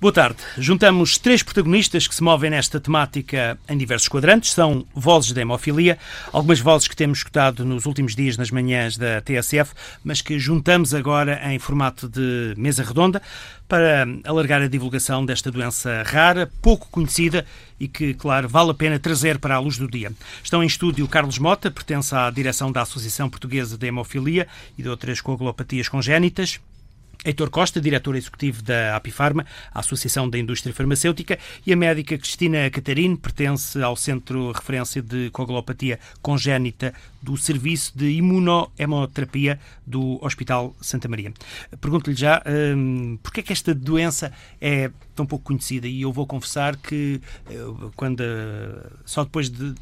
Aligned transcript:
Boa 0.00 0.12
tarde. 0.12 0.36
Juntamos 0.56 1.18
três 1.18 1.42
protagonistas 1.42 2.06
que 2.06 2.14
se 2.14 2.22
movem 2.22 2.50
nesta 2.50 2.78
temática 2.78 3.58
em 3.68 3.76
diversos 3.76 4.06
quadrantes. 4.06 4.52
São 4.52 4.86
vozes 4.94 5.32
da 5.32 5.40
hemofilia, 5.40 5.98
algumas 6.32 6.60
vozes 6.60 6.86
que 6.86 6.94
temos 6.94 7.18
escutado 7.18 7.64
nos 7.64 7.84
últimos 7.84 8.14
dias 8.14 8.36
nas 8.36 8.52
manhãs 8.52 8.96
da 8.96 9.20
TSF, 9.20 9.72
mas 10.04 10.22
que 10.22 10.38
juntamos 10.38 10.94
agora 10.94 11.52
em 11.52 11.58
formato 11.58 12.08
de 12.08 12.54
mesa 12.56 12.84
redonda 12.84 13.20
para 13.66 14.06
alargar 14.22 14.62
a 14.62 14.68
divulgação 14.68 15.26
desta 15.26 15.50
doença 15.50 16.04
rara, 16.06 16.48
pouco 16.62 16.86
conhecida 16.92 17.44
e 17.80 17.88
que, 17.88 18.14
claro, 18.14 18.48
vale 18.48 18.70
a 18.70 18.74
pena 18.74 19.00
trazer 19.00 19.40
para 19.40 19.56
a 19.56 19.58
luz 19.58 19.78
do 19.78 19.90
dia. 19.90 20.12
Estão 20.44 20.62
em 20.62 20.66
estúdio 20.68 21.08
Carlos 21.08 21.40
Mota, 21.40 21.72
pertence 21.72 22.14
à 22.14 22.30
direção 22.30 22.70
da 22.70 22.82
Associação 22.82 23.28
Portuguesa 23.28 23.76
de 23.76 23.88
Hemofilia 23.88 24.46
e 24.78 24.82
de 24.82 24.88
outras 24.88 25.20
coagulopatias 25.20 25.88
congénitas. 25.88 26.60
Heitor 27.24 27.50
Costa, 27.50 27.80
diretor 27.80 28.16
executivo 28.16 28.62
da 28.62 28.96
Apifarma, 28.96 29.44
a 29.72 29.80
Associação 29.80 30.28
da 30.30 30.38
Indústria 30.38 30.74
Farmacêutica, 30.74 31.38
e 31.66 31.72
a 31.72 31.76
médica 31.76 32.16
Cristina 32.16 32.70
Catarino, 32.70 33.16
pertence 33.16 33.82
ao 33.82 33.96
Centro 33.96 34.52
Referência 34.52 35.02
de 35.02 35.28
Coagulopatia 35.30 35.98
Congénita 36.22 36.94
do 37.20 37.36
Serviço 37.36 37.92
de 37.96 38.10
Imunohemoterapia 38.12 39.58
do 39.86 40.24
Hospital 40.24 40.76
Santa 40.80 41.08
Maria. 41.08 41.32
Pergunto-lhe 41.80 42.16
já, 42.16 42.42
hum, 42.76 43.18
porquê 43.22 43.40
é 43.40 43.42
que 43.42 43.52
esta 43.52 43.74
doença 43.74 44.32
é 44.60 44.90
tão 45.14 45.26
pouco 45.26 45.46
conhecida? 45.46 45.88
E 45.88 46.02
eu 46.02 46.12
vou 46.12 46.26
confessar 46.26 46.76
que, 46.76 47.20
eh, 47.50 47.54
quando 47.96 48.22
só 49.04 49.24
depois 49.24 49.50
de 49.50 49.74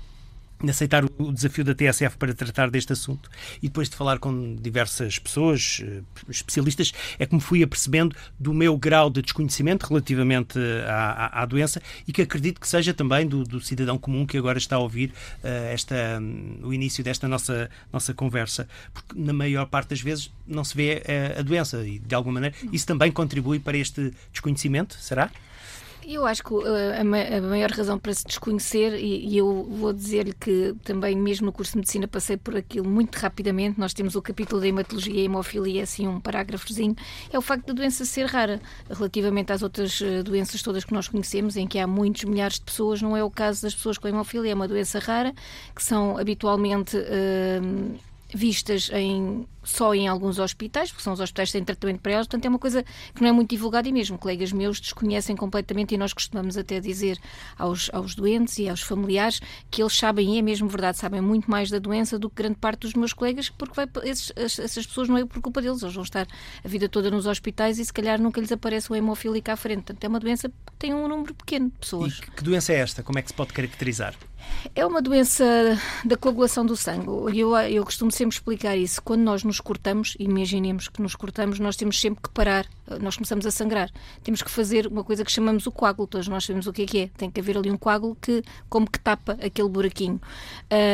de 0.62 0.70
aceitar 0.70 1.04
o 1.04 1.32
desafio 1.32 1.64
da 1.64 1.74
TSF 1.74 2.16
para 2.16 2.34
tratar 2.34 2.70
deste 2.70 2.92
assunto 2.92 3.30
e 3.62 3.68
depois 3.68 3.88
de 3.88 3.96
falar 3.96 4.18
com 4.18 4.56
diversas 4.56 5.18
pessoas, 5.18 5.82
eh, 5.84 6.02
especialistas, 6.28 6.92
é 7.18 7.26
que 7.26 7.34
me 7.34 7.40
fui 7.40 7.62
apercebendo 7.62 8.16
do 8.38 8.54
meu 8.54 8.76
grau 8.76 9.10
de 9.10 9.20
desconhecimento 9.20 9.86
relativamente 9.86 10.58
à, 10.86 11.26
à, 11.26 11.42
à 11.42 11.46
doença 11.46 11.80
e 12.06 12.12
que 12.12 12.22
acredito 12.22 12.60
que 12.60 12.68
seja 12.68 12.94
também 12.94 13.26
do, 13.26 13.44
do, 13.44 13.60
cidadão 13.60 13.98
comum 13.98 14.26
que 14.26 14.38
agora 14.38 14.58
está 14.58 14.76
a 14.76 14.78
ouvir 14.78 15.10
uh, 15.42 15.46
esta, 15.72 15.94
um, 16.20 16.60
o 16.62 16.72
início 16.72 17.04
desta 17.04 17.28
nossa, 17.28 17.70
nossa 17.92 18.14
conversa, 18.14 18.68
porque 18.94 19.18
na 19.18 19.32
maior 19.32 19.66
parte 19.66 19.90
das 19.90 20.00
vezes 20.00 20.32
não 20.46 20.64
se 20.64 20.76
vê 20.76 21.02
uh, 21.04 21.40
a 21.40 21.42
doença 21.42 21.86
e 21.86 21.98
de 21.98 22.14
alguma 22.14 22.34
maneira 22.34 22.56
isso 22.72 22.86
também 22.86 23.12
contribui 23.12 23.58
para 23.58 23.76
este 23.76 24.12
desconhecimento, 24.32 24.96
será? 24.98 25.30
Eu 26.08 26.24
acho 26.24 26.44
que 26.44 26.54
uh, 26.54 26.64
a, 27.00 27.02
maior 27.02 27.68
razão 27.72 27.98
para 27.98 28.14
se 28.14 28.24
desconhecer, 28.24 28.96
e, 28.96 29.36
eu 29.36 29.64
vou 29.68 29.92
dizer-lhe 29.92 30.32
que 30.32 30.72
também, 30.84 31.16
mesmo 31.16 31.46
no 31.46 31.52
curso 31.52 31.72
de 31.72 31.78
medicina, 31.78 32.06
passei 32.06 32.36
por 32.36 32.56
aquilo 32.56 32.88
muito 32.88 33.16
rapidamente. 33.16 33.80
Nós 33.80 33.92
temos 33.92 34.14
o 34.14 34.22
capítulo 34.22 34.60
da 34.60 34.68
hematologia 34.68 35.20
e 35.20 35.24
hemofilia, 35.24 35.82
assim, 35.82 36.06
um 36.06 36.20
parágrafozinho. 36.20 36.94
É 37.32 37.36
o 37.36 37.42
facto 37.42 37.66
da 37.66 37.72
doença 37.72 38.04
ser 38.04 38.26
rara, 38.26 38.60
relativamente 38.88 39.52
às 39.52 39.62
outras 39.62 40.00
uh, 40.00 40.22
doenças 40.22 40.62
todas 40.62 40.84
que 40.84 40.94
nós 40.94 41.08
conhecemos, 41.08 41.56
em 41.56 41.66
que 41.66 41.76
há 41.76 41.88
muitos 41.88 42.22
milhares 42.22 42.60
de 42.60 42.64
pessoas. 42.66 43.02
Não 43.02 43.16
é 43.16 43.24
o 43.24 43.30
caso 43.30 43.62
das 43.62 43.74
pessoas 43.74 43.98
com 43.98 44.06
hemofilia, 44.06 44.52
é 44.52 44.54
uma 44.54 44.68
doença 44.68 45.00
rara, 45.00 45.34
que 45.74 45.82
são 45.82 46.16
habitualmente. 46.16 46.96
Uh, 46.96 47.98
vistas 48.34 48.90
em, 48.92 49.46
só 49.62 49.94
em 49.94 50.08
alguns 50.08 50.38
hospitais, 50.38 50.90
porque 50.90 51.02
são 51.02 51.12
os 51.12 51.20
hospitais 51.20 51.48
que 51.48 51.52
têm 51.54 51.64
tratamento 51.64 52.00
para 52.00 52.12
elas, 52.12 52.26
portanto 52.26 52.44
é 52.44 52.48
uma 52.48 52.58
coisa 52.58 52.84
que 53.14 53.22
não 53.22 53.28
é 53.28 53.32
muito 53.32 53.50
divulgada 53.50 53.88
e 53.88 53.92
mesmo 53.92 54.18
colegas 54.18 54.52
meus 54.52 54.80
desconhecem 54.80 55.36
completamente 55.36 55.94
e 55.94 55.98
nós 55.98 56.12
costumamos 56.12 56.56
até 56.56 56.80
dizer 56.80 57.18
aos, 57.56 57.90
aos 57.92 58.14
doentes 58.14 58.58
e 58.58 58.68
aos 58.68 58.80
familiares 58.80 59.40
que 59.70 59.82
eles 59.82 59.96
sabem, 59.96 60.34
e 60.34 60.38
é 60.38 60.42
mesmo 60.42 60.68
verdade, 60.68 60.98
sabem 60.98 61.20
muito 61.20 61.50
mais 61.50 61.70
da 61.70 61.78
doença 61.78 62.18
do 62.18 62.28
que 62.28 62.36
grande 62.36 62.56
parte 62.56 62.80
dos 62.80 62.94
meus 62.94 63.12
colegas, 63.12 63.48
porque 63.48 63.74
vai, 63.74 63.88
esses, 64.04 64.32
essas 64.36 64.86
pessoas 64.86 65.08
não 65.08 65.16
é 65.16 65.24
por 65.24 65.40
culpa 65.40 65.62
deles, 65.62 65.82
eles 65.82 65.94
vão 65.94 66.04
estar 66.04 66.26
a 66.64 66.68
vida 66.68 66.88
toda 66.88 67.10
nos 67.10 67.26
hospitais 67.26 67.78
e 67.78 67.84
se 67.84 67.92
calhar 67.92 68.20
nunca 68.20 68.40
lhes 68.40 68.52
aparece 68.52 68.90
o 68.90 68.94
hemofílico 68.94 69.50
à 69.50 69.56
frente. 69.56 69.84
Portanto, 69.84 70.04
é 70.04 70.08
uma 70.08 70.20
doença 70.20 70.48
que 70.48 70.72
tem 70.78 70.94
um 70.94 71.06
número 71.06 71.34
pequeno 71.34 71.70
de 71.70 71.78
pessoas. 71.78 72.18
E 72.18 72.30
que 72.30 72.42
doença 72.42 72.72
é 72.72 72.76
esta? 72.76 73.02
Como 73.02 73.18
é 73.18 73.22
que 73.22 73.28
se 73.28 73.34
pode 73.34 73.52
caracterizar? 73.52 74.14
É 74.74 74.84
uma 74.84 75.00
doença 75.00 75.44
da 76.04 76.16
coagulação 76.16 76.64
do 76.64 76.76
sangue. 76.76 77.06
Eu, 77.38 77.56
eu 77.56 77.84
costumo 77.84 78.10
sempre 78.10 78.36
explicar 78.36 78.76
isso. 78.76 79.02
Quando 79.02 79.22
nós 79.22 79.44
nos 79.44 79.60
cortamos, 79.60 80.16
imaginemos 80.18 80.88
que 80.88 81.00
nos 81.00 81.14
cortamos, 81.14 81.58
nós 81.58 81.76
temos 81.76 82.00
sempre 82.00 82.22
que 82.22 82.30
parar. 82.30 82.66
Nós 83.00 83.16
começamos 83.16 83.46
a 83.46 83.50
sangrar. 83.50 83.90
Temos 84.22 84.42
que 84.42 84.50
fazer 84.50 84.86
uma 84.86 85.04
coisa 85.04 85.24
que 85.24 85.32
chamamos 85.32 85.66
o 85.66 85.72
coágulo. 85.72 86.06
Todos 86.06 86.28
nós 86.28 86.44
sabemos 86.44 86.66
o 86.66 86.72
que 86.72 86.82
é 86.82 86.86
que 86.86 86.98
é. 87.00 87.06
Tem 87.16 87.30
que 87.30 87.40
haver 87.40 87.56
ali 87.56 87.70
um 87.70 87.76
coágulo 87.76 88.16
que, 88.20 88.42
como 88.68 88.90
que 88.90 88.98
tapa 88.98 89.32
aquele 89.42 89.68
buraquinho. 89.68 90.20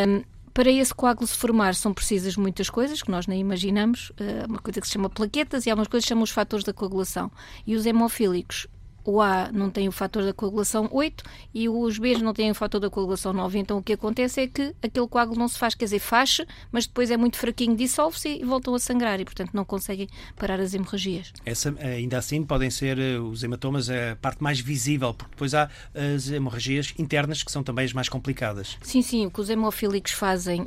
Um, 0.06 0.22
para 0.52 0.70
esse 0.70 0.94
coágulo 0.94 1.26
se 1.26 1.36
formar 1.36 1.74
são 1.74 1.94
precisas 1.94 2.36
muitas 2.36 2.68
coisas 2.68 3.00
que 3.02 3.10
nós 3.10 3.26
nem 3.26 3.40
imaginamos, 3.40 4.12
uma 4.46 4.58
coisa 4.58 4.82
que 4.82 4.86
se 4.86 4.92
chama 4.92 5.08
plaquetas 5.08 5.64
e 5.64 5.70
há 5.70 5.74
umas 5.74 5.88
coisas 5.88 6.04
que 6.04 6.10
chamam 6.10 6.24
os 6.24 6.30
fatores 6.30 6.62
da 6.62 6.74
coagulação. 6.74 7.30
E 7.66 7.74
os 7.74 7.86
hemofílicos 7.86 8.66
o 9.04 9.20
A 9.20 9.50
não 9.52 9.70
tem 9.70 9.88
o 9.88 9.92
fator 9.92 10.24
da 10.24 10.32
coagulação 10.32 10.88
8 10.90 11.24
e 11.54 11.68
os 11.68 11.98
B 11.98 12.16
não 12.18 12.32
têm 12.32 12.50
o 12.50 12.54
fator 12.54 12.80
da 12.80 12.90
coagulação 12.90 13.32
9. 13.32 13.58
Então 13.58 13.78
o 13.78 13.82
que 13.82 13.92
acontece 13.92 14.42
é 14.42 14.46
que 14.46 14.74
aquele 14.82 15.06
coágulo 15.06 15.38
não 15.38 15.48
se 15.48 15.58
faz, 15.58 15.74
quer 15.74 15.86
dizer, 15.86 15.98
faz, 15.98 16.40
mas 16.70 16.86
depois 16.86 17.10
é 17.10 17.16
muito 17.16 17.36
fraquinho, 17.36 17.76
dissolve-se 17.76 18.28
e 18.28 18.44
voltam 18.44 18.74
a 18.74 18.78
sangrar 18.78 19.20
e, 19.20 19.24
portanto, 19.24 19.50
não 19.52 19.64
conseguem 19.64 20.08
parar 20.36 20.60
as 20.60 20.74
hemorragias. 20.74 21.32
Essa, 21.44 21.74
ainda 21.80 22.18
assim, 22.18 22.42
podem 22.44 22.70
ser 22.70 22.98
eh, 22.98 23.18
os 23.18 23.42
hematomas 23.42 23.88
a 23.90 24.16
parte 24.20 24.42
mais 24.42 24.60
visível, 24.60 25.14
porque 25.14 25.32
depois 25.32 25.54
há 25.54 25.68
as 25.94 26.30
hemorragias 26.30 26.94
internas 26.98 27.42
que 27.42 27.50
são 27.50 27.62
também 27.62 27.84
as 27.84 27.92
mais 27.92 28.08
complicadas. 28.08 28.76
Sim, 28.82 29.02
sim. 29.02 29.26
O 29.26 29.30
que 29.30 29.40
os 29.40 29.50
hemofílicos 29.50 30.12
fazem 30.12 30.62
uh, 30.62 30.66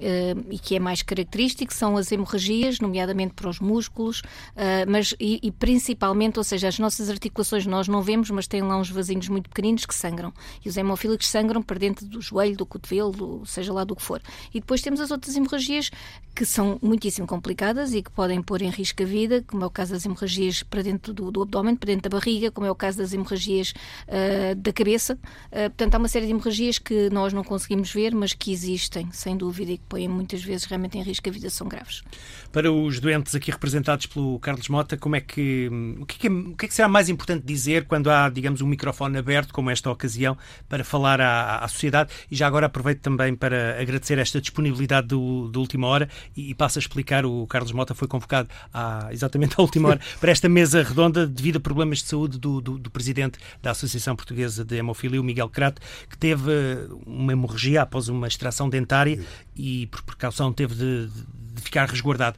e 0.50 0.60
que 0.60 0.76
é 0.76 0.80
mais 0.80 1.02
característico 1.02 1.74
são 1.74 1.98
as 1.98 2.12
hemorragias, 2.12 2.80
nomeadamente 2.80 3.34
para 3.34 3.50
os 3.50 3.60
músculos, 3.60 4.22
mas 4.88 5.14
e, 5.20 5.40
e 5.42 5.52
principalmente, 5.52 6.38
ou 6.38 6.44
seja, 6.44 6.68
as 6.68 6.80
nossas 6.80 7.10
articulações 7.10 7.66
nós 7.66 7.88
não 7.88 8.02
vemos 8.02 8.25
mas 8.30 8.48
têm 8.48 8.62
lá 8.62 8.78
uns 8.78 8.90
vasinhos 8.90 9.28
muito 9.28 9.50
pequeninos 9.50 9.86
que 9.86 9.94
sangram. 9.94 10.34
E 10.64 10.70
os 10.70 10.78
hemofílicos 10.78 11.28
sangram 11.28 11.62
para 11.62 11.78
dentro 11.78 12.06
do 12.06 12.22
joelho, 12.22 12.58
do 12.58 12.66
cotovelo, 12.66 13.46
seja 13.46 13.74
lá 13.74 13.84
do 13.84 13.96
que 13.96 14.02
for. 14.02 14.22
E 14.54 14.60
depois 14.60 14.82
temos 14.82 15.00
as 15.00 15.12
outras 15.12 15.36
hemorragias 15.36 15.92
que 16.36 16.46
são 16.46 16.78
muitíssimo 16.82 17.26
complicadas 17.26 17.94
e 17.94 18.02
que 18.02 18.12
podem 18.12 18.42
pôr 18.42 18.62
em 18.62 18.70
risco 18.70 19.02
a 19.04 19.06
vida, 19.06 19.44
como 19.48 19.64
é 19.64 19.68
o 19.68 19.70
caso 19.70 19.94
das 19.94 20.06
hemorragias 20.06 20.64
para 20.64 20.82
dentro 20.82 21.14
do, 21.14 21.32
do 21.32 21.42
abdômen, 21.42 21.76
para 21.76 21.88
dentro 21.88 22.10
da 22.10 22.18
barriga, 22.18 22.52
como 22.52 22.68
é 22.68 22.72
o 22.72 22.76
caso 22.76 22.98
das 22.98 23.14
hemorragias 23.14 23.74
uh, 24.08 24.56
da 24.56 24.74
cabeça. 24.74 25.14
Uh, 25.14 25.70
portanto, 25.70 25.96
há 25.96 25.98
uma 25.98 26.08
série 26.08 26.26
de 26.26 26.32
hemorragias 26.32 26.78
que 26.78 27.10
nós 27.10 27.32
não 27.32 27.44
conseguimos 27.44 27.92
ver, 27.92 28.14
mas 28.14 28.34
que 28.34 28.52
existem, 28.52 29.10
sem 29.12 29.38
dúvida, 29.38 29.72
e 29.72 29.78
que 29.78 29.86
põem 29.88 30.08
muitas 30.08 30.44
vezes 30.44 30.66
realmente 30.66 30.98
em 30.98 31.02
risco 31.02 31.30
a 31.30 31.32
vida, 31.32 31.50
são 31.50 31.68
graves. 31.68 32.04
Para 32.56 32.72
os 32.72 33.02
doentes 33.02 33.36
aqui 33.36 33.52
representados 33.52 34.06
pelo 34.06 34.40
Carlos 34.40 34.70
Mota, 34.70 34.96
como 34.96 35.14
é 35.18 35.20
que, 35.20 35.70
o 36.00 36.06
que, 36.06 36.26
é, 36.26 36.30
o 36.32 36.56
que, 36.56 36.66
é 36.66 36.68
que 36.70 36.74
será 36.74 36.88
mais 36.88 37.10
importante 37.10 37.44
dizer 37.46 37.84
quando 37.84 38.10
há 38.10 38.30
digamos, 38.30 38.62
um 38.62 38.66
microfone 38.66 39.18
aberto, 39.18 39.54
como 39.54 39.70
esta 39.70 39.92
ocasião, 39.92 40.38
para 40.70 40.82
falar 40.82 41.20
à, 41.20 41.58
à 41.58 41.68
sociedade. 41.68 42.14
E 42.32 42.36
já 42.38 42.48
agora 42.48 42.68
aproveito 42.68 43.02
também 43.02 43.36
para 43.36 43.78
agradecer 43.82 44.18
esta 44.20 44.40
disponibilidade 44.40 45.08
do, 45.08 45.50
do 45.50 45.60
última 45.60 45.86
hora 45.88 46.08
e, 46.34 46.52
e 46.52 46.56
passo 46.56 46.80
a 46.80 46.82
explicar. 46.82 47.26
O 47.26 47.46
Carlos 47.46 47.74
Mota 47.74 47.94
foi 47.94 48.08
convocado 48.08 48.48
à, 48.74 49.10
exatamente 49.12 49.56
à 49.58 49.62
última 49.62 49.90
hora 49.90 50.00
para 50.22 50.32
esta 50.32 50.48
mesa 50.48 50.82
redonda 50.82 51.28
devido 51.28 51.58
a 51.58 51.60
problemas 51.60 51.98
de 51.98 52.06
saúde 52.06 52.40
do, 52.40 52.62
do, 52.62 52.80
do 52.80 52.90
presidente 52.90 53.38
da 53.62 53.72
Associação 53.72 54.16
Portuguesa 54.16 54.64
de 54.64 54.78
Hemofilia, 54.78 55.20
o 55.20 55.24
Miguel 55.26 55.50
Crato, 55.50 55.82
que 56.10 56.18
teve 56.18 56.52
uma 57.06 57.34
hemorragia 57.34 57.82
após 57.82 58.08
uma 58.08 58.30
extração 58.30 58.70
dentária 58.70 59.20
e, 59.56 59.88
por 59.88 60.02
precaução, 60.04 60.52
teve 60.52 60.76
de, 60.76 61.08
de 61.08 61.62
ficar 61.62 61.88
resguardado. 61.90 62.38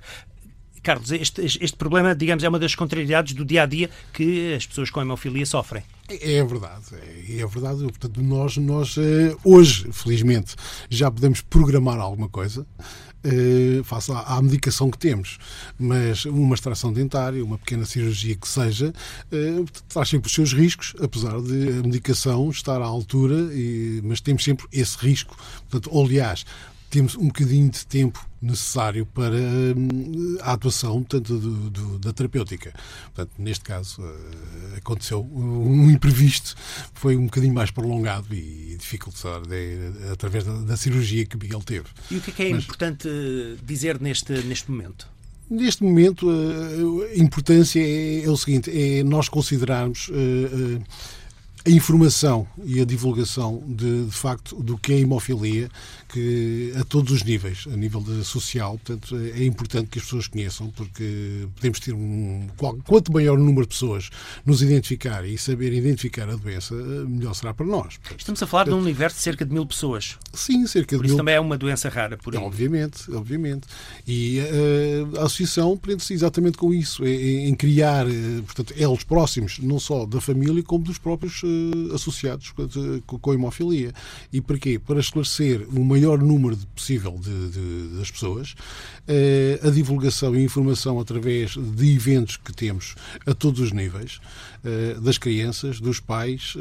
Carlos, 0.88 1.12
este, 1.12 1.44
este 1.44 1.76
problema, 1.76 2.16
digamos, 2.16 2.44
é 2.46 2.50
uma 2.50 2.60
das 2.60 2.74
contrariedades 2.74 3.34
do 3.34 3.44
dia 3.44 3.64
a 3.64 3.66
dia 3.66 3.90
que 4.14 4.54
as 4.54 4.66
pessoas 4.66 4.90
com 4.90 5.02
hemofilia 5.02 5.46
sofrem. 5.46 5.84
É, 6.08 6.36
é 6.36 6.46
verdade, 6.46 6.86
é, 6.94 7.42
é 7.42 7.46
verdade. 7.46 7.80
Portanto, 7.82 8.22
nós, 8.22 8.56
nós 8.56 8.96
eh, 8.98 9.36
hoje, 9.44 9.90
felizmente, 9.92 10.56
já 10.90 11.12
podemos 11.12 11.42
programar 11.42 12.00
alguma 12.00 12.30
coisa 12.30 12.66
eh, 13.22 13.82
face 13.84 14.10
à, 14.14 14.42
medicação 14.42 14.90
que 14.90 14.98
temos. 14.98 15.38
Mas 15.78 16.24
uma 16.24 16.56
extração 16.56 16.94
dentária, 16.94 17.44
uma 17.44 17.58
pequena 17.58 17.84
cirurgia 17.84 18.38
que 18.38 18.48
seja, 18.48 18.94
eh, 19.30 19.66
traz 19.90 20.08
sempre 20.08 20.28
os 20.28 20.34
seus 20.34 20.54
riscos, 20.54 20.96
apesar 21.02 21.42
de 21.42 21.80
a 21.80 21.84
medicação 21.84 22.50
estar 22.50 22.82
à 22.82 22.86
altura, 22.86 23.36
mas 24.04 24.22
temos 24.22 24.42
sempre 24.42 24.66
esse 24.72 24.98
risco. 24.98 25.36
Portanto, 25.70 26.00
aliás, 26.00 26.46
temos 26.90 27.16
um 27.16 27.28
bocadinho 27.28 27.70
de 27.70 27.86
tempo 27.86 28.26
necessário 28.42 29.06
para 29.06 29.36
hum, 29.36 30.38
a 30.42 30.54
atuação 30.54 31.04
tanto 31.04 31.38
do, 31.38 31.70
do, 31.70 32.00
da 32.00 32.14
terapêutica. 32.14 32.74
Portanto, 33.14 33.32
neste 33.38 33.64
caso, 33.64 34.02
uh, 34.02 34.78
aconteceu 34.78 35.24
um 35.24 35.90
imprevisto, 35.90 36.56
foi 36.94 37.16
um 37.16 37.26
bocadinho 37.26 37.54
mais 37.54 37.72
prolongado 37.72 38.34
e 38.34 38.76
dificultado 38.78 39.50
através 40.12 40.44
da, 40.46 40.54
da, 40.60 40.78
cirurgia 40.78 41.26
que 41.26 41.38
Miguel 41.38 41.62
teve. 41.62 41.88
E 42.12 42.18
o 42.18 42.22
que 42.22 42.30
é, 42.30 42.34
que 42.34 42.44
é 42.44 42.50
Mas, 42.52 42.64
importante 42.64 43.10
dizer 43.64 44.00
neste, 44.00 44.34
neste 44.44 44.70
momento? 44.72 45.08
Neste 45.50 45.84
momento, 45.84 46.30
uh, 46.30 47.04
a 47.04 47.18
importância 47.18 47.80
é, 47.80 48.24
é, 48.24 48.30
o 48.30 48.38
seguinte: 48.38 48.70
é 48.70 49.04
nós 49.04 49.30
considerarmos. 49.30 50.10
Uh, 50.10 50.82
a 51.66 51.70
informação 51.70 52.48
e 52.64 52.80
a 52.80 52.86
divulgação 52.86 53.62
de, 53.68 54.06
de 54.06 54.12
facto 54.12 54.56
do 54.56 54.78
que 54.78 54.94
é 54.94 55.00
hemofilia 55.00 55.70
que 56.08 56.74
a 56.80 56.84
todos 56.84 57.12
os 57.12 57.24
níveis, 57.24 57.66
a 57.72 57.76
nível 57.76 58.04
social, 58.24 58.80
portanto 58.84 59.16
é 59.16 59.44
importante 59.44 59.90
que 59.90 60.00
as 60.00 60.06
pessoas 60.06 60.28
conheçam 60.28 60.70
porque 60.72 61.48
podemos 61.56 61.80
ter 61.80 61.94
um 61.94 62.48
quanto 62.86 63.12
maior 63.12 63.38
o 63.38 63.44
número 63.44 63.66
de 63.66 63.74
pessoas 63.74 64.10
nos 64.46 64.62
identificar 64.62 65.26
e 65.26 65.38
saber 65.38 65.74
identificar 65.74 66.30
a 66.30 66.36
doença, 66.36 66.74
melhor 66.76 67.34
será 67.34 67.54
para 67.54 67.66
nós. 67.66 67.98
Portanto, 67.98 68.20
Estamos 68.20 68.44
a 68.44 68.48
falar 68.48 68.66
portanto, 68.66 68.80
de 68.80 68.84
um 68.84 68.86
universo 68.86 69.18
de 69.18 69.24
cerca 69.24 69.46
de 69.46 69.54
mil 69.54 69.66
pessoas. 69.66 70.18
Sim, 70.34 70.66
cerca 70.68 70.96
por 70.96 71.04
de 71.04 71.08
isso 71.08 71.16
mil. 71.16 71.18
também 71.18 71.36
é 71.36 71.40
uma 71.40 71.58
doença 71.58 71.90
rara 71.90 72.18
por 72.18 72.36
aí. 72.36 72.42
Obviamente, 72.42 73.12
obviamente. 73.12 73.68
E 74.08 74.40
uh, 74.40 75.20
a 75.20 75.26
associação 75.26 75.78
prende-se 75.78 76.14
exatamente 76.14 76.58
com 76.58 76.74
isso, 76.74 77.06
em, 77.06 77.48
em 77.48 77.56
criar, 77.56 78.08
uh, 78.08 78.44
portanto, 78.44 78.74
elos 78.78 79.04
próximos, 79.04 79.60
não 79.60 79.80
só 79.80 80.06
da 80.06 80.22
família, 80.22 80.64
como 80.64 80.84
dos 80.84 80.98
próprios 80.98 81.42
uh, 81.44 81.96
associados 81.96 82.54
com, 83.06 83.20
com 83.20 83.32
a 83.32 83.34
hemofilia. 83.34 83.94
E 84.32 84.42
para 84.42 84.58
quê? 84.58 84.80
Para 84.80 85.00
esclarecer 85.00 85.68
o 85.70 85.84
maior 85.98 86.20
número 86.20 86.58
possível 86.76 87.20
de, 87.20 87.50
de, 87.50 87.98
das 87.98 88.12
pessoas, 88.12 88.56
a 89.66 89.70
divulgação 89.70 90.36
e 90.36 90.44
informação 90.44 91.00
através 91.00 91.52
de 91.52 91.96
eventos 91.96 92.38
que 92.38 92.54
temos 92.54 92.96
a 93.26 93.34
todos 93.34 93.60
os 93.62 93.72
níveis, 93.72 94.20
das 95.02 95.18
crianças, 95.18 95.80
dos 95.80 96.00
pais 96.00 96.54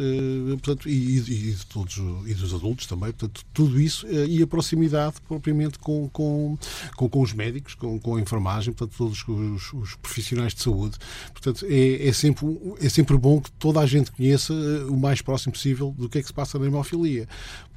portanto, 0.62 0.88
e, 0.88 1.18
e, 1.18 1.52
de 1.52 1.66
todos, 1.66 1.96
e 2.26 2.34
dos 2.34 2.54
adultos 2.54 2.86
também, 2.86 3.10
portanto, 3.12 3.44
tudo 3.52 3.80
isso 3.80 4.06
e 4.06 4.42
a 4.42 4.46
proximidade 4.46 5.16
propriamente 5.26 5.78
com, 5.78 6.08
com, 6.10 6.56
com, 6.96 7.08
com 7.08 7.20
os 7.20 7.32
médicos, 7.32 7.74
com, 7.74 7.98
com 7.98 8.16
a 8.16 8.20
enfermagem, 8.20 8.72
portanto, 8.72 8.96
todos 8.96 9.24
os, 9.26 9.72
os 9.72 9.94
profissionais 9.96 10.54
de 10.54 10.62
saúde. 10.62 10.96
Portanto, 11.32 11.66
é, 11.68 12.08
é, 12.08 12.12
sempre, 12.12 12.46
é 12.80 12.88
sempre 12.88 13.16
bom 13.16 13.40
que 13.40 13.50
toda 13.52 13.80
a 13.80 13.86
gente 13.86 14.10
conheça 14.12 14.52
o 14.88 14.96
mais 14.96 15.20
próximo 15.22 15.52
possível 15.52 15.94
do 15.96 16.08
que 16.08 16.18
é 16.18 16.20
que 16.20 16.28
se 16.28 16.34
passa 16.34 16.58
na 16.58 16.66
hemofilia, 16.66 17.28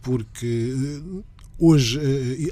porque 0.02 1.02
hoje, 1.60 2.00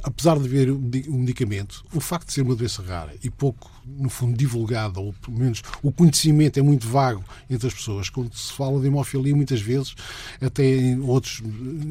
apesar 0.04 0.38
de 0.38 0.46
haver 0.46 0.70
o 0.70 0.80
medicamento, 1.14 1.86
o 1.94 2.00
facto 2.00 2.28
de 2.28 2.34
ser 2.34 2.42
uma 2.42 2.56
doença 2.56 2.82
rara 2.82 3.16
e 3.24 3.30
pouco, 3.30 3.72
no 3.86 4.10
fundo, 4.10 4.38
divulgada, 4.38 5.00
ou 5.00 5.14
pelo 5.14 5.38
menos 5.38 5.64
o 5.82 5.92
conhecimento 5.92 6.60
é 6.60 6.62
muito 6.62 6.88
vago 6.88 7.24
entre 7.50 7.68
as 7.68 7.74
pessoas, 7.74 8.10
quando 8.10 8.34
se 8.36 8.52
fala 8.52 8.80
de 8.82 8.88
hemofilia, 8.88 9.36
muitas 9.36 9.62
vezes, 9.62 9.96
até 10.42 10.64
em 10.64 11.00
outros, 11.00 11.42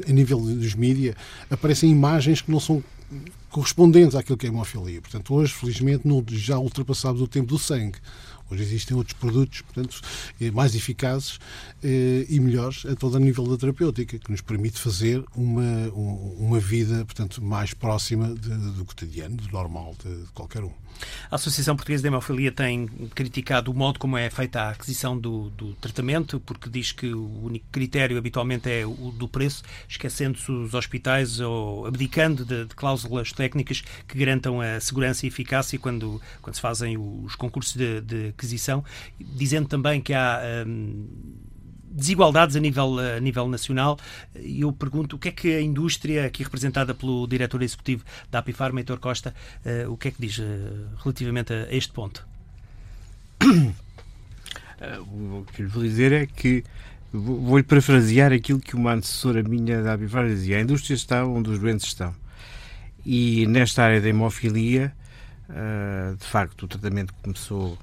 a 0.07 0.13
nível 0.13 0.39
dos 0.39 0.75
mídias, 0.75 1.15
aparecem 1.51 1.91
imagens 1.91 2.41
que 2.41 2.51
não 2.51 2.61
são 2.61 2.85
correspondentes 3.51 4.15
àquilo 4.15 4.37
que 4.37 4.47
é 4.47 4.51
hemofilia. 4.51 5.01
Portanto, 5.01 5.33
hoje, 5.33 5.53
felizmente, 5.53 6.05
já 6.37 6.59
ultrapassamos 6.59 7.23
o 7.23 7.27
tempo 7.27 7.47
do 7.47 7.59
sangue. 7.59 7.99
Hoje 8.51 8.63
existem 8.63 8.97
outros 8.97 9.17
produtos, 9.19 9.63
portanto, 9.63 10.01
eh, 10.41 10.51
mais 10.51 10.75
eficazes 10.75 11.39
eh, 11.83 12.27
e 12.29 12.39
melhores 12.41 12.87
a 12.87 12.95
todo 12.95 13.17
a 13.17 13.21
nível 13.21 13.47
da 13.47 13.57
terapêutica, 13.57 14.19
que 14.19 14.31
nos 14.31 14.41
permite 14.41 14.79
fazer 14.79 15.25
uma, 15.35 15.89
uma 16.39 16.61
vida, 16.61 17.05
portanto, 17.05 17.43
mais 17.43 17.75
próxima 17.75 18.35
de, 18.35 18.49
do 18.73 18.85
cotidiano, 18.85 19.37
do 19.37 19.49
normal 19.51 19.95
de, 20.03 20.23
de 20.25 20.33
qualquer 20.33 20.63
um. 20.63 20.73
A 21.31 21.37
Associação 21.37 21.77
Portuguesa 21.77 22.03
de 22.03 22.09
Hemofilia 22.09 22.53
tem 22.53 22.87
criticado 23.15 23.71
o 23.71 23.75
modo 23.75 23.99
como 23.99 24.17
é 24.17 24.31
feita 24.31 24.63
a 24.63 24.71
aquisição 24.71 25.19
do, 25.19 25.51
do, 25.51 25.75
tratamento, 25.75 26.41
porque 26.41 26.69
diz 26.71 26.93
que 26.93 27.13
o 27.13 27.45
único 27.45 27.67
critério 27.71 28.17
habitualmente 28.17 28.71
é 28.71 28.87
o 28.87 29.13
do 29.13 29.29
preço, 29.29 29.63
esquecendo-se 29.89 30.51
os 30.51 30.75
hospitais 30.75 31.41
ou 31.41 31.87
abdicando 31.87 32.45
de, 32.45 32.65
de, 32.65 32.75
cláusulas 32.75 33.33
técnicas 33.33 33.83
que 34.07 34.19
garantam 34.19 34.61
a 34.61 34.81
segurança 34.81 35.27
e 35.27 35.29
eficácia 35.29 35.79
quando, 35.79 36.21
quando 36.41 36.55
se 36.55 36.61
fazem 36.61 36.97
os 36.97 37.35
concursos 37.35 37.75
de, 37.75 38.01
de 38.01 38.33
aquisição, 38.37 38.85
dizendo 39.19 39.69
também 39.69 40.01
que 40.01 40.13
há. 40.13 40.41
Hum, 40.67 41.07
desigualdades 41.97 42.55
a 42.55 42.61
nível, 42.61 42.99
a 42.99 43.19
nível 43.19 43.49
nacional. 43.49 43.99
Eu 44.35 44.71
pergunto 44.73 45.17
o 45.17 45.19
que 45.19 45.29
é 45.29 45.33
que 45.33 45.55
a 45.55 45.63
indústria, 45.63 46.27
aqui 46.27 46.43
representada 46.45 46.95
pelo 46.95 47.27
diretor 47.27 47.63
executivo 47.63 48.05
da 48.31 48.41
Apifarma, 48.41 48.81
Heitor 48.81 48.99
Costa, 48.99 49.35
uh, 49.65 49.91
o 49.91 49.97
que 49.97 50.09
é 50.09 50.11
que 50.11 50.21
diz 50.21 50.39
uh, 50.39 50.45
relativamente 51.03 51.53
a, 51.55 51.75
este 51.75 51.93
ponto? 51.93 52.27
Uh, 53.43 53.73
o 55.41 55.47
que 55.53 55.63
lhe 55.63 55.69
vou 55.69 55.83
dizer 55.83 56.13
é 56.13 56.27
que 56.27 56.63
vou-lhe 57.13 57.65
parafrasear 57.65 58.31
aquilo 58.31 58.61
que 58.61 58.77
uma 58.77 58.93
antecessora 58.93 59.43
minha 59.43 59.83
da 59.83 59.95
Apifarma 59.95 60.29
dizia: 60.29 60.59
a 60.59 60.61
indústria 60.61 60.95
está 60.95 61.25
onde 61.25 61.49
os 61.49 61.59
doentes 61.59 61.87
estão. 61.87 62.15
E 63.07 63.47
nesta 63.47 63.85
área 63.85 64.01
da 64.01 64.09
hemofilia, 64.09 64.93
de 66.19 66.27
facto, 66.27 66.65
o 66.65 66.67
tratamento 66.67 67.15
começou 67.23 67.79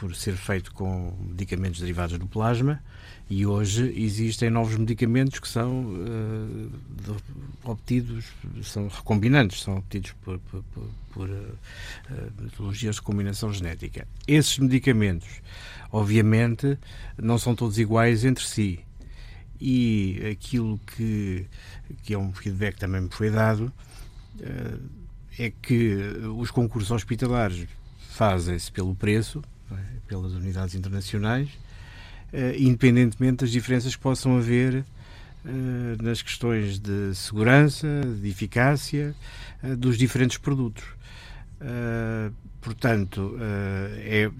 por 0.00 0.16
ser 0.16 0.34
feito 0.34 0.72
com 0.72 1.14
medicamentos 1.20 1.78
derivados 1.78 2.18
do 2.18 2.26
plasma 2.26 2.82
e 3.28 3.44
hoje 3.44 3.92
existem 3.94 4.48
novos 4.48 4.74
medicamentos 4.74 5.38
que 5.38 5.46
são 5.46 5.84
uh, 5.84 7.16
obtidos, 7.64 8.24
são 8.62 8.88
recombinantes, 8.88 9.60
são 9.60 9.76
obtidos 9.76 10.12
por, 10.22 10.38
por, 10.38 10.62
por, 10.72 10.88
por 11.12 11.28
uh, 11.28 11.58
metodologias 12.40 12.94
de 12.96 13.02
combinação 13.02 13.52
genética. 13.52 14.08
Esses 14.26 14.58
medicamentos, 14.58 15.28
obviamente, 15.92 16.78
não 17.18 17.38
são 17.38 17.54
todos 17.54 17.78
iguais 17.78 18.24
entre 18.24 18.42
si. 18.42 18.80
E 19.60 20.18
aquilo 20.32 20.80
que, 20.96 21.44
que 22.02 22.14
é 22.14 22.18
um 22.18 22.32
feedback 22.32 22.76
que 22.76 22.80
também 22.80 23.02
me 23.02 23.10
foi 23.10 23.30
dado 23.30 23.70
uh, 24.40 24.80
é 25.38 25.50
que 25.50 25.94
os 26.38 26.50
concursos 26.50 26.90
hospitalares 26.90 27.68
fazem-se 28.08 28.72
pelo 28.72 28.94
preço, 28.94 29.42
pelas 30.10 30.32
unidades 30.32 30.74
internacionais, 30.74 31.48
uh, 32.32 32.56
independentemente 32.58 33.44
das 33.44 33.50
diferenças 33.50 33.94
que 33.94 34.02
possam 34.02 34.36
haver 34.36 34.84
uh, 35.44 36.02
nas 36.02 36.20
questões 36.20 36.78
de 36.78 37.14
segurança, 37.14 37.86
de 38.20 38.28
eficácia 38.28 39.14
uh, 39.62 39.76
dos 39.76 39.96
diferentes 39.96 40.36
produtos. 40.36 40.84
portanto, 42.62 43.36
é, 43.98 44.30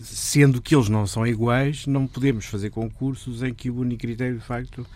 sendo 0.00 0.62
que 0.62 0.74
eles 0.74 0.88
não 0.88 1.04
são 1.04 1.26
iguais, 1.26 1.84
não 1.86 2.06
podemos 2.06 2.46
fazer 2.46 2.70
concursos 2.70 3.42
em 3.42 3.52
que 3.52 3.70
o 3.70 3.80
único 3.80 4.02
critério, 4.02 4.38
de 4.38 4.44
facto, 4.44 4.86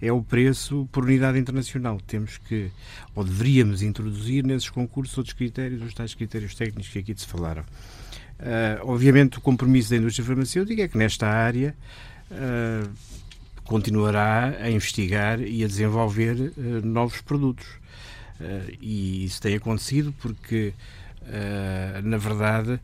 é 0.00 0.12
o 0.12 0.22
preço 0.22 0.88
por 0.92 1.04
unidade 1.04 1.38
internacional. 1.38 2.00
Temos 2.06 2.38
que, 2.38 2.70
ou 3.14 3.24
deveríamos 3.24 3.82
introduzir 3.82 4.44
nesses 4.44 4.70
concursos 4.70 5.16
outros 5.18 5.34
critérios, 5.34 5.82
os 5.82 5.94
tais 5.94 6.14
critérios 6.14 6.54
técnicos 6.54 6.88
que 6.88 6.98
aqui 7.00 7.14
se 7.16 7.26
falaram. 7.26 7.64
Uh, 8.42 8.90
obviamente, 8.90 9.38
o 9.38 9.40
compromisso 9.40 9.90
da 9.90 9.96
indústria 9.96 10.26
farmacêutica 10.26 10.82
é 10.82 10.88
que 10.88 10.98
nesta 10.98 11.28
área 11.28 11.76
uh, 12.28 12.90
continuará 13.62 14.56
a 14.60 14.68
investigar 14.68 15.40
e 15.40 15.62
a 15.62 15.66
desenvolver 15.68 16.52
uh, 16.56 16.84
novos 16.84 17.20
produtos. 17.20 17.66
e 18.80 19.24
isso 19.24 19.40
tem 19.40 19.54
acontecido 19.54 20.12
porque, 20.20 20.74
na 22.02 22.18
verdade, 22.18 22.80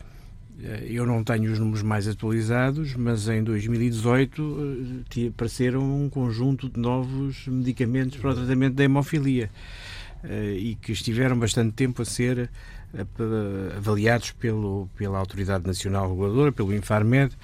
eu 0.87 1.05
não 1.05 1.25
tenho 1.25 1.51
os 1.51 1.59
números 1.59 1.83
mais 1.83 2.07
atualizados, 2.07 2.95
mas 2.95 3.27
em 3.27 3.43
2018 3.43 5.03
apareceram 5.31 5.83
um 5.83 6.09
conjunto 6.09 6.69
de 6.69 6.79
novos 6.79 7.45
medicamentos 7.49 8.19
para 8.19 8.31
o 8.31 8.35
tratamento 8.37 8.75
da 8.75 8.85
hemofilia 8.85 9.51
e 10.57 10.77
que 10.81 10.93
estiveram 10.93 11.37
bastante 11.37 11.73
tempo 11.73 12.03
a 12.03 12.05
ser 12.05 12.49
avaliados 13.77 14.33
pelo, 14.33 14.89
pela 14.97 15.19
Autoridade 15.19 15.67
Nacional 15.67 16.09
Reguladora, 16.09 16.53
pelo 16.53 16.75
Infarmed, 16.75 17.37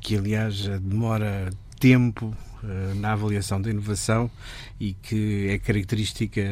que 0.00 0.16
aliás 0.16 0.66
demora 0.80 1.50
tempo 1.78 2.34
uh, 2.62 2.94
na 2.96 3.12
avaliação 3.12 3.60
da 3.60 3.70
inovação 3.70 4.30
e 4.78 4.92
que 4.94 5.48
é 5.48 5.58
característica 5.58 6.42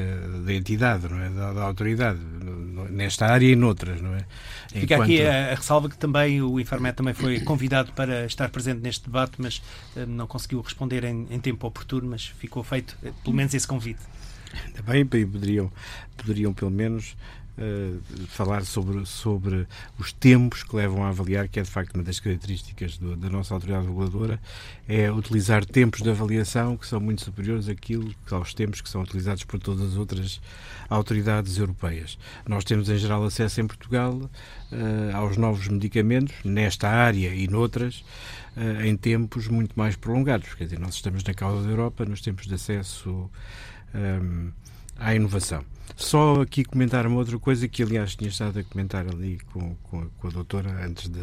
da 0.44 0.52
entidade, 0.52 1.08
não 1.08 1.20
é? 1.20 1.28
da, 1.30 1.52
da 1.52 1.62
autoridade, 1.62 2.18
nesta 2.90 3.26
área 3.26 3.46
e 3.46 3.56
noutras. 3.56 4.00
Não 4.00 4.14
é? 4.14 4.24
Fica 4.68 4.94
Enquanto... 4.94 5.02
aqui 5.02 5.22
a, 5.22 5.52
a, 5.52 5.54
ressalva 5.54 5.88
que 5.88 5.96
também 5.96 6.42
o 6.42 6.58
Infarmed 6.58 6.96
também 6.96 7.14
foi 7.14 7.40
convidado 7.40 7.92
para 7.92 8.26
estar 8.26 8.48
presente 8.48 8.80
neste 8.80 9.04
debate, 9.04 9.34
mas 9.38 9.58
uh, 9.96 10.06
não 10.06 10.26
conseguiu 10.26 10.60
responder 10.60 11.04
em, 11.04 11.26
em 11.30 11.38
tempo 11.40 11.66
oportuno, 11.66 12.10
mas 12.10 12.26
ficou 12.26 12.62
feito 12.62 12.96
uh, 13.02 13.12
pelo 13.22 13.36
menos 13.36 13.54
esse 13.54 13.66
convite. 13.66 14.00
Também 14.74 15.04
poderiam, 15.04 15.70
poderiam 16.16 16.54
pelo 16.54 16.70
menos 16.70 17.16
Uh, 17.56 18.00
falar 18.26 18.64
sobre, 18.64 19.06
sobre 19.06 19.64
os 19.96 20.12
tempos 20.12 20.64
que 20.64 20.74
levam 20.74 21.04
a 21.04 21.10
avaliar, 21.10 21.46
que 21.46 21.60
é 21.60 21.62
de 21.62 21.70
facto 21.70 21.94
uma 21.94 22.02
das 22.02 22.18
características 22.18 22.98
do, 22.98 23.14
da 23.14 23.30
nossa 23.30 23.54
autoridade 23.54 23.86
reguladora, 23.86 24.40
é 24.88 25.08
utilizar 25.08 25.64
tempos 25.64 26.02
de 26.02 26.10
avaliação 26.10 26.76
que 26.76 26.84
são 26.84 26.98
muito 26.98 27.22
superiores 27.22 27.68
àquilo, 27.68 28.12
aos 28.28 28.54
tempos 28.54 28.80
que 28.80 28.88
são 28.88 29.02
utilizados 29.02 29.44
por 29.44 29.60
todas 29.60 29.92
as 29.92 29.96
outras 29.96 30.40
autoridades 30.90 31.56
europeias. 31.56 32.18
Nós 32.44 32.64
temos 32.64 32.88
em 32.88 32.98
geral 32.98 33.24
acesso 33.24 33.60
em 33.60 33.68
Portugal 33.68 34.14
uh, 34.14 35.16
aos 35.16 35.36
novos 35.36 35.68
medicamentos, 35.68 36.34
nesta 36.44 36.88
área 36.88 37.32
e 37.32 37.46
noutras, 37.46 38.04
uh, 38.56 38.84
em 38.84 38.96
tempos 38.96 39.46
muito 39.46 39.78
mais 39.78 39.94
prolongados. 39.94 40.54
Quer 40.54 40.64
dizer, 40.64 40.80
nós 40.80 40.96
estamos 40.96 41.22
na 41.22 41.34
causa 41.34 41.62
da 41.62 41.70
Europa, 41.70 42.04
nos 42.04 42.20
tempos 42.20 42.48
de 42.48 42.54
acesso. 42.54 43.30
Um, 43.94 44.50
à 44.96 45.14
inovação. 45.14 45.64
Só 45.96 46.42
aqui 46.42 46.64
comentar 46.64 47.06
uma 47.06 47.18
outra 47.18 47.38
coisa 47.38 47.68
que, 47.68 47.80
aliás, 47.80 48.16
tinha 48.16 48.28
estado 48.28 48.58
a 48.58 48.64
comentar 48.64 49.06
ali 49.06 49.38
com, 49.52 49.76
com, 49.84 50.00
a, 50.00 50.06
com 50.18 50.26
a 50.26 50.30
doutora 50.30 50.84
antes 50.84 51.08
de, 51.08 51.22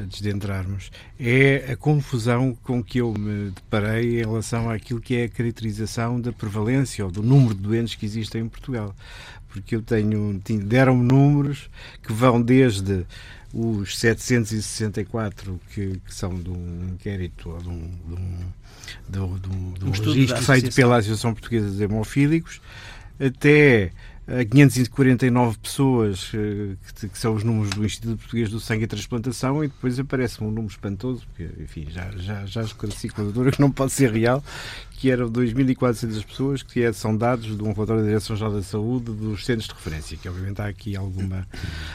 antes 0.00 0.20
de 0.20 0.28
entrarmos, 0.28 0.90
é 1.20 1.70
a 1.70 1.76
confusão 1.76 2.52
com 2.64 2.82
que 2.82 3.00
eu 3.00 3.14
me 3.14 3.50
deparei 3.50 4.20
em 4.20 4.24
relação 4.24 4.68
àquilo 4.68 5.00
que 5.00 5.14
é 5.14 5.24
a 5.24 5.28
caracterização 5.28 6.20
da 6.20 6.32
prevalência 6.32 7.04
ou 7.04 7.12
do 7.12 7.22
número 7.22 7.54
de 7.54 7.60
doentes 7.60 7.94
que 7.94 8.04
existem 8.04 8.42
em 8.42 8.48
Portugal. 8.48 8.92
Porque 9.48 9.76
eu 9.76 9.82
tenho, 9.82 10.40
deram-me 10.64 11.04
números 11.04 11.70
que 12.02 12.12
vão 12.12 12.42
desde 12.42 13.06
os 13.52 13.98
764 13.98 15.60
que, 15.70 16.00
que 16.04 16.14
são 16.14 16.34
de 16.34 16.50
um 16.50 16.88
inquérito 16.92 17.50
ou 17.50 17.58
de 17.58 17.68
um, 17.68 17.90
de 18.06 18.14
um, 18.14 18.38
de 19.08 19.18
um, 19.18 19.38
de 19.38 19.48
um, 19.50 19.72
de 19.72 19.84
um, 19.84 19.88
um 19.88 19.90
registro 19.90 20.42
feito 20.42 20.74
pela 20.74 20.96
Associação 20.96 21.34
Portuguesa 21.34 21.70
de 21.70 21.82
Hemofílicos 21.82 22.60
até 23.20 23.92
549 24.50 25.58
pessoas, 25.58 26.30
eh, 26.32 26.76
que, 27.08 27.18
são 27.18 27.34
os 27.34 27.42
números 27.42 27.70
do 27.70 27.84
Instituto 27.84 28.18
Português 28.18 28.48
do 28.50 28.60
Sangue 28.60 28.84
e 28.84 28.86
Transplantação, 28.86 29.64
e 29.64 29.68
depois 29.68 29.98
aparece 29.98 30.42
um 30.42 30.46
número 30.46 30.68
espantoso, 30.68 31.26
porque, 31.26 31.48
enfim, 31.60 31.88
já, 31.90 32.08
já, 32.12 32.46
já 32.46 32.62
esclareci 32.62 33.08
com 33.08 33.20
a 33.20 33.24
doutora 33.24 33.50
que 33.50 33.60
não 33.60 33.70
pode 33.70 33.92
ser 33.92 34.12
real, 34.12 34.42
que 34.92 35.10
eram 35.10 35.28
2.400 35.28 36.24
pessoas, 36.24 36.62
que 36.62 36.82
é, 36.82 36.92
são 36.92 37.16
dados 37.16 37.56
de 37.56 37.62
um 37.62 37.72
relatório 37.72 38.02
da 38.02 38.08
Direção-Geral 38.08 38.52
da 38.52 38.62
Saúde 38.62 39.12
dos 39.12 39.44
centros 39.44 39.66
de 39.66 39.74
referência, 39.74 40.16
que 40.16 40.28
obviamente 40.28 40.62
há 40.62 40.66
aqui 40.66 40.94
alguma, 40.94 41.46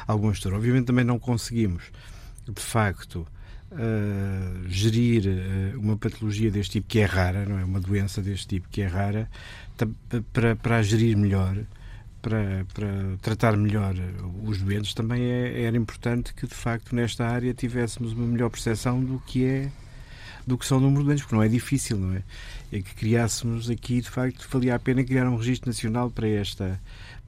alguma 0.06 0.34
história. 0.34 0.58
Obviamente 0.58 0.88
também 0.88 1.06
não 1.06 1.18
conseguimos, 1.18 1.84
de 2.46 2.62
facto, 2.62 3.26
uh, 3.72 4.68
gerir 4.68 5.24
uh, 5.26 5.80
uma 5.80 5.96
patologia 5.96 6.52
deste 6.52 6.74
tipo, 6.74 6.88
que 6.90 7.00
é 7.00 7.06
rara, 7.06 7.46
não 7.46 7.58
é? 7.58 7.64
Uma 7.64 7.80
doença 7.80 8.22
deste 8.22 8.48
tipo, 8.48 8.68
que 8.70 8.82
é 8.82 8.88
rara, 8.88 9.30
para, 10.34 10.58
para 10.58 10.78
a 10.78 10.82
gerir 10.82 11.18
melhor, 11.18 11.58
para, 12.28 12.66
para 12.74 13.18
tratar 13.22 13.56
melhor 13.56 13.96
os 14.44 14.62
doentes, 14.62 14.94
também 14.94 15.24
é, 15.24 15.62
era 15.64 15.78
importante 15.78 16.34
que, 16.34 16.46
de 16.46 16.54
facto, 16.54 16.94
nesta 16.94 17.26
área 17.26 17.54
tivéssemos 17.54 18.12
uma 18.12 18.28
melhor 18.28 18.50
percepção 18.50 19.02
do 19.02 19.18
que 19.20 19.46
é 19.46 19.72
do 20.46 20.58
que 20.58 20.66
são 20.66 20.78
o 20.78 20.82
número 20.82 21.02
de 21.02 21.08
doentes, 21.08 21.24
porque 21.24 21.36
não 21.36 21.44
é 21.44 21.48
difícil, 21.50 21.98
não 21.98 22.16
é? 22.16 22.24
É 22.72 22.82
que 22.82 22.96
criássemos 22.96 23.70
aqui, 23.70 24.00
de 24.02 24.10
facto, 24.10 24.48
valia 24.50 24.76
a 24.76 24.80
pena 24.80 25.04
criar 25.04 25.28
um 25.30 25.36
registro 25.36 25.70
nacional 25.70 26.10
para 26.10 26.28
esta, 26.28 26.80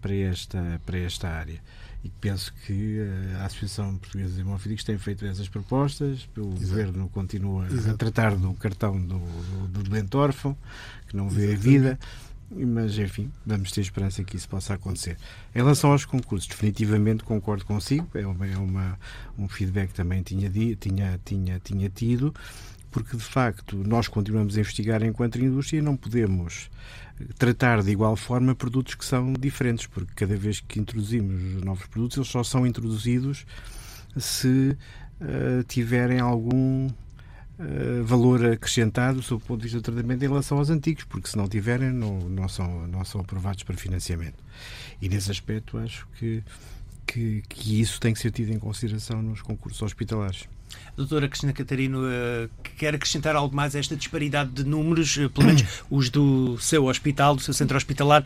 para 0.01 0.13
esta, 0.13 0.81
para 0.85 0.97
esta 0.97 1.27
área. 1.27 1.61
E 2.01 2.09
penso 2.09 2.53
que 2.65 2.99
eh, 2.99 3.35
a 3.41 3.45
Associação 3.45 3.97
Portuguesa 3.97 4.35
de 4.35 4.39
Hemofílicos 4.39 4.85
tem 4.85 4.97
feito 4.97 5.25
essas 5.25 5.49
propostas, 5.49 6.29
o 6.37 6.41
Exato. 6.41 6.59
Governo 6.59 7.09
continua 7.09 7.67
Exato. 7.67 7.89
a 7.89 7.97
tratar 7.97 8.35
do 8.37 8.53
cartão 8.53 8.97
do, 8.97 9.19
do, 9.19 9.67
do 9.67 9.83
doente 9.83 10.15
órfão, 10.15 10.55
que 11.09 11.17
não 11.17 11.29
vê 11.29 11.53
a 11.53 11.57
vida 11.57 11.99
mas 12.51 12.97
enfim, 12.97 13.31
vamos 13.45 13.71
ter 13.71 13.81
esperança 13.81 14.23
que 14.23 14.35
isso 14.35 14.49
possa 14.49 14.73
acontecer. 14.73 15.17
Em 15.53 15.59
relação 15.59 15.91
aos 15.91 16.05
concursos, 16.05 16.47
definitivamente 16.47 17.23
concordo 17.23 17.65
consigo, 17.65 18.07
é, 18.15 18.25
uma, 18.25 18.47
é 18.47 18.57
uma 18.57 18.99
um 19.37 19.47
feedback 19.47 19.89
que 19.89 19.95
também 19.95 20.21
tinha, 20.21 20.49
tinha, 20.49 21.19
tinha, 21.23 21.59
tinha 21.63 21.89
tido, 21.89 22.33
porque 22.91 23.15
de 23.15 23.23
facto 23.23 23.77
nós 23.77 24.07
continuamos 24.07 24.57
a 24.57 24.61
investigar 24.61 25.03
enquanto 25.03 25.39
indústria 25.39 25.79
e 25.79 25.81
não 25.81 25.95
podemos 25.95 26.69
tratar 27.37 27.83
de 27.83 27.91
igual 27.91 28.15
forma 28.15 28.55
produtos 28.55 28.95
que 28.95 29.05
são 29.05 29.33
diferentes, 29.33 29.85
porque 29.85 30.13
cada 30.15 30.35
vez 30.35 30.59
que 30.59 30.79
introduzimos 30.79 31.61
novos 31.63 31.85
produtos, 31.87 32.17
eles 32.17 32.29
só 32.29 32.43
são 32.43 32.65
introduzidos 32.65 33.45
se 34.17 34.77
uh, 35.21 35.63
tiverem 35.67 36.19
algum 36.19 36.89
eh, 37.61 38.01
valor 38.03 38.45
acrescentado 38.45 39.21
sob 39.21 39.43
o 39.43 39.45
ponto 39.45 39.59
de 39.59 39.63
vista 39.63 39.79
do 39.79 39.83
tratamento 39.83 40.23
em 40.23 40.27
relação 40.29 40.57
aos 40.57 40.69
antigos, 40.69 41.03
porque 41.03 41.27
se 41.27 41.37
não 41.37 41.45
tiverem, 41.45 41.91
não, 41.91 42.17
não, 42.21 42.47
são, 42.47 42.87
não 42.87 43.03
são 43.03 43.19
aprovados 43.19 43.63
para 43.63 43.75
financiamento. 43.75 44.41
E 45.01 45.09
nesse 45.09 45.29
aspecto 45.29 45.77
acho 45.77 46.07
que, 46.17 46.41
que, 47.05 47.43
que 47.49 47.81
isso 47.81 47.99
tem 47.99 48.13
que 48.13 48.19
ser 48.19 48.31
tido 48.31 48.53
em 48.53 48.59
consideração 48.59 49.21
nos 49.21 49.41
concursos 49.41 49.81
hospitalares. 49.81 50.47
Doutora 50.95 51.27
Cristina 51.27 51.51
Catarino, 51.51 52.03
uh, 52.05 52.49
quer 52.77 52.95
acrescentar 52.95 53.35
algo 53.35 53.53
mais 53.53 53.75
a 53.75 53.79
esta 53.79 53.93
disparidade 53.93 54.51
de 54.51 54.63
números? 54.63 55.17
Uh, 55.17 55.29
pelo 55.29 55.47
menos 55.47 55.65
os 55.91 56.09
do 56.09 56.57
seu 56.59 56.85
hospital, 56.85 57.35
do 57.35 57.41
seu 57.41 57.53
centro 57.53 57.75
hospitalar, 57.75 58.23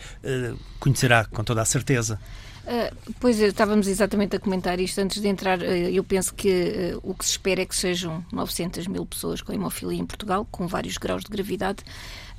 conhecerá 0.79 1.25
com 1.25 1.43
toda 1.43 1.61
a 1.61 1.65
certeza. 1.65 2.19
Uh, 2.63 3.13
pois 3.19 3.39
estávamos 3.39 3.87
exatamente 3.87 4.37
a 4.37 4.39
comentar 4.39 4.79
isto 4.79 4.99
antes 4.99 5.21
de 5.21 5.27
entrar. 5.27 5.59
Uh, 5.59 5.89
eu 5.91 6.03
penso 6.03 6.33
que 6.33 6.93
uh, 6.95 6.99
o 7.03 7.13
que 7.13 7.25
se 7.25 7.31
espera 7.31 7.61
é 7.61 7.65
que 7.65 7.75
sejam 7.75 8.25
900 8.31 8.87
mil 8.87 9.05
pessoas 9.05 9.41
com 9.41 9.51
hemofilia 9.51 9.99
em 9.99 10.05
Portugal, 10.05 10.47
com 10.49 10.65
vários 10.65 10.97
graus 10.97 11.23
de 11.23 11.29
gravidade. 11.29 11.83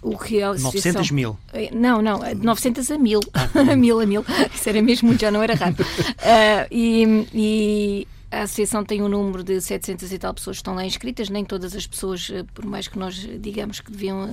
O 0.01 0.19
que 0.19 0.43
a 0.43 0.55
900 0.55 1.11
mil? 1.11 1.39
Não, 1.73 2.03
não, 2.03 2.21
900 2.35 2.89
a 2.93 2.99
mil. 2.99 3.21
a 3.33 3.77
mil 3.77 4.01
a 4.01 4.05
mil. 4.07 4.25
Isso 4.55 4.69
era 4.69 4.81
mesmo 4.83 5.09
muito, 5.09 5.21
já 5.21 5.31
não 5.31 5.43
era 5.43 5.55
raro. 5.55 5.77
e, 6.71 7.27
e 7.33 8.09
a 8.31 8.43
associação 8.43 8.85
tem 8.85 9.03
um 9.03 9.09
número 9.09 9.43
de 9.43 9.61
700 9.61 10.13
e 10.13 10.19
tal 10.19 10.35
pessoas 10.35 10.57
que 10.57 10.61
estão 10.61 10.75
lá 10.75 10.85
inscritas, 10.85 11.31
nem 11.31 11.45
todas 11.45 11.75
as 11.75 11.87
pessoas, 11.87 12.31
por 12.53 12.67
mais 12.67 12.87
que 12.87 12.99
nós 12.99 13.15
digamos 13.15 13.81
que 13.81 13.91
deviam 13.91 14.29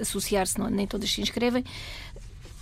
associar-se, 0.00 0.60
nem 0.60 0.86
todas 0.86 1.10
se 1.10 1.22
inscrevem. 1.22 1.64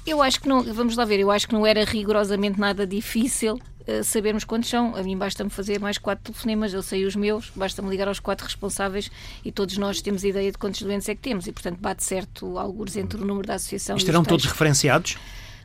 Eu 0.06 0.20
acho 0.20 0.40
que 0.40 0.48
não, 0.48 0.62
vamos 0.62 0.96
lá 0.96 1.04
ver, 1.04 1.20
eu 1.20 1.30
acho 1.30 1.46
que 1.46 1.54
não 1.54 1.66
era 1.66 1.84
rigorosamente 1.84 2.58
nada 2.58 2.84
difícil 2.86 3.54
uh, 3.54 4.02
sabermos 4.02 4.44
quantos 4.44 4.68
são. 4.68 4.96
A 4.96 5.02
mim 5.02 5.16
basta-me 5.16 5.48
fazer 5.48 5.78
mais 5.78 5.96
quatro 5.96 6.24
telefonemas, 6.24 6.74
eu 6.74 6.82
sei 6.82 7.04
os 7.04 7.14
meus, 7.14 7.50
basta-me 7.54 7.88
ligar 7.88 8.08
aos 8.08 8.18
quatro 8.18 8.44
responsáveis 8.44 9.10
e 9.44 9.52
todos 9.52 9.78
nós 9.78 10.00
temos 10.02 10.24
ideia 10.24 10.50
de 10.50 10.58
quantos 10.58 10.82
doentes 10.82 11.08
é 11.08 11.14
que 11.14 11.20
temos 11.20 11.46
e, 11.46 11.52
portanto, 11.52 11.78
bate 11.78 12.02
certo 12.02 12.58
alguns 12.58 12.96
entre 12.96 13.20
o 13.20 13.24
número 13.24 13.46
da 13.46 13.54
associação 13.54 13.96
Estarão 13.96 14.24
todos 14.24 14.44
referenciados? 14.44 15.16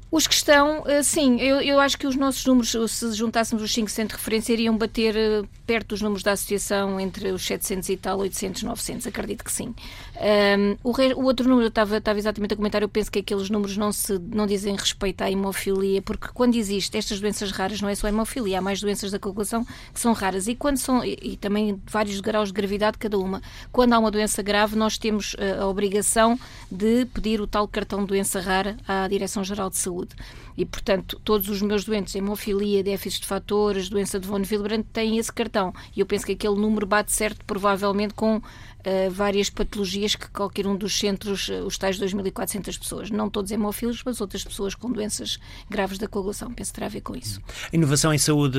Os 0.10 0.26
que 0.26 0.34
estão, 0.34 0.84
eh, 0.88 1.04
sim, 1.04 1.38
eu, 1.42 1.60
eu 1.60 1.82
acho 1.82 1.98
que 1.98 2.08
os 2.08 2.16
nossos 2.16 2.46
números, 2.46 2.74
se 2.90 3.12
juntássemos 3.12 3.62
os 3.62 3.74
5 3.74 3.92
centros 3.92 4.18
de 4.18 4.24
referência, 4.24 4.54
iriam 4.54 4.78
bater 4.78 5.14
eh, 5.18 5.44
perto 5.66 5.90
dos 5.90 6.02
números 6.02 6.24
da 6.24 6.32
associação 6.32 6.98
entre 6.98 7.30
os 7.30 7.46
700 7.46 7.90
e 7.90 7.98
tal, 7.98 8.20
800, 8.20 8.64
900, 8.64 9.06
acredito 9.06 9.44
que 9.44 9.52
sim. 9.52 9.76
Um, 10.16 10.78
o, 10.82 10.92
re, 10.92 11.14
o, 11.14 11.26
outro 11.26 11.48
número, 11.48 11.66
eu 11.66 11.68
estava, 11.68 11.98
estava 11.98 12.18
exatamente 12.18 12.54
a 12.54 12.58
comentar, 12.58 12.82
eu 12.82 12.88
penso 12.88 13.12
que 13.12 13.20
aqueles 13.20 13.50
números 13.50 13.76
não, 13.76 13.92
se, 13.92 14.18
não 14.18 14.48
dizem 14.48 14.74
respeito 14.78 15.22
à 15.24 15.30
hemofilia, 15.30 16.02
porque 16.02 16.30
quando 16.34 16.56
existe 16.56 16.98
estas 16.98 17.20
doenças 17.20 17.52
raras, 17.52 17.82
não 17.82 17.90
é 17.90 17.96
só 17.96 18.08
hemofilia, 18.08 18.60
há 18.60 18.62
mais 18.62 18.80
doenças 18.80 19.12
da 19.12 19.20
coagulação 19.20 19.66
que 19.94 20.00
são 20.00 20.14
raras, 20.14 20.48
e 20.48 20.56
quando 20.56 20.78
são, 20.78 21.04
e, 21.04 21.18
e 21.22 21.38
também 21.38 21.82
vários 21.86 22.22
graus 22.22 22.48
de 22.48 22.54
gravidade 22.54 22.98
cada 22.98 23.20
uma. 23.20 23.42
Quando 23.74 23.92
há 23.92 24.00
uma 24.00 24.10
doença 24.10 24.42
grave, 24.42 24.78
nós 24.78 24.98
temos 24.98 25.36
a, 25.38 25.44
eh, 25.44 25.60
a 25.60 25.68
obrigação 25.68 26.40
de 26.72 27.06
pedir 27.08 27.42
o 27.42 27.48
tal 27.48 27.68
cartão 27.68 28.00
de 28.00 28.08
doença 28.08 28.40
rara 28.40 28.78
à 28.88 29.06
Direção-Geral 29.10 29.70
de 29.70 29.78
Saúde 29.78 29.97
saúde. 29.98 30.16
E, 30.56 30.66
portanto, 30.66 31.20
todos 31.24 31.50
os 31.50 31.62
meus 31.62 31.84
doentes, 31.84 32.16
hemofilia, 32.16 32.84
déficit 32.84 33.22
de 33.22 33.28
fatores, 33.28 33.90
doença 33.90 34.20
de 34.20 34.28
von 34.28 34.42
Willebrand, 34.42 34.84
têm 34.94 35.18
esse 35.18 35.32
cartão. 35.32 35.74
E 35.96 36.00
eu 36.00 36.06
penso 36.06 36.26
que 36.26 36.34
aquele 36.34 36.56
número 36.56 36.86
bate 36.86 37.12
certo, 37.12 37.44
provavelmente, 37.46 38.14
com 38.14 38.42
Uh, 38.78 39.12
várias 39.12 39.50
patologias 39.50 40.16
que 40.16 40.30
qualquer 40.30 40.66
um 40.66 40.78
dos 40.78 40.98
centros, 40.98 41.50
uh, 41.50 41.66
os 41.66 41.78
tais 41.78 42.00
2.400 42.00 42.80
pessoas, 42.80 43.10
não 43.12 43.30
todos 43.30 43.52
hemófilos, 43.52 44.02
mas 44.06 44.22
outras 44.22 44.46
pessoas 44.46 44.76
com 44.76 44.90
doenças 44.90 45.40
graves 45.70 45.98
da 45.98 46.08
coagulação. 46.08 46.54
Penso 46.54 46.72
que 46.72 46.76
terá 46.76 46.86
a 46.86 46.90
ver 46.90 47.02
com 47.02 47.14
isso. 47.14 47.42
A 47.66 47.76
inovação 47.76 48.14
em 48.14 48.18
saúde 48.18 48.58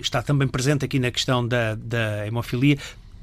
está 0.00 0.20
também 0.20 0.48
presente 0.48 0.84
aqui 0.84 0.98
na 0.98 1.12
questão 1.12 1.46
da, 1.46 1.76
da 1.76 2.26
hemofilia 2.26 2.76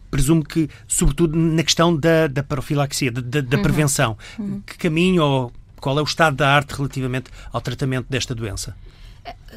presumo 0.09 0.43
que, 0.43 0.69
sobretudo, 0.87 1.37
na 1.37 1.63
questão 1.63 1.95
da, 1.95 2.27
da 2.27 2.43
profilaxia, 2.43 3.11
da, 3.11 3.41
da 3.41 3.57
uhum. 3.57 3.63
prevenção. 3.63 4.17
Uhum. 4.37 4.61
Que 4.65 4.77
caminho 4.77 5.23
ou 5.23 5.51
qual 5.79 5.97
é 5.97 6.01
o 6.01 6.05
estado 6.05 6.35
da 6.35 6.49
arte 6.49 6.75
relativamente 6.75 7.31
ao 7.51 7.61
tratamento 7.61 8.07
desta 8.09 8.35
doença? 8.35 8.75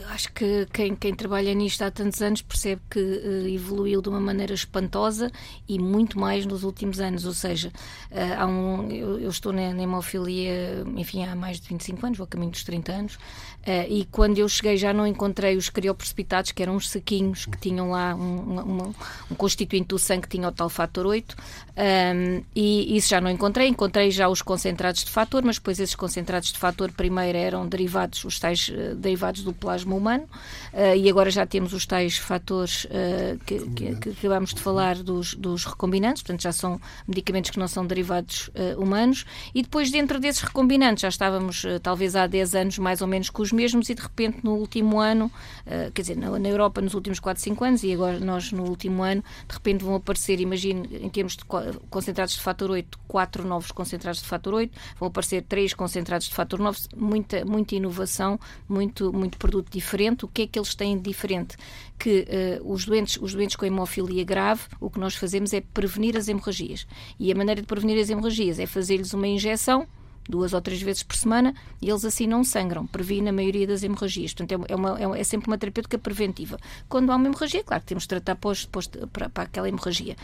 Acho 0.09 0.33
que 0.33 0.67
quem, 0.73 0.97
quem, 0.97 1.15
trabalha 1.15 1.53
nisto 1.55 1.83
há 1.83 1.91
tantos 1.91 2.23
anos 2.23 2.41
percebe 2.41 2.81
que 2.91 2.99
uh, 2.99 3.49
evoluiu 3.49 4.01
de 4.01 4.09
uma 4.09 4.21
maneira 4.21 4.55
espantosa 4.55 5.31
e 5.69 5.79
muito 5.79 6.19
mais 6.19 6.47
nos 6.47 6.65
últimos 6.65 6.99
anos. 6.99 7.27
Ou 7.27 7.33
seja, 7.33 7.69
uh, 8.11 8.41
há 8.41 8.47
um, 8.47 8.91
eu, 8.91 9.19
eu, 9.21 9.31
estou 9.31 9.53
na, 9.53 9.73
na, 9.75 9.83
hemofilia, 9.83 10.85
enfim, 10.97 11.25
há 11.25 11.35
mais 11.35 11.61
de 11.61 11.69
25 11.69 12.07
anos, 12.07 12.19
vou 12.19 12.25
a 12.25 12.29
caminho 12.29 12.51
dos 12.51 12.65
30 12.65 12.93
anos, 12.93 13.15
uh, 13.15 13.21
e 13.89 14.07
quando 14.11 14.39
eu 14.39 14.49
cheguei 14.49 14.77
já 14.77 14.93
não 14.93 15.07
encontrei 15.07 15.57
os 15.57 15.69
crioprecipitados, 15.69 16.53
que 16.53 16.63
eram 16.63 16.77
uns 16.77 16.89
saquinhos 16.89 17.45
que 17.45 17.59
tinham 17.59 17.91
lá 17.91 18.15
um, 18.15 18.93
um, 19.31 19.35
constituinte 19.37 19.89
do 19.89 19.99
sangue 19.99 20.23
que 20.23 20.29
tinha 20.29 20.49
o 20.49 20.53
tal 20.53 20.71
fator 20.71 21.07
8, 21.07 21.37
um, 21.37 22.43
e 22.55 22.97
isso 22.97 23.11
já 23.11 23.21
não 23.21 23.31
encontrei. 23.31 23.69
Encontrei 23.69 24.11
já 24.11 24.29
os 24.29 24.41
concentrados 24.41 25.05
de 25.05 25.11
fator, 25.11 25.43
mas 25.45 25.57
depois 25.57 25.79
esses 25.79 25.95
concentrados 25.95 26.53
de 26.53 26.59
fator 26.59 26.91
primeiro 26.93 27.37
eram 27.37 27.67
derivados, 27.67 28.25
os 28.25 28.39
tais 28.39 28.71
derivados 28.97 29.43
do 29.43 29.53
plasma 29.63 29.95
humano 29.95 30.25
uh, 30.25 30.97
e 30.97 31.09
agora 31.09 31.31
já 31.31 31.47
temos 31.47 31.73
os 31.73 31.87
tais 31.87 32.17
fatores 32.17 32.85
uh, 32.87 33.39
que, 33.47 33.61
que, 33.71 33.95
que, 33.95 34.09
acabámos 34.11 34.53
de 34.53 34.61
falar 34.61 34.97
dos, 34.97 35.35
dos, 35.35 35.65
recombinantes, 35.65 36.23
portanto 36.23 36.43
já 36.43 36.51
são 36.51 36.81
medicamentos 37.07 37.53
que 37.53 37.59
não 37.61 37.69
são 37.69 37.87
derivados 37.87 38.49
uh, 38.49 38.83
humanos 38.83 39.25
e 39.55 39.63
depois 39.63 39.93
dentro 39.93 40.19
desses 40.19 40.43
recombinantes 40.43 41.03
já 41.03 41.09
estávamos 41.09 41.65
talvez 41.81 42.17
há 42.17 42.27
10 42.27 42.55
anos 42.57 42.79
mais 42.79 43.01
ou 43.01 43.07
menos 43.07 43.31
com 43.31 43.41
os 43.41 43.53
mesmos 43.53 43.89
e 43.89 43.95
de 43.95 44.03
repente 44.03 44.39
no 44.43 44.55
último 44.55 44.99
ano, 44.99 45.31
quer 45.95 46.03
dizer, 46.03 46.17
na, 46.17 46.37
na, 46.39 46.49
Europa 46.49 46.81
nos 46.81 46.95
últimos 46.95 47.21
4, 47.21 47.41
5 47.41 47.65
anos 47.65 47.83
e 47.85 47.93
agora 47.93 48.19
nós 48.19 48.51
no 48.51 48.65
último 48.65 49.03
ano, 49.03 49.23
de 49.47 49.55
repente 49.55 49.85
vão 49.85 49.95
aparecer, 49.95 50.41
imagine, 50.41 50.89
em 51.01 51.09
termos 51.09 51.37
de 51.37 51.45
concentrados 51.91 52.35
de 52.35 52.41
fator 52.41 52.71
8, 52.71 52.99
quatro 53.07 53.47
novos 53.47 53.71
concentrados 53.71 54.21
de 54.23 54.29
fator 54.29 54.55
8, 54.55 54.73
vão 54.99 55.09
aparecer 55.09 55.43
três 55.43 55.75
concentrados 55.75 56.29
de 56.29 56.35
fator 56.35 56.59
9, 56.59 56.79
muita, 56.97 57.45
muita 57.45 57.75
inovação, 57.75 58.39
muito, 58.69 59.13
muito 59.13 59.39
produto 59.43 59.69
diferente. 59.73 60.25
O 60.25 60.29
que 60.29 60.43
é 60.43 60.47
que 60.47 60.57
eles 60.57 60.73
têm 60.75 60.97
de 60.97 61.03
diferente? 61.03 61.57
Que 61.99 62.27
uh, 62.61 62.73
os, 62.73 62.85
doentes, 62.85 63.19
os 63.21 63.35
doentes 63.35 63.57
com 63.57 63.67
hemofilia 63.67 64.23
grave, 64.23 64.63
o 64.81 64.89
que 64.89 65.01
nós 65.01 65.17
fazemos 65.17 65.53
é 65.53 65.61
prevenir 65.61 66.17
as 66.17 66.29
hemorragias. 66.29 66.87
E 67.19 67.33
a 67.33 67.35
maneira 67.35 67.61
de 67.61 67.67
prevenir 67.67 68.01
as 68.01 68.09
hemorragias 68.09 68.61
é 68.61 68.67
fazer-lhes 68.67 69.13
uma 69.13 69.27
injeção 69.27 69.89
duas 70.29 70.53
ou 70.53 70.61
três 70.61 70.81
vezes 70.81 71.03
por 71.03 71.17
semana 71.17 71.55
e 71.81 71.91
eles 71.91 72.05
assim 72.05 72.27
não 72.27 72.45
sangram, 72.45 72.87
previne 72.87 73.29
a 73.29 73.33
maioria 73.33 73.67
das 73.67 73.83
hemorragias. 73.83 74.33
Portanto, 74.33 74.65
é, 74.69 74.77
uma, 74.77 75.17
é, 75.17 75.21
é 75.21 75.25
sempre 75.25 75.49
uma 75.49 75.59
terapêutica 75.59 75.99
preventiva. 75.99 76.59
Quando 76.89 77.11
há 77.11 77.17
uma 77.17 77.27
hemorragia, 77.27 77.65
claro 77.65 77.83
que 77.83 77.89
temos 77.89 78.05
de 78.05 78.09
tratar 78.09 78.37
pós, 78.37 78.65
pós, 78.65 78.87
para, 79.13 79.29
para 79.29 79.43
aquela 79.45 79.69
hemorragia. 79.69 80.17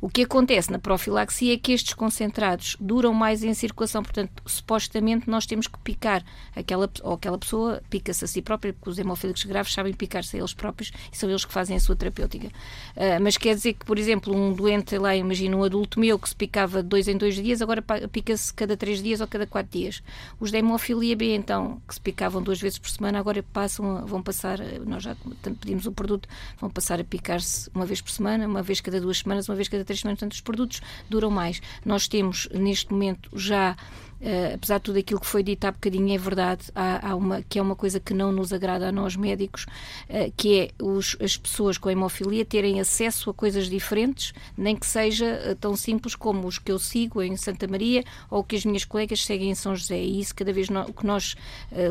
O 0.00 0.08
que 0.08 0.22
acontece 0.22 0.70
na 0.70 0.78
profilaxia 0.78 1.54
é 1.54 1.56
que 1.56 1.72
estes 1.72 1.94
concentrados 1.94 2.76
duram 2.80 3.14
mais 3.14 3.44
em 3.44 3.54
circulação, 3.54 4.02
portanto, 4.02 4.30
supostamente 4.46 5.28
nós 5.30 5.46
temos 5.46 5.66
que 5.66 5.78
picar 5.78 6.24
aquela, 6.54 6.90
ou 7.02 7.14
aquela 7.14 7.38
pessoa 7.38 7.82
pica-se 7.88 8.24
a 8.24 8.28
si 8.28 8.42
própria, 8.42 8.72
porque 8.72 8.90
os 8.90 8.98
hemofílicos 8.98 9.44
graves 9.44 9.72
sabem 9.72 9.92
picar-se 9.92 10.36
a 10.36 10.40
eles 10.40 10.52
próprios 10.52 10.92
e 11.12 11.16
são 11.16 11.28
eles 11.28 11.44
que 11.44 11.52
fazem 11.52 11.76
a 11.76 11.80
sua 11.80 11.96
terapêutica. 11.96 12.48
Uh, 12.48 13.22
mas 13.22 13.36
quer 13.36 13.54
dizer 13.54 13.74
que, 13.74 13.84
por 13.84 13.98
exemplo, 13.98 14.34
um 14.34 14.52
doente, 14.52 14.98
lá, 14.98 15.14
imagina 15.14 15.56
um 15.56 15.64
adulto 15.64 16.00
meu 16.00 16.18
que 16.18 16.28
se 16.28 16.36
picava 16.36 16.82
dois 16.82 17.08
em 17.08 17.16
dois 17.16 17.36
dias, 17.36 17.62
agora 17.62 17.82
pica-se 18.10 18.52
cada 18.52 18.76
três 18.76 19.02
dias 19.02 19.20
ou 19.20 19.26
cada 19.26 19.43
cada 19.44 19.46
quatro 19.46 19.78
dias. 19.78 20.02
Os 20.40 20.50
da 20.50 20.58
hemofilia 20.58 21.16
B, 21.16 21.34
então, 21.34 21.80
que 21.86 21.94
se 21.94 22.00
picavam 22.00 22.42
duas 22.42 22.60
vezes 22.60 22.78
por 22.78 22.88
semana, 22.88 23.18
agora 23.18 23.42
passam, 23.42 24.04
vão 24.06 24.22
passar, 24.22 24.58
nós 24.86 25.02
já 25.02 25.16
pedimos 25.60 25.86
o 25.86 25.92
produto, 25.92 26.28
vão 26.58 26.70
passar 26.70 27.00
a 27.00 27.04
picar-se 27.04 27.70
uma 27.74 27.86
vez 27.86 28.00
por 28.00 28.10
semana, 28.10 28.46
uma 28.46 28.62
vez 28.62 28.80
cada 28.80 29.00
duas 29.00 29.18
semanas, 29.18 29.48
uma 29.48 29.54
vez 29.54 29.68
cada 29.68 29.84
três 29.84 30.00
semanas, 30.00 30.18
portanto, 30.18 30.32
os 30.32 30.40
produtos 30.40 30.80
duram 31.08 31.30
mais. 31.30 31.60
Nós 31.84 32.08
temos, 32.08 32.48
neste 32.52 32.90
momento, 32.90 33.30
já 33.34 33.76
Uh, 34.24 34.54
apesar 34.54 34.78
de 34.78 34.84
tudo 34.84 34.98
aquilo 34.98 35.20
que 35.20 35.26
foi 35.26 35.42
dito 35.42 35.66
há 35.66 35.70
bocadinho, 35.70 36.14
é 36.14 36.16
verdade, 36.16 36.70
há, 36.74 37.10
há, 37.10 37.14
uma, 37.14 37.42
que 37.42 37.58
é 37.58 37.62
uma 37.62 37.76
coisa 37.76 38.00
que 38.00 38.14
não 38.14 38.32
nos 38.32 38.54
agrada 38.54 38.88
a 38.88 38.92
nós 38.92 39.16
médicos, 39.16 39.66
uh, 40.08 40.32
que 40.34 40.60
é 40.60 40.70
os, 40.82 41.14
as 41.20 41.36
pessoas 41.36 41.76
com 41.76 41.90
hemofilia 41.90 42.42
terem 42.42 42.80
acesso 42.80 43.28
a 43.28 43.34
coisas 43.34 43.68
diferentes, 43.68 44.32
nem 44.56 44.74
que 44.74 44.86
seja 44.86 45.52
uh, 45.52 45.54
tão 45.56 45.76
simples 45.76 46.14
como 46.14 46.48
os 46.48 46.58
que 46.58 46.72
eu 46.72 46.78
sigo 46.78 47.20
em 47.20 47.36
Santa 47.36 47.68
Maria 47.68 48.02
ou 48.30 48.42
que 48.42 48.56
as 48.56 48.64
minhas 48.64 48.86
colegas 48.86 49.22
seguem 49.22 49.50
em 49.50 49.54
São 49.54 49.76
José. 49.76 50.02
E 50.02 50.18
isso, 50.18 50.34
cada 50.34 50.54
vez 50.54 50.70
no, 50.70 50.80
o 50.84 50.94
que 50.94 51.06
nós 51.06 51.36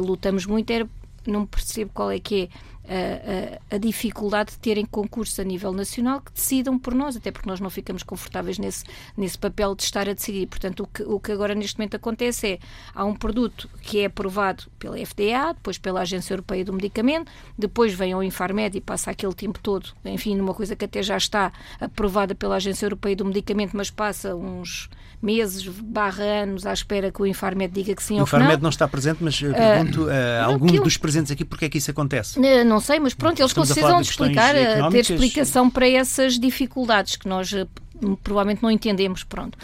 lutamos 0.02 0.48
muito 0.48 0.72
era 0.72 0.90
não 1.25 1.46
percebo 1.46 1.92
qual 1.94 2.12
é 2.12 2.20
que 2.20 2.44
é 2.44 2.50
a, 2.88 3.74
a, 3.74 3.75
a, 3.75 3.78
dificuldade 3.78 4.52
de 4.52 4.60
terem 4.60 4.86
concursos 4.86 5.40
a 5.40 5.44
nível 5.44 5.72
nacional 5.72 6.22
que 6.22 6.32
decidam 6.34 6.78
por 6.78 6.94
nós, 6.94 7.16
até 7.16 7.32
porque 7.32 7.50
nós 7.50 7.60
não 7.60 7.70
ficamos 7.70 8.04
confortáveis 8.04 8.58
nesse, 8.58 8.84
nesse 9.16 9.38
papel 9.38 9.74
de 9.75 9.84
estar 9.84 10.08
a 10.10 10.13
decidir. 10.13 10.48
Portanto, 10.48 10.84
o 10.84 10.88
que, 10.88 11.04
o 11.04 11.20
que 11.20 11.32
agora 11.32 11.56
neste 11.56 11.78
momento 11.78 11.96
acontece 11.96 12.48
é 12.48 12.60
há 12.94 13.06
um 13.06 13.16
produto 13.16 13.70
que 13.82 14.02
é 14.02 14.06
aprovado 14.06 14.66
pela 14.78 14.98
FDA, 14.98 15.54
depois 15.54 15.78
pela 15.78 16.02
Agência 16.02 16.34
Europeia 16.34 16.66
do 16.66 16.74
Medicamento, 16.74 17.32
depois 17.58 17.94
vem 17.94 18.13
ao 18.13 18.24
Infarmed 18.24 18.78
e 18.78 18.82
passa 18.82 19.12
aquele 19.12 19.34
tempo 19.34 19.60
todo, 19.60 19.90
enfim, 20.04 20.36
numa 20.36 20.54
coisa 20.54 20.75
que 20.75 20.86
até 20.86 21.02
já 21.02 21.18
está 21.18 21.52
aprovada 21.80 22.36
pela 22.36 22.56
Agência 22.56 22.86
Europeia 22.86 23.16
do 23.16 23.25
Medicamento, 23.25 23.75
mas 23.75 23.90
passa 23.90 24.36
uns 24.36 24.90
meses, 25.22 25.66
barra 25.66 26.24
anos, 26.24 26.66
à 26.66 26.74
espera 26.74 27.10
que 27.10 27.22
o 27.22 27.25
Infarmed 27.25 27.74
diga 27.74 27.96
que 27.96 28.04
sim 28.04 28.20
ou 28.20 28.25
que 28.25 28.32
não. 28.34 28.40
O 28.40 28.44
Infarmed 28.44 28.62
não 28.62 28.70
está 28.70 28.88
presente, 28.88 29.20
mas 29.22 29.42
eu 29.42 29.54
pergunto 29.54 30.04
uh, 30.04 30.10
a 30.42 30.44
algum 30.44 30.68
dos 30.68 30.98
presentes 30.98 31.32
aqui 31.32 31.46
porque 31.46 31.66
é 31.66 31.70
que 31.70 31.78
isso 31.78 31.90
acontece. 31.90 32.38
Uh, 32.38 32.73
não 32.74 32.80
sei, 32.80 33.00
mas 33.00 33.13
pronto, 33.13 33.39
eles 33.39 33.53
precisam 33.53 34.01
de 34.01 34.10
explicar, 34.10 34.56
eh, 34.56 34.89
ter 34.89 35.00
explicação 35.00 35.70
para 35.70 35.88
essas 35.88 36.39
dificuldades 36.39 37.15
que 37.15 37.27
nós 37.27 37.53
eh, 37.53 37.68
provavelmente 38.24 38.63
não 38.63 38.72
entendemos, 38.72 39.24
pronto. 39.24 39.56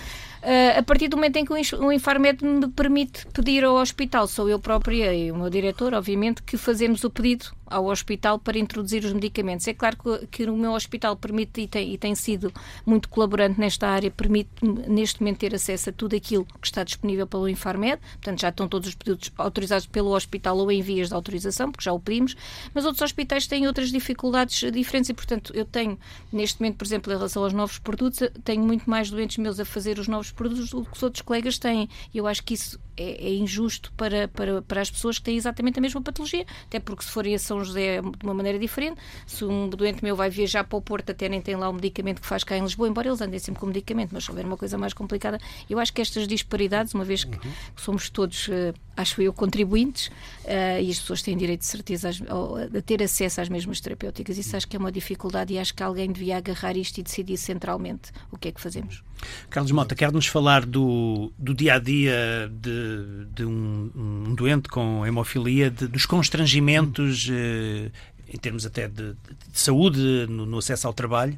Uh, 0.41 0.79
a 0.79 0.83
partir 0.83 1.09
do 1.09 1.17
momento 1.17 1.35
em 1.35 1.43
que 1.43 1.51
o 1.51 1.91
Infarmed 1.91 2.45
me 2.45 2.67
permite 2.69 3.27
pedir 3.33 3.65
ao 3.65 3.75
hospital, 3.75 4.25
sou 4.25 4.47
eu 4.47 4.57
própria 4.57 5.13
e 5.13 5.31
o 5.31 5.35
meu 5.35 5.49
diretor, 5.49 5.93
obviamente, 5.93 6.41
que 6.43 6.55
fazemos 6.55 7.03
o 7.03 7.09
pedido 7.09 7.47
ao 7.69 7.85
hospital 7.85 8.39
para 8.39 8.57
introduzir 8.57 9.03
os 9.03 9.13
medicamentos. 9.13 9.67
É 9.67 9.73
claro 9.73 9.97
que, 9.97 10.27
que 10.27 10.43
o 10.45 10.55
meu 10.55 10.73
hospital 10.73 11.15
permite 11.15 11.61
e 11.61 11.67
tem, 11.67 11.93
e 11.93 11.97
tem 11.97 12.15
sido 12.15 12.51
muito 12.85 13.09
colaborante 13.09 13.59
nesta 13.59 13.87
área, 13.87 14.11
permite 14.11 14.49
neste 14.61 15.21
momento 15.21 15.39
ter 15.39 15.55
acesso 15.55 15.89
a 15.89 15.93
tudo 15.93 16.15
aquilo 16.15 16.45
que 16.45 16.67
está 16.67 16.83
disponível 16.83 17.27
pelo 17.27 17.47
Infarmed, 17.47 17.99
portanto 18.13 18.41
já 18.41 18.49
estão 18.49 18.67
todos 18.67 18.89
os 18.89 18.95
pedidos 18.95 19.31
autorizados 19.37 19.85
pelo 19.87 20.15
hospital 20.15 20.57
ou 20.57 20.71
em 20.71 20.81
vias 20.81 21.09
de 21.09 21.13
autorização, 21.13 21.71
porque 21.71 21.83
já 21.83 21.93
o 21.93 21.99
pedimos, 21.99 22.35
mas 22.73 22.85
outros 22.85 23.01
hospitais 23.01 23.47
têm 23.47 23.67
outras 23.67 23.89
dificuldades 23.89 24.71
diferentes 24.71 25.09
e, 25.09 25.13
portanto, 25.13 25.51
eu 25.55 25.65
tenho, 25.65 25.97
neste 26.31 26.59
momento, 26.59 26.77
por 26.77 26.85
exemplo, 26.85 27.11
em 27.11 27.15
relação 27.15 27.43
aos 27.43 27.53
novos 27.53 27.77
produtos, 27.77 28.19
tenho 28.43 28.63
muito 28.63 28.89
mais 28.89 29.09
doentes 29.09 29.37
meus 29.37 29.59
a 29.59 29.65
fazer 29.65 29.99
os 29.99 30.07
novos 30.07 30.31
produtos 30.31 30.69
do 30.69 30.83
que 30.85 30.95
os 30.95 31.03
outros 31.03 31.21
colegas 31.21 31.57
têm. 31.57 31.89
E 32.13 32.17
eu 32.17 32.27
acho 32.27 32.43
que 32.43 32.53
isso 32.53 32.79
é, 32.99 33.27
é, 33.27 33.33
injusto 33.33 33.93
para, 33.95 34.27
para, 34.27 34.61
para 34.61 34.81
as 34.81 34.91
pessoas 34.91 35.17
que 35.17 35.23
têm 35.23 35.37
exatamente 35.37 35.79
a 35.79 35.81
mesma 35.81 36.01
patologia, 36.01 36.45
até 36.65 36.79
porque 36.81 37.03
se 37.03 37.09
forem 37.09 37.33
a 37.33 37.39
São 37.39 37.63
José 37.63 38.01
de 38.01 38.23
uma 38.25 38.33
maneira 38.33 38.59
diferente, 38.59 38.99
se 39.25 39.45
um 39.45 39.69
doente 39.69 40.03
meu 40.03 40.17
vai 40.17 40.29
viajar 40.29 40.65
para 40.65 40.77
o 40.77 40.81
Porto 40.81 41.11
até 41.11 41.29
nem 41.29 41.41
tem 41.41 41.55
lá 41.55 41.69
o 41.69 41.73
medicamento 41.73 42.19
que 42.21 42.27
faz 42.27 42.43
cá 42.43 42.57
em 42.57 42.61
Lisboa, 42.61 42.89
embora 42.89 43.07
eles 43.07 43.21
andem 43.21 43.39
sempre 43.39 43.61
com 43.61 43.67
medicamento, 43.67 44.09
mas 44.11 44.25
se 44.25 44.31
houver 44.31 44.45
uma 44.45 44.57
coisa 44.57 44.77
mais 44.77 44.93
complicada, 44.93 45.39
eu 45.69 45.79
acho 45.79 45.93
que 45.93 46.01
estas 46.01 46.27
disparidades, 46.27 46.93
uma 46.93 47.05
vez 47.05 47.23
que 47.23 47.37
uhum. 47.37 47.53
somos 47.77 48.09
todos, 48.09 48.49
uh, 48.49 48.73
acho 48.97 49.21
eu, 49.21 49.31
contribuintes, 49.31 50.07
uh, 50.07 50.81
e 50.81 50.91
as 50.91 50.99
pessoas 50.99 51.21
têm 51.21 51.37
direito 51.37 51.61
de 51.61 51.67
certeza 51.67 52.09
a 52.09 52.81
ter 52.81 53.01
acesso 53.01 53.39
às 53.39 53.47
mesmas 53.47 53.79
terapêuticas, 53.79 54.37
isso 54.37 54.57
acho 54.57 54.67
que 54.67 54.75
é 54.75 54.79
uma 54.79 54.91
dificuldade 54.91 55.53
e 55.53 55.59
acho 55.59 55.73
que 55.73 55.81
alguém 55.81 56.11
devia 56.11 56.35
agarrar 56.35 56.75
isto 56.75 56.97
e 56.97 57.03
decidir 57.03 57.37
centralmente 57.37 58.11
o 58.29 58.37
que 58.37 58.49
é 58.49 58.51
que 58.51 58.59
fazemos. 58.59 59.03
Carlos 59.49 59.71
Mota, 59.71 59.95
quer-nos 59.95 60.27
falar 60.27 60.65
do, 60.65 61.31
do 61.37 61.53
dia 61.53 61.75
a 61.75 61.79
dia 61.79 62.51
de, 62.51 62.88
de 63.33 63.45
um, 63.45 63.91
um, 63.95 64.35
doente 64.35 64.69
com 64.69 65.05
hemofilia, 65.05 65.69
de, 65.69 65.87
dos 65.87 66.05
constrangimentos 66.05 67.29
eh, 67.31 67.91
em 68.33 68.37
termos 68.37 68.65
até 68.65 68.87
de, 68.87 69.13
de 69.13 69.59
saúde 69.59 70.27
no, 70.29 70.45
no, 70.45 70.57
acesso 70.57 70.87
ao 70.87 70.93
trabalho? 70.93 71.37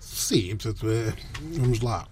Sim, 0.00 0.56
portanto, 0.56 0.88
é, 0.88 1.12
vamos 1.58 1.80
lá. 1.80 2.06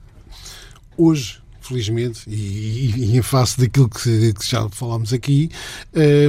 Hoje, 0.96 1.40
felizmente, 1.60 2.28
e, 2.28 2.90
e, 2.96 3.16
em 3.16 3.22
face 3.22 3.60
daquilo 3.60 3.88
que, 3.88 4.32
que 4.34 4.46
já 4.46 4.68
falámos 4.70 5.12
aqui, 5.12 5.50
eh, 5.94 6.28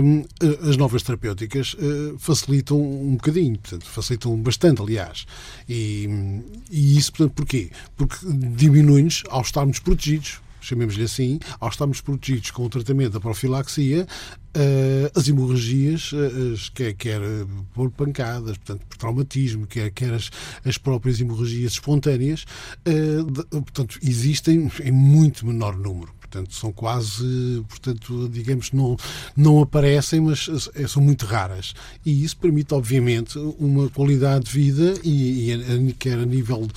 as 0.69 0.77
novas 0.77 1.01
terapêuticas 1.01 1.75
facilitam 2.19 2.79
um 2.79 3.15
bocadinho, 3.15 3.57
portanto, 3.57 3.85
facilitam 3.85 4.37
bastante, 4.37 4.81
aliás. 4.81 5.25
E, 5.67 6.07
e 6.69 6.97
isso, 6.97 7.11
portanto, 7.11 7.33
porquê? 7.33 7.71
Porque 7.97 8.17
diminui-nos 8.55 9.23
ao 9.29 9.41
estarmos 9.41 9.79
protegidos 9.79 10.39
chamemos-lhe 10.61 11.03
assim, 11.03 11.39
ao 11.59 11.69
estarmos 11.69 12.01
protegidos 12.01 12.51
com 12.51 12.65
o 12.65 12.69
tratamento 12.69 13.13
da 13.13 13.19
profilaxia, 13.19 14.07
uh, 14.55 15.19
as 15.19 15.27
hemorragias, 15.27 16.11
uh, 16.13 16.71
quer, 16.73 16.93
quer 16.93 17.21
por 17.73 17.91
pancadas, 17.91 18.57
portanto, 18.57 18.85
por 18.87 18.97
traumatismo, 18.97 19.67
quer, 19.67 19.91
quer 19.91 20.13
as, 20.13 20.29
as 20.65 20.77
próprias 20.77 21.19
hemorragias 21.19 21.73
espontâneas, 21.73 22.45
portanto, 23.49 23.99
existem 24.01 24.71
em 24.83 24.91
muito 24.91 25.45
menor 25.45 25.77
número 25.77 26.13
portanto 26.31 26.53
são 26.53 26.71
quase, 26.71 27.61
portanto, 27.67 28.29
digamos, 28.29 28.71
não, 28.71 28.95
não 29.35 29.61
aparecem, 29.61 30.21
mas 30.21 30.49
são 30.87 31.03
muito 31.03 31.25
raras. 31.25 31.73
E 32.05 32.23
isso 32.23 32.37
permite, 32.37 32.73
obviamente, 32.73 33.37
uma 33.59 33.89
qualidade 33.89 34.45
de 34.45 34.51
vida 34.51 34.93
e, 35.03 35.51
e 35.51 35.93
quer 35.93 36.17
a 36.17 36.25
nível 36.25 36.67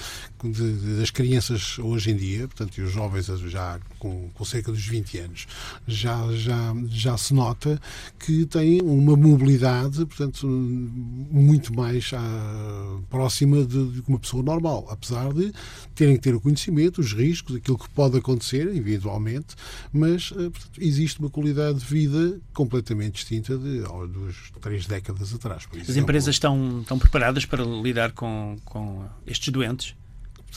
de, 0.50 0.98
das 0.98 1.10
crianças 1.10 1.78
hoje 1.78 2.10
em 2.10 2.16
dia, 2.16 2.48
portanto, 2.48 2.76
e 2.78 2.82
os 2.82 2.92
jovens 2.92 3.26
já 3.26 3.78
com, 3.98 4.28
com, 4.34 4.44
cerca 4.44 4.70
dos 4.70 4.86
20 4.86 5.18
anos, 5.18 5.46
já, 5.86 6.30
já, 6.32 6.74
já 6.88 7.16
se 7.16 7.32
nota 7.34 7.80
que 8.18 8.44
têm 8.46 8.80
uma 8.82 9.16
mobilidade, 9.16 10.04
portanto, 10.06 10.46
muito 10.46 11.74
mais 11.74 12.10
à, 12.12 12.98
próxima 13.08 13.64
de, 13.64 13.92
de, 13.92 14.02
uma 14.06 14.18
pessoa 14.18 14.42
normal, 14.42 14.86
apesar 14.90 15.32
de 15.32 15.52
terem 15.94 16.16
que 16.16 16.22
ter 16.22 16.34
o 16.34 16.40
conhecimento, 16.40 17.00
os 17.00 17.12
riscos, 17.12 17.56
aquilo 17.56 17.78
que 17.78 17.88
pode 17.90 18.18
acontecer, 18.18 18.68
eventualmente, 18.74 19.54
mas, 19.92 20.32
eh, 20.32 20.50
portanto, 20.50 20.80
existe 20.80 21.20
uma 21.20 21.30
qualidade 21.30 21.78
de 21.78 21.84
vida 21.84 22.40
completamente 22.52 23.14
distinta 23.14 23.56
de, 23.56 23.80
dos 23.80 24.52
três 24.60 24.86
décadas 24.86 25.34
atrás. 25.34 25.66
As 25.88 25.96
empresas 25.96 26.34
estão, 26.34 26.80
estão 26.80 26.98
preparadas 26.98 27.44
para 27.44 27.64
lidar 27.64 28.12
com, 28.12 28.56
com 28.64 29.04
estes 29.26 29.48
doentes? 29.52 29.94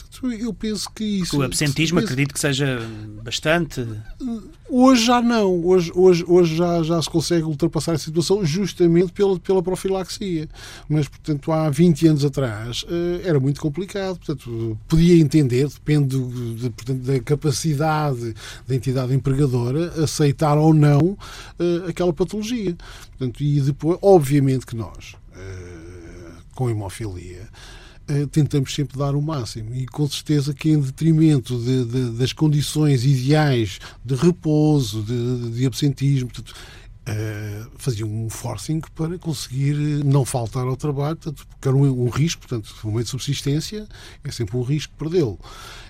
Portanto, 0.02 0.32
eu 0.32 0.52
penso 0.52 0.90
que 0.94 1.04
isso. 1.04 1.38
O 1.38 1.42
absentismo, 1.42 2.00
penso... 2.00 2.12
acredito 2.12 2.34
que 2.34 2.40
seja 2.40 2.80
bastante. 3.22 3.86
Hoje 4.68 5.04
já 5.06 5.22
não. 5.22 5.64
Hoje, 5.64 5.92
hoje, 5.94 6.24
hoje 6.26 6.56
já, 6.56 6.82
já 6.82 7.02
se 7.02 7.08
consegue 7.08 7.44
ultrapassar 7.44 7.92
a 7.92 7.98
situação 7.98 8.44
justamente 8.44 9.12
pela, 9.12 9.38
pela 9.38 9.62
profilaxia. 9.62 10.48
Mas, 10.88 11.08
portanto, 11.08 11.52
há 11.52 11.70
20 11.70 12.08
anos 12.08 12.24
atrás 12.24 12.84
eh, 12.88 13.22
era 13.24 13.40
muito 13.40 13.60
complicado. 13.60 14.16
Portanto, 14.18 14.78
podia 14.86 15.20
entender, 15.20 15.68
depende 15.68 16.18
de, 16.18 16.70
portanto, 16.70 17.00
da 17.00 17.20
capacidade 17.20 18.34
da 18.66 18.74
entidade 18.74 19.14
empregadora, 19.14 20.02
aceitar 20.02 20.56
ou 20.58 20.74
não 20.74 21.16
eh, 21.58 21.88
aquela 21.88 22.12
patologia. 22.12 22.76
Portanto, 23.16 23.40
e 23.42 23.60
depois, 23.60 23.98
obviamente 24.02 24.66
que 24.66 24.76
nós, 24.76 25.16
eh, 25.34 26.30
com 26.54 26.68
hemofilia, 26.68 27.48
tentamos 28.30 28.74
sempre 28.74 28.98
dar 28.98 29.14
o 29.14 29.20
máximo 29.20 29.74
e 29.74 29.86
com 29.86 30.08
certeza 30.08 30.54
que 30.54 30.70
em 30.70 30.80
detrimento 30.80 31.58
de, 31.58 31.84
de, 31.84 32.10
das 32.12 32.32
condições 32.32 33.04
ideais 33.04 33.78
de 34.04 34.14
repouso, 34.14 35.02
de, 35.02 35.50
de 35.50 35.66
absentismo, 35.66 36.30
portanto, 36.30 36.54
uh, 37.08 37.70
fazia 37.76 38.06
um 38.06 38.28
forcing 38.28 38.80
para 38.94 39.18
conseguir 39.18 39.74
não 40.04 40.24
faltar 40.24 40.66
ao 40.66 40.76
trabalho, 40.76 41.16
portanto, 41.16 41.46
porque 41.46 41.68
era 41.68 41.76
um, 41.76 42.04
um 42.04 42.08
risco, 42.08 42.46
portanto, 42.46 42.74
no 42.82 42.90
momento 42.90 43.06
de 43.06 43.10
subsistência 43.10 43.88
é 44.22 44.30
sempre 44.30 44.56
um 44.56 44.62
risco 44.62 44.92
perdê-lo. 44.98 45.38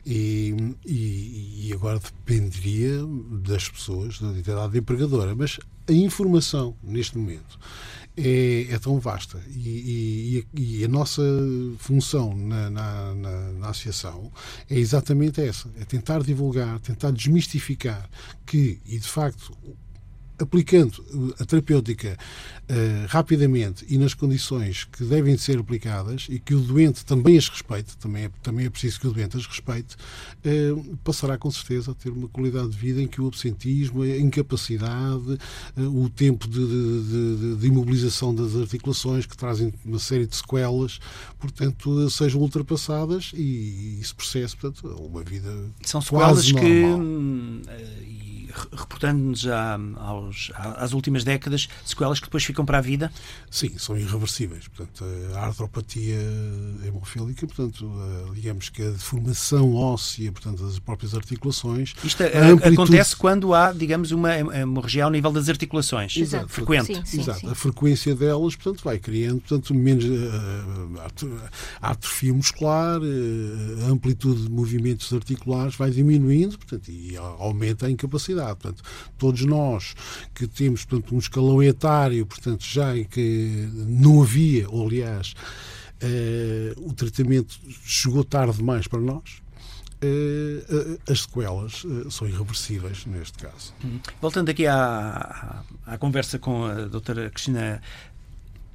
E, 0.07 0.75
e, 0.87 1.69
e, 1.69 1.73
agora 1.75 1.99
dependeria 1.99 3.05
das 3.43 3.69
pessoas, 3.69 4.19
da 4.19 4.29
entidade 4.29 4.79
empregadora, 4.79 5.35
mas 5.35 5.59
a 5.87 5.93
informação 5.93 6.75
neste 6.83 7.19
momento 7.19 7.59
é, 8.19 8.75
é 8.75 8.79
tão 8.79 8.99
vasta. 8.99 9.41
E, 9.49 10.45
e, 10.55 10.61
e, 10.61 10.85
a 10.85 10.89
nossa 10.89 11.23
função 11.79 12.35
na, 12.35 12.69
na, 12.69 13.15
na, 13.15 13.53
na, 13.53 13.69
associação 13.69 14.31
é 14.69 14.77
exatamente 14.77 15.41
essa: 15.41 15.71
é 15.79 15.85
tentar 15.85 16.23
divulgar, 16.23 16.81
tentar 16.81 17.13
desmistificar 17.13 18.09
que, 18.45 18.81
e 18.85 18.99
de 18.99 19.09
facto, 19.09 19.57
aplicando 20.39 21.35
a 21.39 21.45
terapêutica 21.45 22.17
uh, 22.69 23.07
rapidamente 23.09 23.85
e 23.89 23.99
nas 23.99 24.15
condições 24.15 24.85
que 24.85 25.05
devem 25.05 25.37
ser 25.37 25.59
aplicadas 25.59 26.27
e 26.29 26.39
que 26.39 26.55
o 26.55 26.61
doente 26.61 27.05
também 27.05 27.37
as 27.37 27.49
respeite, 27.49 27.97
também 27.97 28.25
é, 28.25 28.31
também 28.43 28.67
é 28.67 28.71
preciso 28.71 29.01
que 29.01 29.07
o 29.07 29.13
doente 29.13 29.37
as 29.37 29.47
respeite, 29.47 29.97
uh, 30.45 30.97
passará 30.99 31.37
com 31.37 31.51
certeza 31.51 31.91
a 31.91 31.95
ter 31.95 32.11
uma 32.11 32.29
qualidade 32.29 32.69
de 32.71 32.79
vida 32.79 33.03
em 33.03 33.07
que 33.07 33.21
o 33.21 33.27
absentismo, 33.27 34.03
a 34.03 34.19
incapacidade, 34.19 35.39
uh, 35.77 36.05
o 36.05 36.09
tempo 36.09 36.47
de, 36.47 36.67
de, 36.67 37.37
de, 37.37 37.57
de, 37.57 37.67
imobilização 37.67 38.35
das 38.35 38.55
articulações 38.55 39.27
que 39.27 39.37
trazem 39.37 39.73
uma 39.85 39.99
série 39.99 40.27
de 40.27 40.37
sequelas, 40.37 40.99
portanto, 41.39 42.09
sejam 42.11 42.41
ultrapassadas 42.41 43.33
e, 43.35 43.99
e 44.01 44.05
se 44.05 44.15
processe, 44.15 44.57
portanto, 44.57 44.87
uma 44.89 45.23
vida 45.23 45.49
São 45.83 46.01
sequelas 46.01 46.51
que 46.51 46.85
hum, 46.85 47.63
reportando-nos 48.73 49.47
às 50.55 50.93
últimas 50.93 51.25
décadas, 51.25 51.69
sequelas 51.85 52.21
que 52.21 52.27
depois 52.27 52.45
ficam 52.45 52.65
para 52.65 52.79
a 52.79 52.81
vida? 52.81 53.13
Sim, 53.51 53.77
são 53.79 53.97
irreversíveis. 53.97 54.69
Portanto, 54.69 55.05
a 55.35 55.41
artropatia 55.47 56.19
hemofílica, 56.85 57.47
portanto, 57.47 57.91
digamos 58.35 58.69
que 58.69 58.83
a 58.83 58.91
deformação 58.91 59.75
óssea, 59.75 60.31
portanto, 60.33 60.65
das 60.65 60.79
próprias 60.79 61.15
articulações. 61.15 61.95
Isto 62.03 62.23
amplitude... 62.25 62.75
acontece 62.75 63.17
quando 63.17 63.55
há, 63.55 63.73
digamos, 63.73 64.11
uma 64.11 64.37
hemorragia 64.37 65.05
ao 65.05 65.11
nível 65.11 65.33
das 65.33 65.49
articulações, 65.49 66.17
Exato. 66.17 66.49
frequente. 66.49 66.87
Sim, 66.87 67.03
sim, 67.05 67.21
Exato. 67.21 67.41
Sim. 67.41 67.51
A 67.51 67.55
frequência 67.55 68.15
delas, 68.15 68.57
portanto, 68.57 68.83
vai 68.85 68.99
criando, 68.99 69.41
portanto, 69.41 69.75
menos 69.75 70.05
uh, 70.05 71.39
a 71.81 71.91
atrofia 71.91 72.33
muscular, 72.33 73.01
uh, 73.01 73.85
a 73.87 73.91
amplitude 73.91 74.45
de 74.45 74.51
movimentos 74.51 75.13
articulares 75.13 75.77
vai 75.77 75.91
diminuindo, 75.91 76.59
portanto, 76.59 76.89
e 76.89 77.17
aumenta 77.17 77.87
a 77.87 77.91
incapacidade. 77.91 78.48
Portanto, 78.55 78.83
todos 79.17 79.45
nós 79.45 79.95
que 80.35 80.47
temos 80.47 80.85
portanto, 80.85 81.15
um 81.15 81.19
escalão 81.19 81.63
etário, 81.63 82.27
portanto, 82.27 82.65
já 82.65 82.97
em 82.97 83.05
que 83.05 83.69
não 83.75 84.23
havia, 84.23 84.69
ou 84.69 84.87
aliás, 84.87 85.35
uh, 86.03 86.89
o 86.89 86.93
tratamento 86.93 87.59
chegou 87.85 88.25
tarde 88.25 88.57
demais 88.59 88.87
para 88.87 89.01
nós, 89.01 89.43
Uh, 90.01 90.97
as 91.11 91.23
sequelas 91.23 91.85
são 92.09 92.29
irreversíveis 92.29 93.05
neste 93.05 93.37
caso. 93.39 93.75
Uhum. 93.83 93.99
Voltando 94.21 94.49
aqui 94.49 94.65
à, 94.65 95.65
à, 95.85 95.99
conversa 95.99 96.39
com 96.39 96.67
a 96.67 96.85
doutora 96.85 97.29
Cristina 97.31 97.83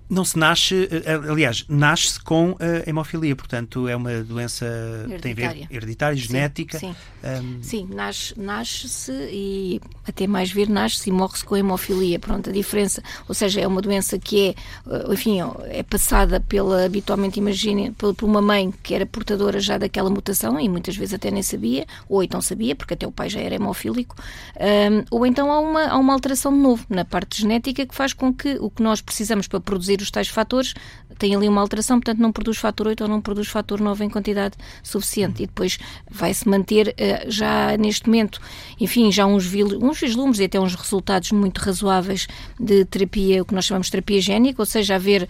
não 0.10 0.26
se 0.26 0.38
nasce, 0.38 0.88
eh, 0.92 1.14
aliás, 1.30 1.66
nasce-se 1.68 2.20
com 2.20 2.56
a 2.60 2.90
hemofilia, 2.90 3.36
portanto 3.36 3.88
é 3.88 3.96
uma 3.96 4.22
doença 4.24 4.66
hereditária. 4.66 5.22
tem 5.22 5.32
a 5.32 5.36
ver 5.36 5.68
hereditária, 5.70 6.18
sim, 6.18 6.28
genética. 6.28 6.80
Sim, 6.80 6.96
um... 7.24 7.64
sim 7.64 7.88
nasce-se 7.90 8.40
nasce 8.40 9.12
e 9.32 9.82
até 10.08 10.28
mais 10.28 10.52
ver 10.52 10.70
nasce-se 10.70 11.10
e 11.10 11.14
morre-se 11.14 11.44
com 11.44 11.56
a 11.56 11.60
hemofilia. 11.60 12.20
Pronto, 12.20 12.50
a 12.50 12.54
diferença, 12.54 13.02
ou 13.28 13.34
seja, 13.34 13.62
é 13.62 13.68
uma 13.68 13.82
doença 13.82 14.20
que 14.20 14.50
é, 14.50 14.56
eh, 14.92 15.14
enfim, 15.14 15.40
é 15.66 15.84
passada 15.84 16.40
pela, 16.40 16.86
habitualmente, 16.86 17.40
imaginem, 17.40 17.92
por 17.94 18.16
uma 18.24 18.42
mãe 18.42 18.74
que 18.84 18.94
era 18.94 19.06
portadora 19.06 19.60
já 19.60 19.78
daquela 19.78 20.10
mutação 20.10 20.60
e 20.60 20.70
muitas 20.70 20.96
vezes 20.96 21.14
até 21.14 21.32
nem 21.32 21.42
sabia, 21.42 21.86
ou 22.08 22.24
então 22.24 22.42
sabia, 22.42 22.76
porque 22.76 22.94
até 22.94 23.08
o 23.08 23.12
pai 23.12 23.30
já 23.30 23.40
era 23.40 23.56
hemofílico, 23.56 24.16
um, 24.60 25.06
ou 25.10 25.26
então 25.26 25.52
há 25.52 25.60
uma, 25.60 25.84
há 25.88 25.98
uma 25.98 26.14
alteração 26.14 26.54
de 26.54 26.60
novo 26.60 26.86
na 26.90 27.06
parte 27.06 27.42
genética 27.42 27.86
que 27.86 27.96
faz 27.96 28.14
com 28.14 28.34
que 28.34 28.58
o 28.60 28.70
que 28.70 28.84
nós 28.84 29.02
precisamos 29.02 29.48
para 29.48 29.60
produzir 29.60 29.93
os 30.02 30.12
tais 30.12 30.28
fatores, 30.28 30.74
tem 31.18 31.36
ali 31.36 31.48
uma 31.48 31.62
alteração, 31.62 32.00
portanto 32.00 32.20
não 32.20 32.32
produz 32.32 32.58
fator 32.58 32.88
8 32.88 33.02
ou 33.02 33.10
não 33.10 33.22
produz 33.22 33.48
fator 33.48 33.80
9 33.80 34.06
em 34.06 34.10
quantidade 34.10 34.56
suficiente. 34.82 35.44
E 35.44 35.46
depois 35.46 35.78
vai-se 36.10 36.48
manter 36.48 36.90
uh, 36.90 37.30
já 37.30 37.78
neste 37.78 38.08
momento, 38.08 38.40
enfim, 38.80 39.12
já 39.12 39.26
uns, 39.26 39.46
uns 39.82 40.00
vislumbres 40.00 40.40
e 40.40 40.46
até 40.46 40.60
uns 40.60 40.76
resultados 40.76 41.32
muito 41.32 41.60
razoáveis 41.60 42.28
de 42.60 42.86
terapia, 42.86 43.42
o 43.42 43.46
que 43.46 43.54
nós 43.54 43.66
chamamos 43.66 43.88
de 43.88 43.92
terapia 43.92 44.22
génica, 44.22 44.62
ou 44.62 44.66
seja, 44.66 44.96
haver 44.96 45.24
uh, 45.24 45.28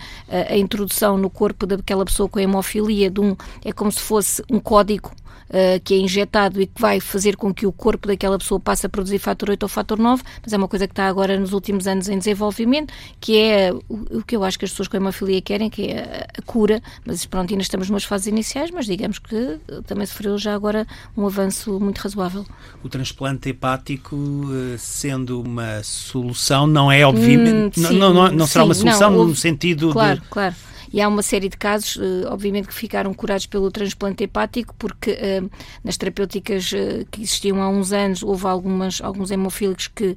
a 0.53 0.57
introdução 0.57 1.17
no 1.17 1.29
corpo 1.29 1.65
daquela 1.65 2.05
pessoa 2.05 2.29
com 2.29 2.39
hemofilia 2.39 3.09
de 3.09 3.19
um, 3.19 3.35
é 3.63 3.71
como 3.71 3.91
se 3.91 3.99
fosse 3.99 4.43
um 4.49 4.59
código 4.59 5.11
uh, 5.53 5.79
que 5.83 5.93
é 5.93 5.97
injetado 5.97 6.59
e 6.61 6.65
que 6.65 6.81
vai 6.81 6.99
fazer 6.99 7.35
com 7.37 7.53
que 7.53 7.65
o 7.65 7.71
corpo 7.71 8.07
daquela 8.07 8.37
pessoa 8.37 8.59
passe 8.59 8.85
a 8.85 8.89
produzir 8.89 9.19
fator 9.19 9.51
8 9.51 9.63
ou 9.63 9.69
fator 9.69 9.99
9, 9.99 10.23
mas 10.41 10.51
é 10.51 10.57
uma 10.57 10.67
coisa 10.67 10.87
que 10.87 10.91
está 10.91 11.07
agora 11.07 11.39
nos 11.39 11.53
últimos 11.53 11.87
anos 11.87 12.09
em 12.09 12.17
desenvolvimento, 12.17 12.93
que 13.19 13.37
é 13.37 13.71
o, 13.87 14.17
o 14.17 14.23
que 14.23 14.35
eu 14.35 14.43
acho 14.43 14.57
que 14.57 14.65
as 14.65 14.71
pessoas 14.71 14.87
com 14.87 14.97
hemofilia 14.97 15.41
querem, 15.41 15.69
que 15.69 15.87
é 15.87 15.99
a, 15.99 16.39
a 16.39 16.41
cura, 16.41 16.81
mas 17.05 17.25
pronto, 17.25 17.51
ainda 17.51 17.61
estamos 17.61 17.89
nas 17.89 18.03
fases 18.03 18.27
iniciais, 18.27 18.71
mas 18.71 18.85
digamos 18.85 19.19
que 19.19 19.35
eh, 19.35 19.81
também 19.85 20.05
sofreu 20.05 20.37
já 20.37 20.53
agora 20.53 20.87
um 21.15 21.25
avanço 21.25 21.79
muito 21.79 21.99
razoável. 21.99 22.45
O 22.83 22.89
transplante 22.89 23.49
hepático, 23.49 24.15
eh, 24.51 24.77
sendo 24.77 25.41
uma 25.41 25.83
solução, 25.83 26.65
não 26.65 26.91
é 26.91 27.05
obviamente, 27.05 27.79
hum, 27.79 27.87
sim, 27.87 27.97
não, 27.97 28.13
não, 28.13 28.31
não, 28.31 28.47
será 28.47 28.63
sim, 28.63 28.69
uma 28.69 28.75
solução 28.75 29.11
não, 29.11 29.27
no 29.27 29.35
sentido 29.35 29.91
claro, 29.91 30.21
de... 30.21 30.27
Claro, 30.27 30.55
claro. 30.55 30.72
E 30.93 31.01
há 31.01 31.07
uma 31.07 31.23
série 31.23 31.49
de 31.49 31.57
casos, 31.57 31.97
eh, 31.97 32.27
obviamente, 32.27 32.67
que 32.67 32.73
ficaram 32.73 33.11
curados 33.15 33.47
pelo 33.47 33.71
transplante 33.71 34.23
hepático, 34.23 34.75
porque 34.77 35.09
eh, 35.09 35.41
nas 35.83 35.97
terapêuticas 35.97 36.71
eh, 36.71 37.03
que 37.09 37.23
existiam 37.23 37.59
há 37.63 37.67
uns 37.67 37.91
anos 37.91 38.21
houve 38.21 38.45
algumas, 38.45 39.01
alguns 39.01 39.31
hemofílicos 39.31 39.87
que 39.87 40.15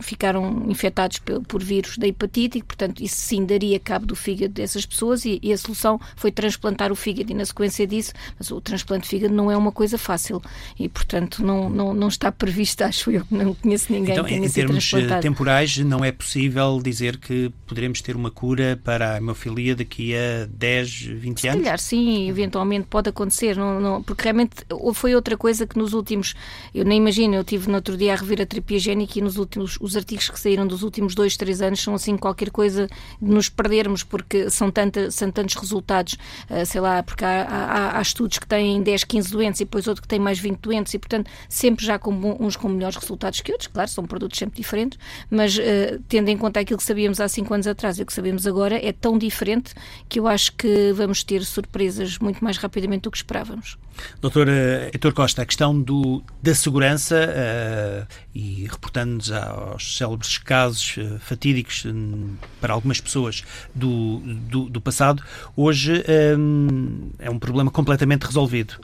ficaram 0.00 0.66
infectados 0.68 1.20
por 1.48 1.62
vírus 1.62 1.96
da 1.96 2.06
hepatite, 2.06 2.58
e, 2.58 2.62
portanto, 2.62 3.02
isso 3.02 3.16
sim 3.16 3.46
daria 3.46 3.80
cabo 3.80 4.04
do 4.04 4.14
fígado 4.14 4.52
dessas 4.52 4.84
pessoas 4.84 5.24
e, 5.24 5.40
e 5.42 5.52
a 5.52 5.56
solução 5.56 5.98
foi 6.16 6.30
transplantar 6.30 6.92
o 6.92 6.96
fígado. 6.96 7.32
E 7.32 7.34
na 7.34 7.46
sequência 7.46 7.86
disso, 7.86 8.12
mas 8.38 8.50
o 8.50 8.60
transplante 8.60 9.04
de 9.04 9.08
fígado 9.08 9.32
não 9.32 9.50
é 9.50 9.56
uma 9.56 9.72
coisa 9.72 9.96
fácil 9.96 10.42
e, 10.78 10.86
portanto, 10.86 11.42
não, 11.42 11.70
não, 11.70 11.94
não 11.94 12.08
está 12.08 12.30
previsto, 12.30 12.82
acho 12.84 13.10
eu, 13.10 13.22
não 13.30 13.54
conheço 13.54 13.90
ninguém 13.90 14.12
então, 14.12 14.24
que 14.24 14.34
tenha 14.34 14.46
em 14.46 14.50
termos 14.50 14.90
temporais, 15.22 15.78
não 15.78 16.04
é 16.04 16.12
possível 16.12 16.78
dizer 16.82 17.16
que 17.16 17.50
poderemos 17.66 18.02
ter 18.02 18.14
uma 18.14 18.30
cura 18.30 18.78
para 18.84 19.14
a 19.14 19.16
hemofilia 19.16 19.74
daqui 19.74 19.93
daqui 19.94 20.14
a 20.16 20.46
10, 20.50 21.02
20 21.02 21.40
Se 21.40 21.48
anos? 21.48 21.58
Se 21.58 21.64
calhar 21.64 21.78
sim, 21.78 22.28
eventualmente 22.28 22.86
pode 22.88 23.08
acontecer, 23.08 23.56
não, 23.56 23.80
não, 23.80 24.02
porque 24.02 24.24
realmente 24.24 24.54
foi 24.92 25.14
outra 25.14 25.36
coisa 25.36 25.66
que 25.66 25.78
nos 25.78 25.92
últimos, 25.92 26.34
eu 26.74 26.84
nem 26.84 26.98
imagino, 26.98 27.34
eu 27.34 27.44
tive 27.44 27.68
no 27.68 27.76
outro 27.76 27.96
dia 27.96 28.12
a 28.12 28.16
rever 28.16 28.42
a 28.42 28.46
terapia 28.46 28.78
génica 28.78 29.18
e 29.18 29.22
nos 29.22 29.36
últimos, 29.36 29.78
os 29.80 29.96
artigos 29.96 30.28
que 30.28 30.38
saíram 30.38 30.66
dos 30.66 30.82
últimos 30.82 31.14
2, 31.14 31.36
3 31.36 31.62
anos 31.62 31.80
são 31.82 31.94
assim 31.94 32.16
qualquer 32.16 32.50
coisa 32.50 32.88
de 33.22 33.30
nos 33.30 33.48
perdermos, 33.48 34.02
porque 34.02 34.50
são, 34.50 34.70
tanta, 34.70 35.10
são 35.10 35.30
tantos 35.30 35.54
resultados, 35.54 36.14
uh, 36.50 36.66
sei 36.66 36.80
lá, 36.80 37.02
porque 37.02 37.24
há, 37.24 37.42
há, 37.44 37.98
há, 37.98 38.02
estudos 38.02 38.38
que 38.38 38.46
têm 38.46 38.82
10, 38.82 39.04
15 39.04 39.30
doentes 39.30 39.60
e 39.60 39.64
depois 39.64 39.86
outro 39.86 40.02
que 40.02 40.08
tem 40.08 40.18
mais 40.18 40.38
20 40.38 40.58
doentes 40.58 40.92
e, 40.94 40.98
portanto, 40.98 41.30
sempre 41.48 41.84
já 41.84 41.98
com 41.98 42.14
uns 42.40 42.56
com 42.56 42.68
melhores 42.68 42.96
resultados 42.96 43.40
que 43.40 43.52
outros, 43.52 43.68
claro, 43.68 43.88
são 43.88 44.04
produtos 44.04 44.38
sempre 44.38 44.56
diferentes, 44.56 44.98
mas 45.30 45.56
uh, 45.56 46.02
tendo 46.08 46.28
em 46.28 46.36
conta 46.36 46.60
aquilo 46.60 46.78
que 46.78 46.84
sabíamos 46.84 47.20
há 47.20 47.28
5 47.28 47.54
anos 47.54 47.66
atrás 47.66 47.98
e 47.98 48.02
o 48.02 48.06
que 48.06 48.12
sabemos 48.12 48.46
agora, 48.46 48.76
é 48.84 48.92
tão 48.92 49.16
diferente 49.16 49.74
que 50.08 50.20
eu 50.20 50.26
acho 50.26 50.52
que 50.52 50.92
vamos 50.92 51.22
ter 51.24 51.44
surpresas 51.44 52.18
muito 52.18 52.42
mais 52.42 52.56
rapidamente 52.56 53.02
do 53.02 53.10
que 53.10 53.16
esperávamos. 53.16 53.78
Doutor 54.20 54.48
eh, 54.48 54.90
Heitor 54.92 55.12
Costa, 55.12 55.42
a 55.42 55.46
questão 55.46 55.80
do, 55.80 56.22
da 56.42 56.54
segurança 56.54 57.16
uh, 57.16 58.06
e 58.34 58.66
reportando-nos 58.66 59.30
aos 59.30 59.96
célebres 59.96 60.38
casos 60.38 60.96
uh, 60.96 61.18
fatídicos 61.20 61.84
um, 61.84 62.36
para 62.60 62.72
algumas 62.74 63.00
pessoas 63.00 63.44
do, 63.74 64.18
do, 64.18 64.68
do 64.68 64.80
passado, 64.80 65.22
hoje 65.56 66.04
um, 66.38 67.10
é 67.18 67.30
um 67.30 67.38
problema 67.38 67.70
completamente 67.70 68.24
resolvido. 68.24 68.74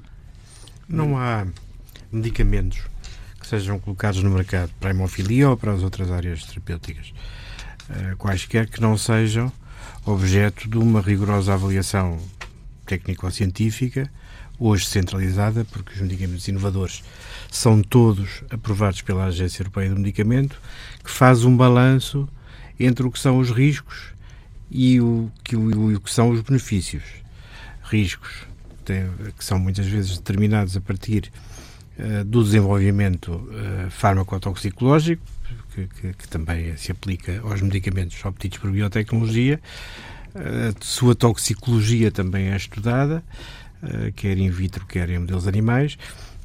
Não 0.88 1.16
há 1.16 1.46
medicamentos 2.10 2.80
que 3.40 3.46
sejam 3.46 3.78
colocados 3.78 4.22
no 4.22 4.30
mercado 4.30 4.70
para 4.78 4.90
a 4.90 4.92
hemofilia 4.92 5.48
ou 5.48 5.56
para 5.56 5.72
as 5.72 5.82
outras 5.82 6.10
áreas 6.10 6.44
terapêuticas, 6.44 7.12
uh, 7.88 8.16
quaisquer 8.16 8.68
que 8.68 8.80
não 8.80 8.96
sejam 8.96 9.52
objeto 10.04 10.68
de 10.68 10.78
uma 10.78 11.00
rigorosa 11.00 11.54
avaliação 11.54 12.18
técnico-científica, 12.86 14.10
hoje 14.58 14.86
centralizada, 14.86 15.64
porque 15.64 15.94
os 15.94 16.00
medicamentos 16.00 16.46
inovadores 16.48 17.02
são 17.50 17.82
todos 17.82 18.42
aprovados 18.50 19.02
pela 19.02 19.24
Agência 19.24 19.62
Europeia 19.62 19.90
do 19.90 20.00
Medicamento, 20.00 20.60
que 21.02 21.10
faz 21.10 21.44
um 21.44 21.56
balanço 21.56 22.28
entre 22.78 23.06
o 23.06 23.10
que 23.10 23.18
são 23.18 23.38
os 23.38 23.50
riscos 23.50 24.12
e 24.70 25.00
o 25.00 25.30
que, 25.42 25.56
o, 25.56 25.94
o 25.94 26.00
que 26.00 26.12
são 26.12 26.30
os 26.30 26.40
benefícios. 26.40 27.02
Riscos 27.82 28.50
que 29.36 29.44
são 29.44 29.58
muitas 29.58 29.86
vezes 29.86 30.18
determinados 30.18 30.76
a 30.76 30.80
partir 30.80 31.30
uh, 31.98 32.24
do 32.24 32.42
desenvolvimento 32.42 33.32
uh, 33.32 33.90
farmacotoxicológico, 33.90 35.22
que, 35.74 35.86
que, 35.86 36.12
que, 36.12 36.28
também 36.28 36.76
se 36.76 36.92
aplica 36.92 37.40
aos 37.42 37.60
medicamentos 37.60 38.22
obtidos 38.24 38.58
por 38.58 38.70
biotecnologia. 38.70 39.60
A 40.34 40.72
sua 40.84 41.14
toxicologia 41.14 42.10
também 42.10 42.50
é 42.50 42.56
estudada, 42.56 43.22
uh, 43.82 44.12
quer 44.12 44.38
in 44.38 44.50
vitro, 44.50 44.86
quer 44.86 45.10
em 45.10 45.18
modelos 45.18 45.48
animais 45.48 45.98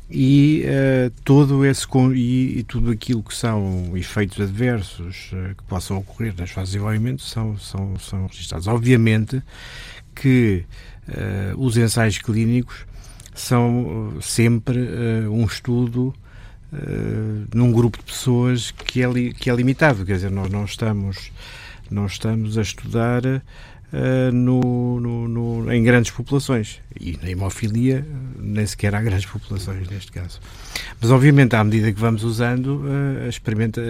e 0.09 0.63
uh, 0.65 1.09
todo 1.23 1.65
esse 1.65 1.87
e, 2.13 2.59
e, 2.59 2.63
tudo 2.63 2.91
aquilo 2.91 3.23
que 3.23 3.33
são 3.33 3.91
efeitos 3.95 4.39
adversos 4.39 5.31
uh, 5.33 5.55
que 5.55 5.63
possam 5.63 5.97
ocorrer 5.97 6.33
nas 6.37 6.51
fases 6.51 6.69
de 6.69 6.77
desenvolvimento 6.77 7.23
são, 7.23 7.57
são, 7.57 7.97
são 7.97 8.27
registrados. 8.27 8.67
Obviamente 8.67 9.41
que 10.13 10.63
uh, 11.09 11.59
os 11.59 11.75
ensaios 11.75 12.19
clínicos 12.19 12.85
são 13.33 14.17
sempre 14.21 14.79
um 15.27 15.43
estudo 15.43 16.15
num 17.53 17.71
grupo 17.71 17.97
de 17.97 18.03
pessoas 18.05 18.71
que 18.71 19.01
é, 19.01 19.07
li, 19.09 19.33
que 19.33 19.49
é 19.49 19.55
limitado, 19.55 20.05
quer 20.05 20.15
dizer, 20.15 20.31
nós 20.31 20.49
não 20.49 20.65
estamos, 20.65 21.31
não 21.89 22.05
estamos 22.05 22.57
a 22.57 22.61
estudar 22.61 23.25
uh, 23.25 24.31
no, 24.31 24.99
no, 24.99 25.27
no, 25.27 25.71
em 25.71 25.83
grandes 25.83 26.11
populações. 26.11 26.79
E 26.99 27.17
na 27.21 27.29
hemofilia 27.29 28.05
nem 28.37 28.65
sequer 28.65 28.95
há 28.95 29.01
grandes 29.01 29.25
populações 29.25 29.87
neste 29.89 30.11
caso. 30.11 30.39
Mas, 30.99 31.11
obviamente, 31.11 31.55
à 31.55 31.63
medida 31.63 31.91
que 31.91 31.99
vamos 31.99 32.23
usando, 32.23 32.83
uh, 32.83 33.29
experimenta 33.29 33.81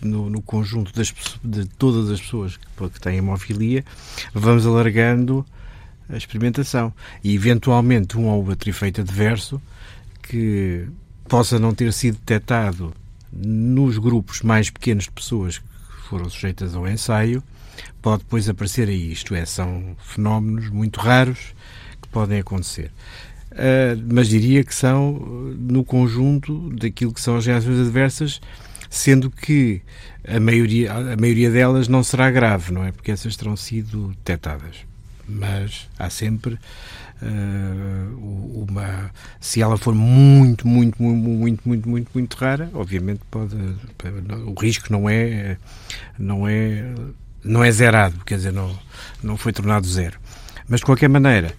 no, 0.00 0.30
no, 0.30 0.42
conjunto 0.42 0.92
das, 0.94 1.12
de 1.42 1.66
todas 1.66 2.10
as 2.10 2.20
pessoas 2.20 2.56
que, 2.56 2.88
que 2.90 3.00
têm 3.00 3.18
hemofilia, 3.18 3.84
vamos 4.34 4.66
alargando 4.66 5.44
a 6.08 6.16
experimentação. 6.16 6.92
E, 7.22 7.34
eventualmente, 7.34 8.18
um 8.18 8.26
ou 8.26 8.46
outro 8.46 8.68
efeito 8.68 9.00
adverso 9.00 9.60
que 10.22 10.86
possa 11.30 11.60
não 11.60 11.72
ter 11.72 11.92
sido 11.92 12.18
detectado 12.18 12.92
nos 13.32 13.98
grupos 13.98 14.42
mais 14.42 14.68
pequenos 14.68 15.04
de 15.04 15.12
pessoas 15.12 15.58
que 15.58 15.64
foram 16.08 16.28
sujeitas 16.28 16.74
ao 16.74 16.88
ensaio, 16.88 17.40
pode 18.02 18.24
depois 18.24 18.48
aparecer 18.48 18.88
aí. 18.88 19.12
Isto 19.12 19.36
é, 19.36 19.46
são 19.46 19.96
fenómenos 20.04 20.68
muito 20.68 20.98
raros 20.98 21.54
que 22.02 22.08
podem 22.08 22.40
acontecer. 22.40 22.90
Uh, 23.52 24.02
mas 24.12 24.28
diria 24.28 24.64
que 24.64 24.74
são 24.74 25.12
no 25.56 25.84
conjunto 25.84 26.68
daquilo 26.70 27.14
que 27.14 27.20
são 27.20 27.36
as 27.36 27.46
reações 27.46 27.78
adversas, 27.78 28.40
sendo 28.88 29.30
que 29.30 29.82
a 30.26 30.40
maioria, 30.40 30.92
a 30.92 31.16
maioria 31.16 31.50
delas 31.50 31.86
não 31.86 32.02
será 32.02 32.28
grave, 32.28 32.72
não 32.72 32.84
é? 32.84 32.90
Porque 32.90 33.12
essas 33.12 33.36
terão 33.36 33.56
sido 33.56 34.08
detectadas. 34.08 34.78
Mas 35.28 35.88
há 35.96 36.10
sempre 36.10 36.58
uh, 37.22 38.62
uma. 38.62 39.10
Se 39.40 39.60
ela 39.60 39.76
for 39.76 39.94
muito, 39.94 40.66
muito, 40.66 41.02
muito, 41.02 41.28
muito, 41.28 41.68
muito, 41.68 41.88
muito, 41.88 42.10
muito 42.14 42.34
rara, 42.34 42.70
obviamente 42.74 43.20
pode. 43.30 43.56
O 44.46 44.54
risco 44.58 44.92
não 44.92 45.08
é. 45.08 45.56
Não 46.18 46.46
é 46.46 46.84
não 47.44 47.64
é 47.64 47.70
zerado, 47.70 48.22
quer 48.24 48.36
dizer, 48.36 48.52
não, 48.52 48.78
não 49.22 49.36
foi 49.36 49.52
tornado 49.52 49.86
zero. 49.86 50.18
Mas, 50.68 50.80
de 50.80 50.86
qualquer 50.86 51.08
maneira, 51.08 51.54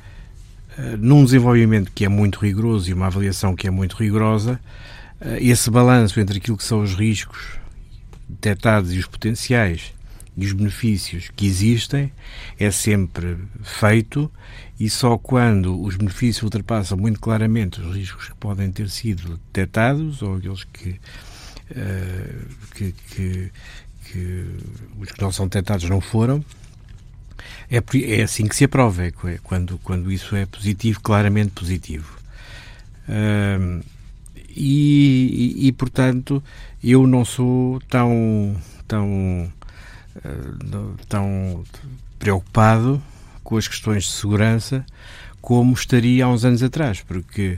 eh, 0.78 0.96
num 0.98 1.24
desenvolvimento 1.26 1.92
que 1.94 2.06
é 2.06 2.10
muito 2.10 2.40
rigoroso 2.40 2.90
e 2.90 2.94
uma 2.94 3.08
avaliação 3.08 3.56
que 3.56 3.68
é 3.68 3.72
muito 3.72 3.96
rigorosa, 3.96 4.60
eh, 5.20 5.40
esse 5.42 5.70
balanço 5.70 6.20
entre 6.20 6.38
aquilo 6.38 6.58
que 6.58 6.64
são 6.64 6.82
os 6.82 6.94
riscos 6.94 7.60
detectados 8.30 8.94
e 8.94 9.00
os 9.00 9.08
potenciais 9.08 9.94
e 10.36 10.46
os 10.46 10.54
benefícios 10.54 11.30
que 11.36 11.46
existem 11.46 12.12
é 12.58 12.72
sempre 12.72 13.38
feito 13.64 14.32
e 14.80 14.90
só 14.90 15.18
quando 15.18 15.82
os 15.82 15.96
benefícios 15.96 16.44
ultrapassam 16.44 16.98
muito 16.98 17.20
claramente 17.20 17.82
os 17.82 17.96
riscos 17.96 18.30
que 18.30 18.36
podem 18.36 18.72
ter 18.72 18.90
sido 18.90 19.40
detectados 19.54 20.22
ou 20.22 20.38
aqueles 20.38 20.64
que, 20.64 20.90
uh, 21.72 22.46
que, 22.74 22.96
que, 23.10 23.52
que 24.06 24.46
os 25.00 25.12
que 25.12 25.22
não 25.22 25.32
são 25.32 25.46
detectados 25.48 25.90
não 25.90 26.00
foram, 26.00 26.44
é, 27.70 27.82
é 28.18 28.24
assim 28.24 28.48
que 28.48 28.56
se 28.56 28.64
aprova, 28.64 29.06
é 29.06 29.12
quando, 29.44 29.78
quando 29.80 30.12
isso 30.12 30.36
é 30.36 30.46
positivo, 30.46 31.00
claramente 31.02 31.52
positivo. 31.52 32.18
Uh, 33.08 33.84
e, 34.50 35.56
e, 35.60 35.68
e, 35.68 35.72
portanto, 35.72 36.44
eu 36.84 37.08
não 37.08 37.24
sou 37.24 37.80
tão, 37.82 38.56
tão, 38.88 39.52
tão 41.08 41.64
preocupado 42.20 43.02
com 43.44 43.58
as 43.58 43.68
questões 43.68 44.04
de 44.04 44.12
segurança 44.12 44.86
como 45.42 45.74
estaria 45.74 46.26
há 46.26 46.28
uns 46.28 46.46
anos 46.46 46.62
atrás, 46.62 47.02
porque 47.02 47.58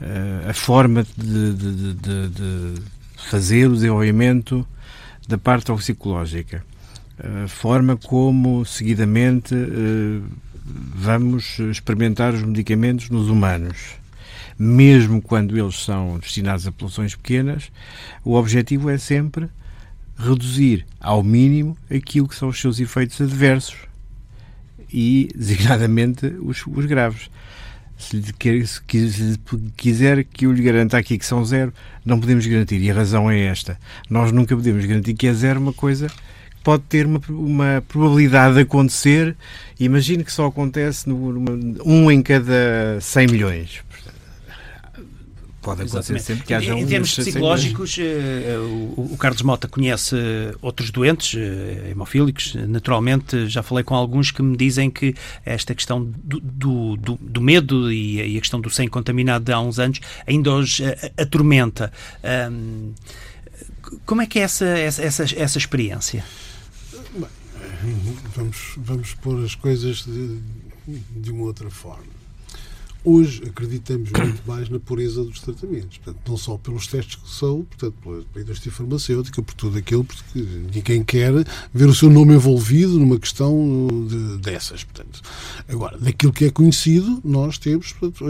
uh, 0.00 0.50
a 0.50 0.54
forma 0.54 1.04
de, 1.16 1.52
de, 1.52 1.94
de, 1.94 2.28
de, 2.28 2.82
fazer 3.16 3.66
o 3.66 3.74
desenvolvimento 3.74 4.66
da 5.26 5.36
parte 5.36 5.66
toxicológica, 5.66 6.64
a 7.18 7.48
forma 7.48 7.96
como 7.96 8.64
seguidamente 8.64 9.54
eh, 9.54 10.20
vamos 10.64 11.58
experimentar 11.70 12.34
os 12.34 12.42
medicamentos 12.42 13.08
nos 13.08 13.28
humanos. 13.28 13.94
Mesmo 14.58 15.22
quando 15.22 15.56
eles 15.56 15.82
são 15.82 16.18
destinados 16.18 16.66
a 16.66 16.72
populações 16.72 17.14
pequenas, 17.14 17.70
o 18.24 18.34
objetivo 18.34 18.90
é 18.90 18.98
sempre 18.98 19.48
reduzir 20.16 20.86
ao 21.00 21.22
mínimo 21.22 21.76
aquilo 21.90 22.28
que 22.28 22.36
são 22.36 22.48
os 22.48 22.60
seus 22.60 22.80
efeitos 22.80 23.20
adversos 23.20 23.76
e, 24.92 25.28
designadamente, 25.34 26.26
os, 26.40 26.64
os 26.66 26.86
graves. 26.86 27.28
Se, 27.96 28.20
quer, 28.38 28.66
se, 28.66 28.80
quiser 29.76 30.24
que 30.24 30.46
eu 30.46 30.52
lhe 30.52 30.62
garanta 30.62 30.98
aqui 30.98 31.16
que 31.16 31.26
são 31.26 31.44
zero, 31.44 31.72
não 32.04 32.20
podemos 32.20 32.46
garantir. 32.46 32.80
E 32.80 32.90
a 32.90 32.94
razão 32.94 33.30
é 33.30 33.40
esta. 33.40 33.78
Nós 34.08 34.32
nunca 34.32 34.54
podemos 34.54 34.84
garantir 34.84 35.14
que 35.14 35.26
é 35.26 35.32
zero 35.32 35.60
uma 35.60 35.72
coisa 35.72 36.08
que 36.08 36.62
pode 36.62 36.82
ter 36.84 37.06
uma, 37.06 37.20
uma 37.28 37.84
probabilidade 37.86 38.54
de 38.54 38.60
acontecer. 38.60 39.36
Imagine 39.78 40.24
que 40.24 40.32
só 40.32 40.46
acontece 40.46 41.08
no, 41.08 41.32
numa, 41.32 41.52
um 41.84 42.10
em 42.10 42.22
cada 42.22 42.98
100 43.00 43.26
milhões 43.28 43.82
pode 45.64 45.82
acontecer 45.82 45.98
Exatamente. 45.98 46.22
sempre 46.22 46.44
que 46.44 46.54
haja 46.54 46.74
Em, 46.74 46.82
em 46.82 46.86
termos 46.86 47.14
psicológicos, 47.14 47.96
uh, 47.96 48.60
o, 48.96 49.14
o, 49.14 49.16
Carlos 49.16 49.42
Mota 49.42 49.66
conhece 49.66 50.14
outros 50.60 50.90
doentes 50.90 51.34
hemofílicos. 51.90 52.54
Naturalmente, 52.54 53.48
já 53.48 53.62
falei 53.62 53.82
com 53.82 53.94
alguns 53.94 54.30
que 54.30 54.42
me 54.42 54.56
dizem 54.56 54.90
que 54.90 55.14
esta 55.44 55.74
questão 55.74 56.04
do, 56.04 56.38
do, 56.40 56.96
do, 56.96 57.18
do 57.20 57.40
medo 57.40 57.90
e, 57.90 58.34
e, 58.34 58.36
a 58.36 58.40
questão 58.40 58.60
do 58.60 58.68
sem 58.68 58.86
contaminado 58.86 59.44
de 59.44 59.52
há 59.52 59.60
uns 59.60 59.78
anos 59.78 60.00
ainda 60.26 60.52
hoje 60.52 60.84
atormenta. 61.16 61.90
Um, 62.52 62.92
como 64.04 64.20
é 64.20 64.26
que 64.26 64.38
é 64.38 64.42
essa, 64.42 64.66
essa, 64.66 65.02
essa, 65.02 65.22
essa 65.36 65.58
experiência? 65.58 66.24
Bem, 67.12 67.28
vamos, 68.34 68.74
vamos 68.76 69.14
pôr 69.14 69.44
as 69.44 69.54
coisas 69.54 70.04
de, 70.04 70.40
de 71.16 71.30
uma 71.30 71.44
outra 71.44 71.70
forma 71.70 72.23
Hoje 73.06 73.42
acreditamos 73.46 74.10
muito 74.10 74.42
mais 74.46 74.70
na 74.70 74.80
pureza 74.80 75.22
dos 75.22 75.38
tratamentos, 75.38 75.98
portanto, 75.98 76.26
não 76.26 76.38
só 76.38 76.56
pelos 76.56 76.86
testes 76.86 77.16
que 77.16 77.30
são, 77.30 77.62
portanto, 77.64 77.94
pela 78.00 78.42
indústria 78.42 78.72
farmacêutica, 78.72 79.42
por 79.42 79.54
tudo 79.54 79.76
aquilo, 79.76 80.04
porque 80.04 80.40
ninguém 80.74 81.04
quer 81.04 81.32
ver 81.72 81.86
o 81.86 81.94
seu 81.94 82.08
nome 82.08 82.34
envolvido 82.34 82.98
numa 82.98 83.18
questão 83.18 84.06
de, 84.08 84.38
dessas. 84.38 84.84
Portanto. 84.84 85.20
Agora, 85.68 85.98
daquilo 85.98 86.32
que 86.32 86.46
é 86.46 86.50
conhecido, 86.50 87.20
nós 87.22 87.58
temos 87.58 87.92
portanto, 87.92 88.24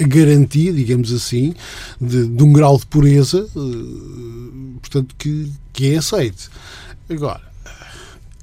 a 0.00 0.04
garantia, 0.04 0.72
digamos 0.72 1.12
assim, 1.12 1.54
de, 2.00 2.26
de 2.26 2.42
um 2.42 2.52
grau 2.52 2.76
de 2.76 2.86
pureza, 2.86 3.48
eh, 3.54 4.78
portanto, 4.80 5.14
que, 5.16 5.52
que 5.72 5.92
é 5.92 5.98
aceite. 5.98 6.48
Agora, 7.08 7.42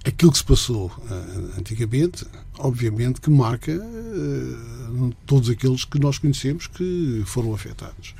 aquilo 0.05 0.31
que 0.31 0.37
se 0.37 0.43
passou 0.43 0.87
uh, 0.87 1.59
antigamente, 1.59 2.25
obviamente 2.57 3.19
que 3.19 3.29
marca 3.29 3.71
uh, 3.73 4.76
todos 5.25 5.49
aqueles 5.49 5.85
que 5.85 5.99
nós 5.99 6.17
conhecemos 6.17 6.67
que 6.67 7.23
foram 7.25 7.53
afetados. 7.53 8.13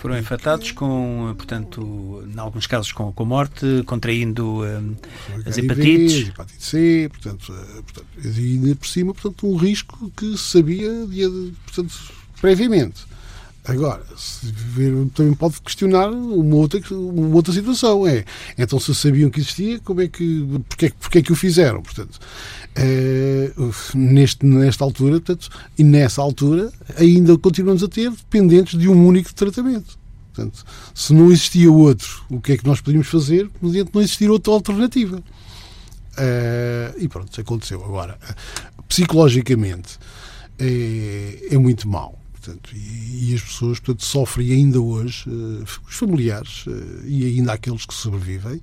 Foram 0.00 0.14
afetados 0.14 0.70
com, 0.70 1.34
portanto, 1.36 2.24
em 2.32 2.38
alguns 2.38 2.66
casos 2.66 2.92
com, 2.92 3.12
com 3.12 3.24
morte, 3.24 3.82
contraindo 3.84 4.60
uh, 4.60 4.96
as 5.44 5.58
HIV, 5.58 5.64
hepatites. 5.64 6.28
Hepatite 6.28 6.64
C, 6.64 7.10
portanto, 7.10 7.52
portanto, 7.82 8.06
e 8.24 8.28
ainda 8.28 8.76
por 8.76 8.86
cima, 8.86 9.12
portanto, 9.12 9.48
um 9.48 9.56
risco 9.56 10.10
que 10.16 10.38
sabia 10.38 11.06
de, 11.06 11.52
portanto, 11.66 11.94
previamente. 12.40 13.06
Agora, 13.68 14.02
também 15.14 15.34
pode 15.34 15.60
questionar 15.60 16.08
uma 16.10 16.56
outra, 16.56 16.80
uma 16.90 17.36
outra 17.36 17.52
situação. 17.52 18.06
É, 18.06 18.24
então 18.56 18.80
se 18.80 18.94
sabiam 18.94 19.28
que 19.28 19.40
existia, 19.40 19.78
como 19.80 20.00
é 20.00 20.08
que, 20.08 20.46
porque, 20.66 20.90
porque 20.98 21.18
é 21.18 21.22
que 21.22 21.32
o 21.32 21.36
fizeram? 21.36 21.82
Portanto, 21.82 22.18
é, 22.74 23.52
neste, 23.94 24.46
nesta 24.46 24.82
altura, 24.82 25.20
portanto, 25.20 25.50
e 25.76 25.84
nessa 25.84 26.22
altura, 26.22 26.72
ainda 26.96 27.36
continuamos 27.36 27.84
a 27.84 27.88
ter 27.88 28.10
dependentes 28.10 28.78
de 28.78 28.88
um 28.88 29.06
único 29.06 29.34
tratamento. 29.34 29.98
Portanto, 30.32 30.64
se 30.94 31.12
não 31.12 31.30
existia 31.30 31.70
outro, 31.70 32.24
o 32.30 32.40
que 32.40 32.52
é 32.52 32.56
que 32.56 32.66
nós 32.66 32.80
podíamos 32.80 33.08
fazer? 33.08 33.50
Mediante 33.60 33.90
não 33.92 34.00
existir 34.00 34.30
outra 34.30 34.50
alternativa. 34.50 35.22
É, 36.16 36.94
e 36.96 37.06
pronto, 37.06 37.38
aconteceu. 37.38 37.84
Agora, 37.84 38.18
psicologicamente, 38.88 39.98
é, 40.58 41.48
é 41.50 41.58
muito 41.58 41.86
mau 41.86 42.17
Portanto, 42.48 42.70
e, 42.74 43.30
e, 43.30 43.34
as 43.34 43.42
pessoas 43.42 43.78
portanto, 43.78 44.04
sofrem 44.04 44.52
ainda 44.52 44.80
hoje, 44.80 45.28
uh, 45.28 45.62
os 45.86 45.94
familiares 45.94 46.66
uh, 46.66 47.06
e 47.06 47.26
ainda 47.26 47.52
aqueles 47.52 47.84
que 47.84 47.92
sobrevivem, 47.92 48.58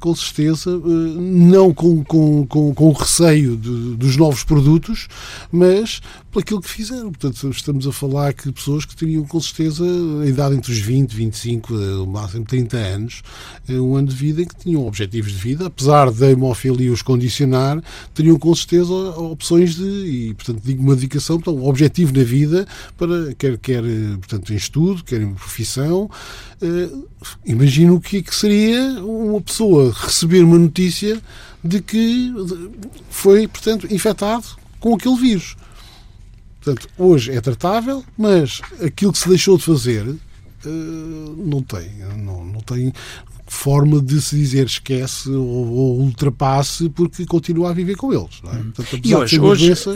com 0.00 0.14
certeza, 0.16 0.76
uh, 0.76 0.82
não 0.82 1.72
com, 1.72 2.02
com, 2.02 2.44
com, 2.46 2.74
com 2.74 2.92
receio 2.92 3.56
de, 3.56 3.94
dos 3.96 4.16
novos 4.16 4.42
produtos, 4.42 5.06
mas 5.52 6.00
por 6.32 6.40
aquilo 6.40 6.60
que 6.60 6.70
fizeram. 6.70 7.12
Portanto, 7.12 7.50
estamos 7.50 7.86
a 7.86 7.92
falar 7.92 8.32
que 8.32 8.50
pessoas 8.50 8.84
que 8.84 8.96
teriam 8.96 9.24
com 9.24 9.40
certeza 9.40 9.84
a 10.22 10.26
idade 10.26 10.56
entre 10.56 10.72
os 10.72 10.78
20, 10.78 11.14
25, 11.14 11.72
no 11.72 12.06
máximo 12.06 12.44
30 12.44 12.76
anos, 12.76 13.22
um 13.68 13.94
ano 13.96 14.08
de 14.08 14.16
vida 14.16 14.42
em 14.42 14.46
que 14.46 14.56
tinham 14.56 14.86
objetivos 14.86 15.32
de 15.32 15.38
vida, 15.38 15.66
apesar 15.66 16.10
da 16.10 16.30
hemofilia 16.30 16.92
os 16.92 17.02
condicionar, 17.02 17.82
teriam 18.14 18.38
com 18.38 18.54
certeza 18.54 18.92
opções 18.92 19.74
de, 19.74 19.84
e 19.84 20.34
portanto, 20.34 20.62
digo 20.64 20.82
uma 20.82 20.94
dedicação, 20.94 21.40
um 21.46 21.68
objetivo 21.68 22.12
na 22.16 22.24
vida 22.24 22.66
para 22.96 23.19
quer, 23.38 23.58
quer 23.58 23.82
portanto, 24.18 24.52
em 24.52 24.56
estudo, 24.56 25.04
quer 25.04 25.20
em 25.20 25.34
profissão. 25.34 26.10
Uh, 26.62 27.08
imagino 27.44 27.96
o 27.96 28.00
que, 28.00 28.22
que 28.22 28.34
seria 28.34 28.82
uma 29.02 29.40
pessoa 29.40 29.92
receber 29.92 30.42
uma 30.42 30.58
notícia 30.58 31.20
de 31.62 31.80
que 31.80 32.32
foi, 33.10 33.46
portanto, 33.46 33.92
infectado 33.92 34.44
com 34.78 34.94
aquele 34.94 35.16
vírus. 35.16 35.56
Portanto, 36.62 36.88
hoje 36.98 37.32
é 37.32 37.40
tratável, 37.40 38.04
mas 38.16 38.60
aquilo 38.84 39.12
que 39.12 39.18
se 39.18 39.28
deixou 39.28 39.56
de 39.56 39.64
fazer 39.64 40.06
uh, 40.06 40.18
não 40.66 41.62
tem, 41.62 41.90
não, 42.18 42.44
não 42.44 42.60
tem 42.60 42.92
forma 43.50 44.00
de 44.00 44.22
se 44.22 44.36
dizer 44.36 44.64
esquece 44.64 45.28
ou, 45.28 45.72
ou 45.72 46.00
ultrapasse 46.00 46.88
porque 46.88 47.26
continua 47.26 47.70
a 47.70 47.72
viver 47.72 47.96
com 47.96 48.12
eles. 48.12 48.40
É? 48.44 48.56
Uhum. 48.56 48.70
Portanto, 48.70 49.00
e 49.04 49.14
hoje, 49.14 49.40
hoje 49.40 49.66
doença... 49.66 49.94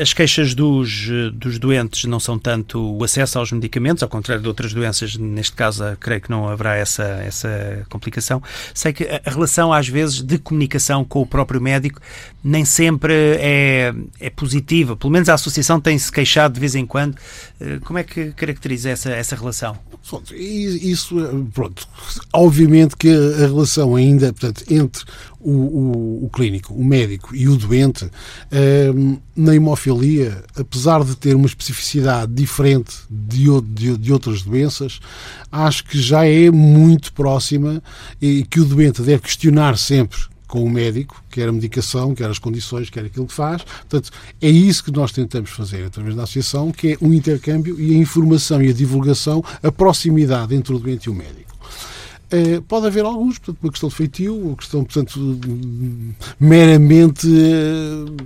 as 0.00 0.12
queixas 0.12 0.54
dos, 0.54 1.08
dos 1.34 1.58
doentes 1.58 2.04
não 2.04 2.20
são 2.20 2.38
tanto 2.38 2.96
o 2.96 3.02
acesso 3.02 3.40
aos 3.40 3.50
medicamentos, 3.50 4.04
ao 4.04 4.08
contrário 4.08 4.40
de 4.40 4.48
outras 4.48 4.72
doenças, 4.72 5.16
neste 5.16 5.56
caso 5.56 5.82
creio 5.98 6.20
que 6.20 6.30
não 6.30 6.48
haverá 6.48 6.76
essa, 6.76 7.02
essa 7.02 7.84
complicação. 7.90 8.40
Sei 8.72 8.92
que 8.92 9.02
a 9.02 9.30
relação 9.30 9.72
às 9.72 9.88
vezes 9.88 10.22
de 10.22 10.38
comunicação 10.38 11.04
com 11.04 11.20
o 11.20 11.26
próprio 11.26 11.60
médico 11.60 12.00
nem 12.42 12.64
sempre 12.64 13.12
é, 13.40 13.92
é 14.20 14.30
positiva, 14.30 14.96
pelo 14.96 15.12
menos 15.12 15.28
a 15.28 15.34
associação 15.34 15.80
tem-se 15.80 16.10
queixado 16.12 16.54
de 16.54 16.60
vez 16.60 16.76
em 16.76 16.86
quando. 16.86 17.16
Eh, 17.60 17.80
como 17.84 17.98
é 17.98 18.04
que 18.04 18.30
caracteriza 18.30 18.90
essa, 18.90 19.10
essa 19.10 19.34
relação? 19.34 19.76
Isso, 20.32 21.16
pronto, 21.52 21.88
obviamente 22.32 22.75
que 22.96 23.08
a 23.08 23.46
relação 23.46 23.94
ainda, 23.94 24.32
portanto, 24.32 24.64
entre 24.68 25.04
o, 25.40 25.50
o, 25.50 26.24
o 26.24 26.30
clínico, 26.30 26.74
o 26.74 26.84
médico 26.84 27.34
e 27.34 27.48
o 27.48 27.56
doente, 27.56 28.10
ehm, 28.50 29.16
na 29.34 29.54
hemofilia, 29.54 30.42
apesar 30.56 31.04
de 31.04 31.16
ter 31.16 31.36
uma 31.36 31.46
especificidade 31.46 32.32
diferente 32.32 32.94
de, 33.08 33.46
de, 33.62 33.96
de 33.96 34.12
outras 34.12 34.42
doenças, 34.42 34.98
acho 35.50 35.84
que 35.84 36.00
já 36.00 36.24
é 36.26 36.50
muito 36.50 37.12
próxima 37.12 37.82
e 38.20 38.44
que 38.44 38.60
o 38.60 38.64
doente 38.64 39.02
deve 39.02 39.22
questionar 39.22 39.78
sempre 39.78 40.18
com 40.46 40.64
o 40.64 40.70
médico, 40.70 41.22
quer 41.30 41.48
a 41.48 41.52
medicação, 41.52 42.14
quer 42.14 42.30
as 42.30 42.38
condições, 42.38 42.88
quer 42.88 43.04
aquilo 43.04 43.26
que 43.26 43.32
faz. 43.32 43.62
Portanto, 43.62 44.10
é 44.40 44.48
isso 44.48 44.84
que 44.84 44.92
nós 44.92 45.12
tentamos 45.12 45.50
fazer 45.50 45.84
através 45.84 46.14
da 46.14 46.22
associação, 46.22 46.70
que 46.70 46.92
é 46.92 46.96
o 47.00 47.08
um 47.08 47.12
intercâmbio 47.12 47.80
e 47.80 47.94
a 47.94 47.98
informação 47.98 48.62
e 48.62 48.70
a 48.70 48.72
divulgação, 48.72 49.42
a 49.62 49.72
proximidade 49.72 50.54
entre 50.54 50.72
o 50.74 50.78
doente 50.78 51.04
e 51.04 51.10
o 51.10 51.14
médico. 51.14 51.55
É, 52.30 52.60
pode 52.60 52.86
haver 52.86 53.04
alguns, 53.04 53.38
portanto, 53.38 53.58
uma 53.62 53.70
questão 53.70 53.88
de 53.88 53.94
feitio, 53.94 54.36
uma 54.36 54.56
questão, 54.56 54.84
portanto, 54.84 55.38
meramente 56.40 57.28
é, 57.28 58.22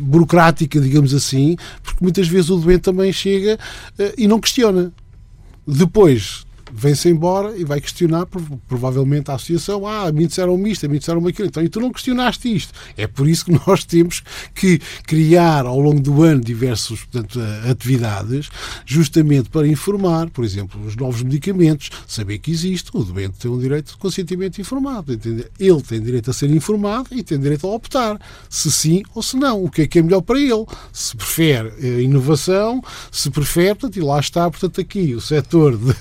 burocrática, 0.00 0.80
digamos 0.80 1.12
assim, 1.12 1.56
porque 1.82 1.98
muitas 2.00 2.28
vezes 2.28 2.50
o 2.50 2.56
doente 2.56 2.82
também 2.82 3.12
chega 3.12 3.58
é, 3.98 4.14
e 4.16 4.28
não 4.28 4.40
questiona. 4.40 4.92
Depois 5.66 6.44
vem-se 6.72 7.08
embora 7.08 7.56
e 7.56 7.64
vai 7.64 7.80
questionar 7.80 8.26
provavelmente 8.66 9.30
a 9.30 9.34
associação. 9.34 9.86
Ah, 9.86 10.08
a 10.08 10.12
mim 10.12 10.26
disseram 10.26 10.66
isto, 10.66 10.88
mim 10.88 10.98
disseram 10.98 11.26
aquilo. 11.26 11.48
Então, 11.48 11.62
e 11.62 11.68
tu 11.68 11.80
não 11.80 11.92
questionaste 11.92 12.52
isto. 12.52 12.72
É 12.96 13.06
por 13.06 13.28
isso 13.28 13.44
que 13.44 13.52
nós 13.66 13.84
temos 13.84 14.22
que 14.54 14.80
criar 15.06 15.66
ao 15.66 15.78
longo 15.78 16.00
do 16.00 16.22
ano 16.22 16.40
diversas 16.40 17.00
portanto, 17.00 17.38
atividades, 17.68 18.48
justamente 18.86 19.50
para 19.50 19.66
informar, 19.66 20.30
por 20.30 20.44
exemplo, 20.44 20.80
os 20.84 20.96
novos 20.96 21.22
medicamentos, 21.22 21.90
saber 22.06 22.38
que 22.38 22.50
existe, 22.50 22.90
o 22.94 23.02
doente 23.02 23.38
tem 23.38 23.50
um 23.50 23.58
direito 23.58 23.92
de 23.92 23.98
consentimento 23.98 24.60
informado. 24.60 25.12
Ele 25.58 25.82
tem 25.82 26.00
direito 26.00 26.30
a 26.30 26.32
ser 26.32 26.50
informado 26.50 27.08
e 27.12 27.22
tem 27.22 27.38
direito 27.38 27.66
a 27.66 27.70
optar, 27.70 28.18
se 28.48 28.72
sim 28.72 29.02
ou 29.14 29.22
se 29.22 29.36
não. 29.36 29.62
O 29.62 29.70
que 29.70 29.82
é 29.82 29.86
que 29.86 29.98
é 29.98 30.02
melhor 30.02 30.22
para 30.22 30.38
ele? 30.38 30.64
Se 30.92 31.16
prefere 31.16 31.72
eh, 31.80 32.02
inovação, 32.02 32.82
se 33.10 33.30
prefere, 33.30 33.74
portanto, 33.74 33.96
e 33.96 34.00
lá 34.00 34.18
está, 34.18 34.50
portanto, 34.50 34.80
aqui 34.80 35.14
o 35.14 35.20
setor 35.20 35.76
de 35.76 35.94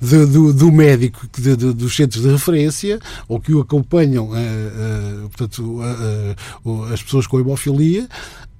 de, 0.00 0.26
do, 0.26 0.52
do, 0.52 0.72
médico 0.72 1.26
de, 1.38 1.56
de, 1.56 1.72
dos 1.72 1.94
centros 1.94 2.22
de 2.22 2.30
referência 2.30 2.98
ou 3.28 3.40
que 3.40 3.52
o 3.52 3.60
acompanham, 3.60 4.30
uh, 4.30 4.34
uh, 4.34 5.28
portanto, 5.28 5.80
uh, 6.64 6.84
as 6.92 7.02
pessoas 7.02 7.26
com 7.26 7.40
hemofilia, 7.40 8.08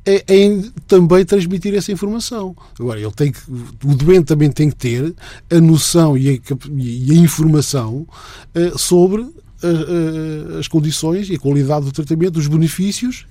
é, 0.04 0.24
em 0.28 0.62
também 0.88 1.24
transmitir 1.24 1.74
essa 1.74 1.92
informação. 1.92 2.56
Agora, 2.78 3.00
ele 3.00 3.12
tem 3.12 3.30
que, 3.30 3.38
o 3.84 3.94
doente 3.94 4.26
também 4.26 4.50
tem 4.50 4.68
que 4.68 4.76
ter 4.76 5.14
a 5.48 5.60
noção 5.60 6.18
e 6.18 6.30
a, 6.30 6.32
e 6.76 7.12
a 7.12 7.14
informação 7.14 8.06
sobre 8.76 9.24
as 10.58 10.66
condições 10.66 11.30
e 11.30 11.36
a 11.36 11.38
qualidade 11.38 11.84
do 11.84 11.92
tratamento, 11.92 12.36
os 12.36 12.48
benefícios 12.48 13.26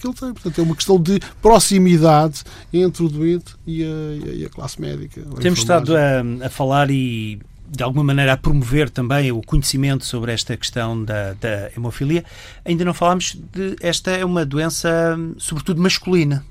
que 0.00 0.06
ele 0.06 0.14
tem. 0.14 0.32
Portanto, 0.32 0.58
é 0.58 0.62
uma 0.62 0.74
questão 0.74 1.00
de 1.00 1.20
proximidade 1.40 2.42
entre 2.72 3.04
o 3.04 3.08
doente 3.08 3.54
e 3.66 3.84
a, 3.84 4.34
e 4.34 4.44
a 4.44 4.48
classe 4.48 4.80
médica. 4.80 5.22
A 5.36 5.40
Temos 5.40 5.60
estado 5.60 5.94
a, 5.96 6.46
a, 6.46 6.50
falar 6.50 6.90
e, 6.90 7.40
de 7.68 7.82
alguma 7.82 8.02
maneira, 8.02 8.32
a 8.32 8.36
promover 8.36 8.90
também 8.90 9.30
o 9.30 9.40
conhecimento 9.42 10.04
sobre 10.04 10.32
esta 10.32 10.56
questão 10.56 11.04
da, 11.04 11.34
da 11.34 11.70
hemofilia. 11.76 12.24
Ainda 12.64 12.84
não 12.84 12.94
falámos 12.94 13.36
de. 13.52 13.76
Esta 13.80 14.10
é 14.10 14.24
uma 14.24 14.44
doença, 14.44 15.18
sobretudo 15.38 15.80
masculina. 15.80 16.44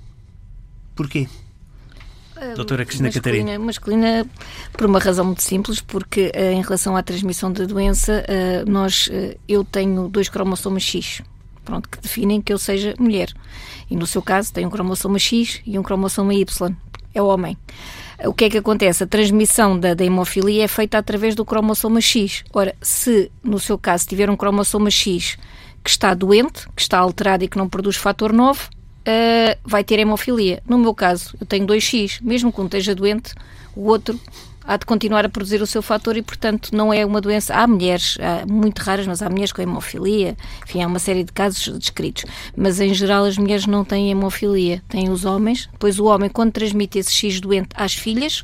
Porquê? 0.96 1.28
Ah, 2.36 2.54
Doutora 2.56 2.86
Cristina 2.86 3.10
masculina, 3.10 3.44
Catarina. 3.44 3.66
Masculina, 3.66 4.26
por 4.72 4.86
uma 4.86 5.00
razão 5.00 5.26
muito 5.26 5.44
simples, 5.44 5.82
porque 5.82 6.32
uh, 6.34 6.54
em 6.54 6.62
relação 6.62 6.96
à 6.96 7.04
transmissão 7.04 7.52
da 7.52 7.66
doença, 7.66 8.24
uh, 8.24 8.70
nós, 8.70 9.08
uh, 9.08 9.38
eu 9.48 9.64
tenho 9.66 10.08
dois 10.08 10.30
cromossomas 10.30 10.84
X 10.84 11.22
pronto, 11.70 11.88
que 11.88 12.02
definem 12.02 12.42
que 12.42 12.52
eu 12.52 12.58
seja 12.58 12.96
mulher. 12.98 13.32
E 13.90 13.96
no 13.96 14.08
seu 14.08 14.22
caso 14.22 14.52
tem 14.52 14.66
um 14.66 14.70
cromossoma 14.70 15.20
X 15.20 15.62
e 15.66 15.78
um 15.78 15.84
cromossoma 15.84 16.34
Y. 16.34 16.76
É 17.14 17.22
homem. 17.22 17.58
O 18.26 18.34
que 18.34 18.46
é 18.46 18.50
que 18.50 18.58
acontece? 18.58 19.04
A 19.04 19.08
transmissão 19.08 19.80
da, 19.80 19.94
da 19.94 20.04
hemofilia 20.04 20.66
é 20.66 20.68
feita 20.68 20.98
através 20.98 21.36
do 21.36 21.46
cromossoma 21.46 22.02
X. 22.02 22.44
Ora, 22.52 22.76
se 22.82 23.32
no 23.44 23.60
seu 23.60 23.78
caso 23.78 24.08
tiver 24.08 24.30
um 24.30 24.36
cromossoma 24.36 24.90
X 24.90 25.38
que 25.84 25.90
está 25.90 26.14
doente, 26.14 26.68
que 26.76 26.82
está 26.82 26.98
alterado 26.98 27.44
e 27.44 27.48
que 27.48 27.58
não 27.58 27.70
produz 27.70 27.96
fator 27.96 28.34
9, 28.34 28.60
uh, 28.60 28.70
eh, 29.06 29.58
vai 29.64 29.84
ter 29.84 30.00
hemofilia. 30.00 30.62
No 30.68 30.78
meu 30.78 30.94
caso, 30.94 31.36
eu 31.40 31.48
tenho 31.48 31.66
2X, 31.66 32.20
mesmo 32.22 32.52
que 32.52 32.60
um 32.60 32.66
esteja 32.66 32.94
doente, 32.94 33.34
o 33.76 33.86
outro 33.88 34.20
há 34.70 34.78
de 34.78 34.86
continuar 34.86 35.26
a 35.26 35.30
produzir 35.30 35.64
o 35.64 35.66
seu 35.66 35.82
fator 35.82 36.16
e, 36.16 36.22
portanto, 36.22 36.70
não 36.72 36.94
é 36.94 37.04
uma 37.04 37.20
doença. 37.20 37.56
Há 37.56 37.66
mulheres, 37.66 38.20
há 38.22 38.46
muito 38.46 38.78
raras, 38.80 39.08
mas 39.08 39.20
há 39.20 39.28
mulheres 39.28 39.52
com 39.52 39.64
hemofilia, 39.64 40.38
enfim, 40.64 40.84
há 40.84 40.88
uma 40.88 41.00
série 41.00 41.24
de 41.24 41.32
casos 41.32 41.76
descritos. 41.80 42.24
Mas, 42.56 42.80
em 42.80 42.94
geral, 42.94 43.26
as 43.26 43.36
mulheres 43.36 43.66
não 43.66 43.84
têm 43.84 44.12
hemofilia, 44.12 44.84
têm 44.88 45.10
os 45.10 45.26
homens. 45.26 45.68
Pois 45.80 46.00
o 46.00 46.06
homem, 46.06 46.30
quando 46.30 46.52
transmite 46.52 47.00
esse 47.00 47.12
X 47.12 47.42
doente 47.42 47.70
às 47.74 47.96
filhas, 47.96 48.44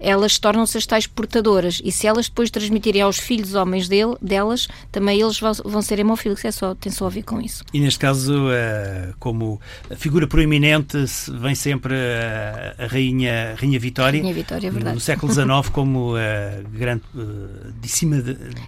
elas 0.00 0.38
tornam-se 0.38 0.76
as 0.78 0.86
tais 0.86 1.06
portadoras. 1.06 1.80
E 1.84 1.92
se 1.92 2.06
elas 2.06 2.28
depois 2.28 2.50
transmitirem 2.50 3.02
aos 3.02 3.18
filhos 3.18 3.54
homens 3.54 3.88
dele, 3.88 4.16
delas, 4.20 4.66
também 4.90 5.20
eles 5.20 5.38
vão, 5.38 5.52
vão 5.64 5.82
ser 5.82 5.98
hemofílicos. 5.98 6.44
É 6.44 6.50
só, 6.50 6.74
tem 6.74 6.90
só 6.90 7.06
a 7.06 7.10
ver 7.10 7.22
com 7.22 7.40
isso. 7.40 7.64
E 7.72 7.80
neste 7.80 7.98
caso, 7.98 8.46
uh, 8.46 9.14
como 9.18 9.60
figura 9.96 10.26
proeminente, 10.26 10.96
vem 11.40 11.54
sempre 11.54 11.94
a, 11.94 12.84
a 12.84 12.86
Rainha, 12.86 13.54
Rainha 13.58 13.78
Vitória. 13.78 14.20
Rainha 14.20 14.34
Vitória, 14.34 14.68
é 14.68 14.70
verdade. 14.70 14.94
No 14.94 15.00
século 15.00 15.32
XIX, 15.32 15.68
como 15.72 16.14
a 16.16 16.62
grande 16.72 17.02
uh, 17.14 17.72
dissima, 17.80 18.16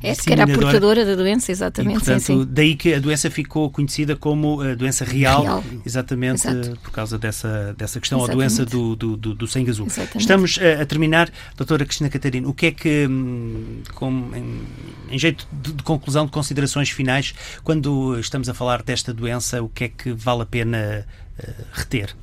É, 0.02 0.14
que 0.14 0.32
era 0.32 0.44
a 0.44 0.46
portadora 0.46 1.04
da 1.04 1.14
doença, 1.14 1.50
exatamente. 1.50 1.96
E, 1.96 1.98
portanto, 1.98 2.20
sim, 2.20 2.40
sim. 2.40 2.48
daí 2.48 2.76
que 2.76 2.94
a 2.94 3.00
doença 3.00 3.30
ficou 3.30 3.70
conhecida 3.70 4.14
como 4.14 4.60
a 4.60 4.74
doença 4.74 5.04
real, 5.04 5.42
real. 5.42 5.64
exatamente 5.84 6.46
Exato. 6.46 6.78
por 6.82 6.90
causa 6.90 7.18
dessa, 7.18 7.74
dessa 7.76 7.98
questão, 8.00 8.18
exatamente. 8.18 8.44
a 8.44 8.48
doença 8.48 8.66
do, 8.66 8.96
do, 8.96 9.16
do, 9.16 9.34
do 9.34 9.46
sangue 9.46 9.70
azul. 9.70 9.86
Exatamente. 9.86 10.20
Estamos 10.20 10.58
a, 10.58 10.82
a, 10.82 10.86
terminar, 11.22 11.30
doutora 11.56 11.84
Cristina 11.84 12.10
Catarina, 12.10 12.48
o 12.48 12.54
que 12.54 12.66
é 12.66 12.70
que, 12.72 13.06
hum, 13.06 13.82
com, 13.94 14.30
em, 14.34 15.14
em, 15.14 15.18
jeito 15.18 15.46
de, 15.52 15.72
de, 15.72 15.82
conclusão, 15.82 16.26
de 16.26 16.32
considerações 16.32 16.90
finais, 16.90 17.34
quando 17.62 18.18
estamos 18.18 18.48
a 18.48 18.54
falar 18.54 18.82
desta 18.82 19.12
doença, 19.12 19.62
o 19.62 19.68
que 19.68 19.84
é 19.84 19.88
que 19.88 20.12
vale 20.12 20.42
a 20.42 20.46
pena 20.46 21.06
uh, 21.38 21.64
reter? 21.72 22.14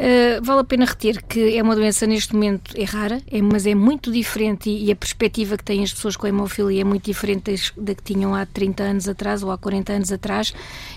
Uh, 0.00 0.42
vale 0.42 0.60
a 0.60 0.64
pena 0.64 0.86
reter 0.86 1.22
que 1.26 1.58
é 1.58 1.62
uma 1.62 1.76
doença 1.76 2.06
neste 2.06 2.32
momento 2.32 2.72
é 2.74 2.84
rara, 2.84 3.20
é, 3.30 3.42
mas 3.42 3.66
é 3.66 3.74
muito 3.74 4.10
diferente 4.10 4.70
e, 4.70 4.86
e, 4.86 4.90
a 4.90 4.96
perspectiva 4.96 5.58
que 5.58 5.62
têm 5.64 5.82
as 5.82 5.92
pessoas 5.92 6.16
com 6.16 6.26
hemofilia 6.26 6.80
é 6.80 6.84
muito 6.84 7.04
diferente 7.04 7.52
da 7.76 7.94
que 7.94 8.02
tinham 8.02 8.34
há 8.34 8.46
30 8.46 8.82
anos 8.82 9.08
atrás 9.10 9.42
ou 9.42 9.50
há 9.50 9.58
40 9.58 9.92
anos 9.92 10.10
atrás. 10.10 10.54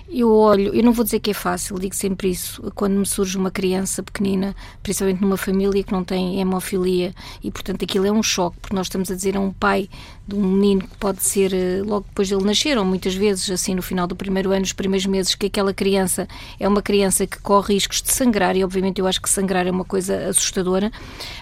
Eu 0.09 0.31
olho, 0.31 0.73
eu 0.73 0.81
não 0.81 0.93
vou 0.93 1.03
dizer 1.03 1.19
que 1.19 1.31
é 1.31 1.33
fácil, 1.33 1.77
digo 1.77 1.93
sempre 1.93 2.29
isso, 2.29 2.61
quando 2.75 2.93
me 2.93 3.05
surge 3.05 3.37
uma 3.37 3.51
criança 3.51 4.01
pequenina, 4.01 4.55
principalmente 4.81 5.21
numa 5.21 5.35
família 5.35 5.83
que 5.83 5.91
não 5.91 6.05
tem 6.05 6.39
hemofilia 6.39 7.13
e, 7.43 7.51
portanto, 7.51 7.83
aquilo 7.83 8.05
é 8.05 8.11
um 8.11 8.23
choque, 8.23 8.57
porque 8.61 8.75
nós 8.75 8.85
estamos 8.85 9.11
a 9.11 9.15
dizer 9.15 9.35
a 9.35 9.39
um 9.41 9.51
pai 9.51 9.89
de 10.25 10.35
um 10.35 10.41
menino 10.41 10.81
que 10.81 10.97
pode 10.97 11.21
ser 11.21 11.53
eh, 11.53 11.81
logo 11.83 12.05
depois 12.07 12.29
dele 12.29 12.43
nascer, 12.45 12.77
ou 12.77 12.85
muitas 12.85 13.13
vezes, 13.13 13.49
assim, 13.49 13.75
no 13.75 13.81
final 13.81 14.07
do 14.07 14.15
primeiro 14.15 14.51
ano, 14.51 14.61
os 14.61 14.71
primeiros 14.71 15.05
meses, 15.05 15.35
que 15.35 15.47
aquela 15.47 15.73
criança 15.73 16.27
é 16.57 16.67
uma 16.67 16.81
criança 16.81 17.27
que 17.27 17.39
corre 17.39 17.73
riscos 17.73 18.01
de 18.01 18.11
sangrar, 18.11 18.55
e 18.55 18.63
obviamente 18.63 18.99
eu 18.99 19.07
acho 19.07 19.21
que 19.21 19.29
sangrar 19.29 19.67
é 19.67 19.71
uma 19.71 19.83
coisa 19.83 20.29
assustadora, 20.29 20.89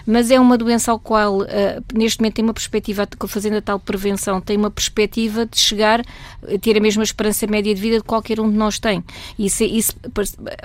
mas 0.04 0.32
é 0.32 0.40
uma 0.40 0.58
doença 0.58 0.90
ao 0.90 0.98
qual, 0.98 1.42
uh, 1.42 1.46
neste 1.94 2.20
momento, 2.20 2.34
tem 2.34 2.44
uma 2.44 2.54
perspectiva, 2.54 3.08
fazendo 3.28 3.58
a 3.58 3.62
tal 3.62 3.78
prevenção, 3.78 4.40
tem 4.40 4.56
uma 4.56 4.70
perspectiva 4.70 5.46
de 5.46 5.58
chegar 5.58 6.00
a 6.00 6.58
ter 6.58 6.76
a 6.76 6.80
mesma 6.80 7.04
esperança 7.04 7.46
média 7.46 7.72
de 7.72 7.80
vida 7.80 7.98
de 7.98 8.04
qualquer 8.04 8.40
um 8.40 8.50
de 8.50 8.56
nós 8.56 8.80
tem. 8.80 9.04
Isso, 9.38 9.62
isso 9.62 9.92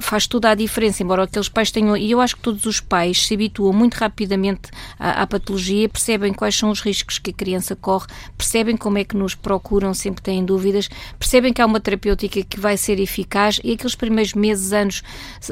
faz 0.01 0.25
toda 0.25 0.49
a 0.49 0.55
diferença, 0.55 1.03
embora 1.03 1.23
aqueles 1.23 1.49
pais 1.49 1.69
tenham. 1.69 1.95
E 1.95 2.09
eu 2.09 2.19
acho 2.19 2.35
que 2.35 2.41
todos 2.41 2.65
os 2.65 2.79
pais 2.79 3.27
se 3.27 3.33
habituam 3.33 3.71
muito 3.73 3.95
rapidamente 3.95 4.71
à, 4.97 5.21
à 5.21 5.27
patologia, 5.27 5.87
percebem 5.87 6.33
quais 6.33 6.55
são 6.55 6.71
os 6.71 6.81
riscos 6.81 7.19
que 7.19 7.29
a 7.29 7.33
criança 7.33 7.75
corre 7.75 8.06
percebem 8.37 8.75
como 8.77 8.97
é 8.97 9.03
que 9.03 9.15
nos 9.15 9.35
procuram, 9.35 9.93
sempre 9.93 10.21
têm 10.21 10.43
dúvidas, 10.43 10.89
percebem 11.17 11.53
que 11.53 11.61
há 11.61 11.65
uma 11.65 11.79
terapêutica 11.79 12.43
que 12.43 12.59
vai 12.59 12.77
ser 12.77 12.99
eficaz? 12.99 13.59
E 13.63 13.73
aqueles 13.73 13.95
primeiros 13.95 14.33
meses, 14.33 14.73
anos 14.73 15.03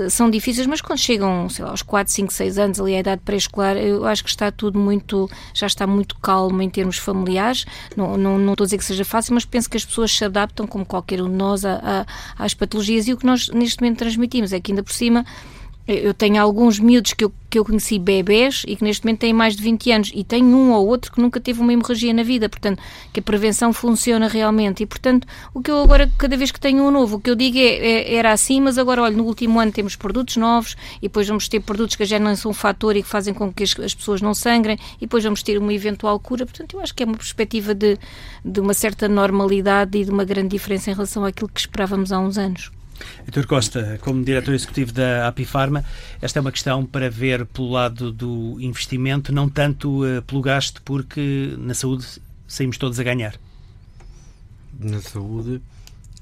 são 0.10 0.30
difíceis, 0.30 0.68
mas 0.68 0.82
quando 0.82 0.99
chegam, 0.99 1.49
sei 1.49 1.64
lá, 1.66 1.72
aos 1.72 1.82
4, 1.82 2.12
5, 2.14 2.34
6 2.34 2.58
anos, 2.58 2.80
ali 2.80 2.95
à 2.95 2.99
idade 2.99 3.22
pré-escolar, 3.24 3.78
eu 3.78 4.06
acho 4.06 4.24
que 4.24 4.30
está 4.30 4.51
tudo 4.51 4.80
muito, 4.80 5.30
já 5.53 5.68
está 5.68 5.86
muito 5.86 6.16
calmo 6.20 6.62
em 6.62 6.70
termos 6.70 6.97
familiares. 6.97 7.66
Não, 7.95 8.18
não, 8.18 8.38
não 8.38 8.53
estou 8.53 8.64
a 8.64 8.68
dizer 8.68 8.78
que 8.78 8.86
seja 8.86 9.06
fácil, 9.06 9.34
mas 9.34 9.45
penso 9.45 9.70
que 9.70 9.78
as 9.78 9.86
pessoas 9.86 10.12
se 10.12 10.24
adaptam, 10.24 10.68
como 10.68 10.86
qualquer 10.86 11.22
um 11.22 11.30
de 11.30 11.36
nós, 11.36 11.66
a, 11.66 12.06
a, 12.38 12.43
às 12.43 12.53
patologias. 12.53 13.08
E 13.08 13.14
o 13.14 13.18
que 13.18 13.26
nós 13.26 13.49
neste 13.49 13.82
momento 13.82 13.99
transmitimos 13.99 14.53
é 14.53 14.60
que 14.60 14.72
ainda 14.72 14.84
por 14.84 14.93
cima 14.93 15.26
eu 15.88 16.13
tenho 16.13 16.41
alguns 16.41 16.79
miúdos 16.79 17.13
que 17.13 17.23
eu, 17.23 17.31
que 17.49 17.59
eu 17.59 17.65
conheci 17.65 17.99
bebés 17.99 18.63
e 18.67 18.75
que 18.75 18.83
neste 18.83 19.05
momento 19.05 19.19
têm 19.19 19.33
mais 19.33 19.55
de 19.55 19.61
20 19.61 19.91
anos 19.91 20.11
e 20.15 20.23
tenho 20.23 20.45
um 20.45 20.71
ou 20.71 20.88
outro 20.88 21.11
que 21.11 21.21
nunca 21.21 21.39
teve 21.39 21.61
uma 21.61 21.71
hemorragia 21.71 22.11
na 22.13 22.23
vida, 22.23 22.49
portanto, 22.49 22.81
que 23.13 23.19
a 23.19 23.23
prevenção 23.23 23.71
funciona 23.71 24.27
realmente 24.27 24.81
e, 24.81 24.86
portanto, 24.86 25.27
o 25.53 25.61
que 25.61 25.69
eu 25.69 25.79
agora, 25.79 26.11
cada 26.17 26.36
vez 26.36 26.51
que 26.51 26.59
tenho 26.59 26.83
um 26.83 26.89
novo, 26.89 27.17
o 27.17 27.19
que 27.19 27.29
eu 27.29 27.36
digo 27.36 27.57
é, 27.57 27.61
é 27.61 28.15
era 28.15 28.31
assim, 28.31 28.59
mas 28.59 28.77
agora, 28.77 29.03
olha, 29.03 29.15
no 29.15 29.23
último 29.25 29.59
ano 29.59 29.71
temos 29.71 29.95
produtos 29.95 30.38
novos 30.38 30.75
e 30.97 31.03
depois 31.03 31.27
vamos 31.27 31.47
ter 31.47 31.59
produtos 31.59 31.95
que 31.95 32.05
já 32.05 32.17
não 32.17 32.36
são 32.36 32.51
um 32.51 32.53
fator 32.53 32.95
e 32.95 33.03
que 33.03 33.07
fazem 33.07 33.33
com 33.33 33.53
que 33.53 33.63
as, 33.63 33.79
as 33.79 33.93
pessoas 33.93 34.21
não 34.21 34.33
sangrem 34.33 34.79
e 34.97 35.01
depois 35.01 35.23
vamos 35.23 35.43
ter 35.43 35.57
uma 35.57 35.73
eventual 35.73 36.19
cura, 36.19 36.45
portanto, 36.45 36.75
eu 36.75 36.81
acho 36.81 36.95
que 36.95 37.03
é 37.03 37.05
uma 37.05 37.17
perspectiva 37.17 37.75
de, 37.75 37.97
de 38.43 38.59
uma 38.59 38.73
certa 38.73 39.07
normalidade 39.07 39.97
e 39.99 40.03
de 40.03 40.09
uma 40.09 40.25
grande 40.25 40.49
diferença 40.49 40.89
em 40.89 40.93
relação 40.93 41.23
àquilo 41.23 41.49
que 41.49 41.59
esperávamos 41.59 42.11
há 42.11 42.19
uns 42.19 42.38
anos. 42.38 42.71
Heitor 43.26 43.46
Costa, 43.48 44.00
como 44.02 44.24
diretor 44.24 44.54
executivo 44.54 44.91
da 44.91 45.28
Apifarma, 45.28 45.84
esta 46.22 46.39
é 46.39 46.41
uma 46.41 46.52
questão 46.52 46.86
para 46.86 47.10
ver 47.10 47.46
pelo 47.46 47.70
lado 47.72 48.12
do 48.12 48.58
investimento, 48.60 49.34
não 49.34 49.50
tanto 49.50 50.04
uh, 50.04 50.22
pelo 50.24 50.41
gasto, 50.41 50.82
porque 50.84 51.56
na 51.58 51.74
saúde 51.74 52.06
saímos 52.48 52.78
todos 52.78 53.00
a 53.00 53.04
ganhar. 53.04 53.36
Na 54.80 55.02
saúde 55.02 55.62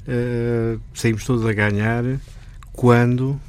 uh, 0.08 0.82
saímos 0.94 1.26
todos 1.26 1.46
a 1.46 1.54
ganhar 1.54 2.04
quando 2.72 3.40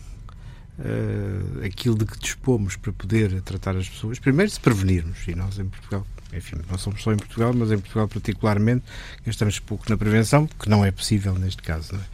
uh, 0.79 1.65
aquilo 1.65 1.97
de 1.97 2.05
que 2.05 2.19
dispomos 2.19 2.77
para 2.77 2.93
poder 2.93 3.41
tratar 3.43 3.77
as 3.77 3.89
pessoas, 3.89 4.19
primeiro 4.19 4.51
se 4.51 4.61
prevenirmos, 4.61 5.27
e 5.27 5.35
nós 5.35 5.59
em 5.59 5.67
Portugal 5.67 6.07
enfim, 6.37 6.57
não 6.71 6.79
somos 6.79 7.03
só 7.03 7.13
em 7.13 7.17
Portugal, 7.17 7.53
mas 7.55 7.71
em 7.73 7.79
Portugal 7.79 8.09
particularmente, 8.09 8.85
gastamos 9.25 9.59
pouco 9.59 9.85
na 9.89 9.97
prevenção, 9.97 10.47
que 10.47 10.69
não 10.69 10.85
é 10.85 10.91
possível 10.91 11.35
neste 11.35 11.63
caso. 11.63 11.93
Não 11.93 12.01
é, 12.01 12.07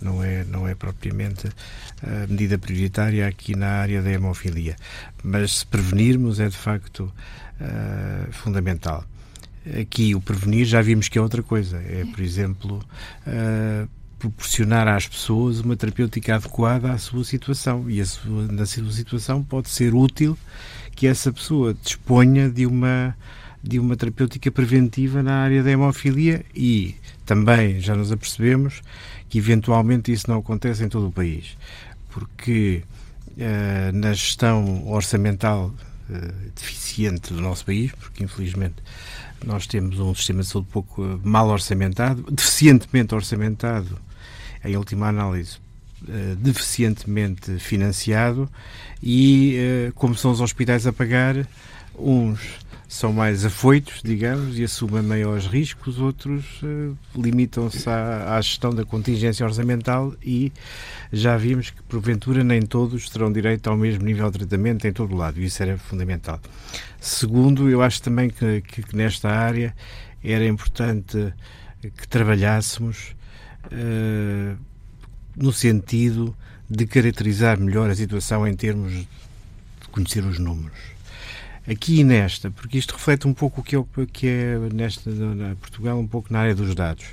não 0.00 0.24
é, 0.24 0.44
não 0.44 0.68
é 0.68 0.74
propriamente 0.74 1.48
a 2.02 2.26
medida 2.26 2.58
prioritária 2.58 3.26
aqui 3.26 3.56
na 3.56 3.68
área 3.68 4.02
da 4.02 4.10
hemofilia. 4.10 4.76
Mas 5.22 5.58
se 5.58 5.66
prevenirmos 5.66 6.40
é 6.40 6.48
de 6.48 6.56
facto 6.56 7.12
uh, 7.60 8.32
fundamental. 8.32 9.04
Aqui 9.80 10.14
o 10.14 10.20
prevenir 10.20 10.66
já 10.66 10.80
vimos 10.80 11.08
que 11.08 11.18
é 11.18 11.20
outra 11.20 11.42
coisa. 11.42 11.78
É, 11.78 12.04
por 12.04 12.20
exemplo, 12.20 12.84
uh, 13.26 13.88
proporcionar 14.18 14.86
às 14.88 15.06
pessoas 15.06 15.60
uma 15.60 15.76
terapêutica 15.76 16.36
adequada 16.36 16.92
à 16.92 16.98
sua 16.98 17.24
situação. 17.24 17.90
E 17.90 18.00
a 18.00 18.06
sua, 18.06 18.46
na 18.46 18.66
sua 18.66 18.92
situação 18.92 19.42
pode 19.42 19.68
ser 19.68 19.94
útil 19.94 20.38
que 20.94 21.06
essa 21.06 21.32
pessoa 21.32 21.74
disponha 21.74 22.48
de 22.48 22.64
uma 22.66 23.16
de 23.68 23.78
uma 23.78 23.96
terapêutica 23.96 24.50
preventiva 24.50 25.22
na 25.22 25.42
área 25.42 25.62
da 25.62 25.70
hemofilia 25.70 26.44
e 26.54 26.94
também 27.24 27.80
já 27.80 27.96
nos 27.96 28.12
apercebemos 28.12 28.80
que 29.28 29.38
eventualmente 29.38 30.12
isso 30.12 30.30
não 30.30 30.38
acontece 30.38 30.84
em 30.84 30.88
todo 30.88 31.08
o 31.08 31.12
país, 31.12 31.56
porque 32.10 32.82
uh, 33.32 33.96
na 33.96 34.12
gestão 34.12 34.86
orçamental 34.88 35.74
uh, 36.08 36.50
deficiente 36.54 37.32
do 37.32 37.40
nosso 37.40 37.64
país, 37.64 37.90
porque 37.92 38.22
infelizmente 38.22 38.76
nós 39.44 39.66
temos 39.66 39.98
um 39.98 40.14
sistema 40.14 40.42
de 40.42 40.48
saúde 40.48 40.68
pouco 40.70 41.02
uh, 41.02 41.20
mal 41.24 41.48
orçamentado, 41.48 42.24
deficientemente 42.30 43.14
orçamentado, 43.14 43.98
em 44.64 44.76
última 44.76 45.08
análise, 45.08 45.58
deficientemente 46.38 47.58
financiado 47.58 48.50
e 49.02 49.90
como 49.94 50.14
são 50.14 50.32
os 50.32 50.40
hospitais 50.40 50.86
a 50.86 50.92
pagar, 50.92 51.46
uns 51.98 52.40
são 52.88 53.12
mais 53.12 53.44
afoitos, 53.44 54.00
digamos, 54.02 54.58
e 54.58 54.64
assumem 54.64 55.02
maiores 55.02 55.46
riscos, 55.46 55.98
outros 55.98 56.44
uh, 56.62 56.96
limitam-se 57.16 57.88
à, 57.88 58.36
à, 58.36 58.40
gestão 58.40 58.72
da 58.72 58.84
contingência 58.84 59.44
orçamental 59.44 60.14
e 60.22 60.52
já 61.12 61.36
vimos 61.36 61.70
que, 61.70 61.82
porventura, 61.82 62.44
nem 62.44 62.62
todos 62.62 63.08
terão 63.10 63.32
direito 63.32 63.68
ao 63.68 63.76
mesmo 63.76 64.04
nível 64.04 64.30
de 64.30 64.38
tratamento 64.38 64.86
em 64.86 64.92
todo 64.92 65.14
o 65.14 65.16
lado, 65.16 65.40
e 65.40 65.46
isso 65.46 65.62
era 65.62 65.76
fundamental. 65.76 66.40
Segundo, 67.00 67.68
eu 67.68 67.82
acho 67.82 68.00
também 68.02 68.30
que, 68.30 68.60
que, 68.60 68.82
que 68.82 68.96
nesta 68.96 69.30
área 69.30 69.74
era 70.22 70.46
importante 70.46 71.32
que 71.96 72.06
trabalhássemos 72.06 73.16
uh, 73.66 74.56
no 75.36 75.52
sentido 75.52 76.36
de 76.70 76.86
caracterizar 76.86 77.58
melhor 77.58 77.90
a 77.90 77.94
situação 77.96 78.46
em 78.46 78.54
termos 78.54 78.92
de 78.92 79.08
conhecer 79.90 80.24
os 80.24 80.38
números 80.38 80.95
aqui 81.68 82.00
e 82.00 82.04
nesta, 82.04 82.50
porque 82.50 82.78
isto 82.78 82.94
reflete 82.94 83.26
um 83.26 83.34
pouco 83.34 83.60
o 83.60 83.64
que 83.64 83.76
é, 83.76 83.84
que 84.12 84.26
é 84.26 84.58
nesta 84.72 85.10
na 85.10 85.54
Portugal, 85.56 85.98
um 85.98 86.06
pouco 86.06 86.32
na 86.32 86.40
área 86.40 86.54
dos 86.54 86.74
dados. 86.74 87.04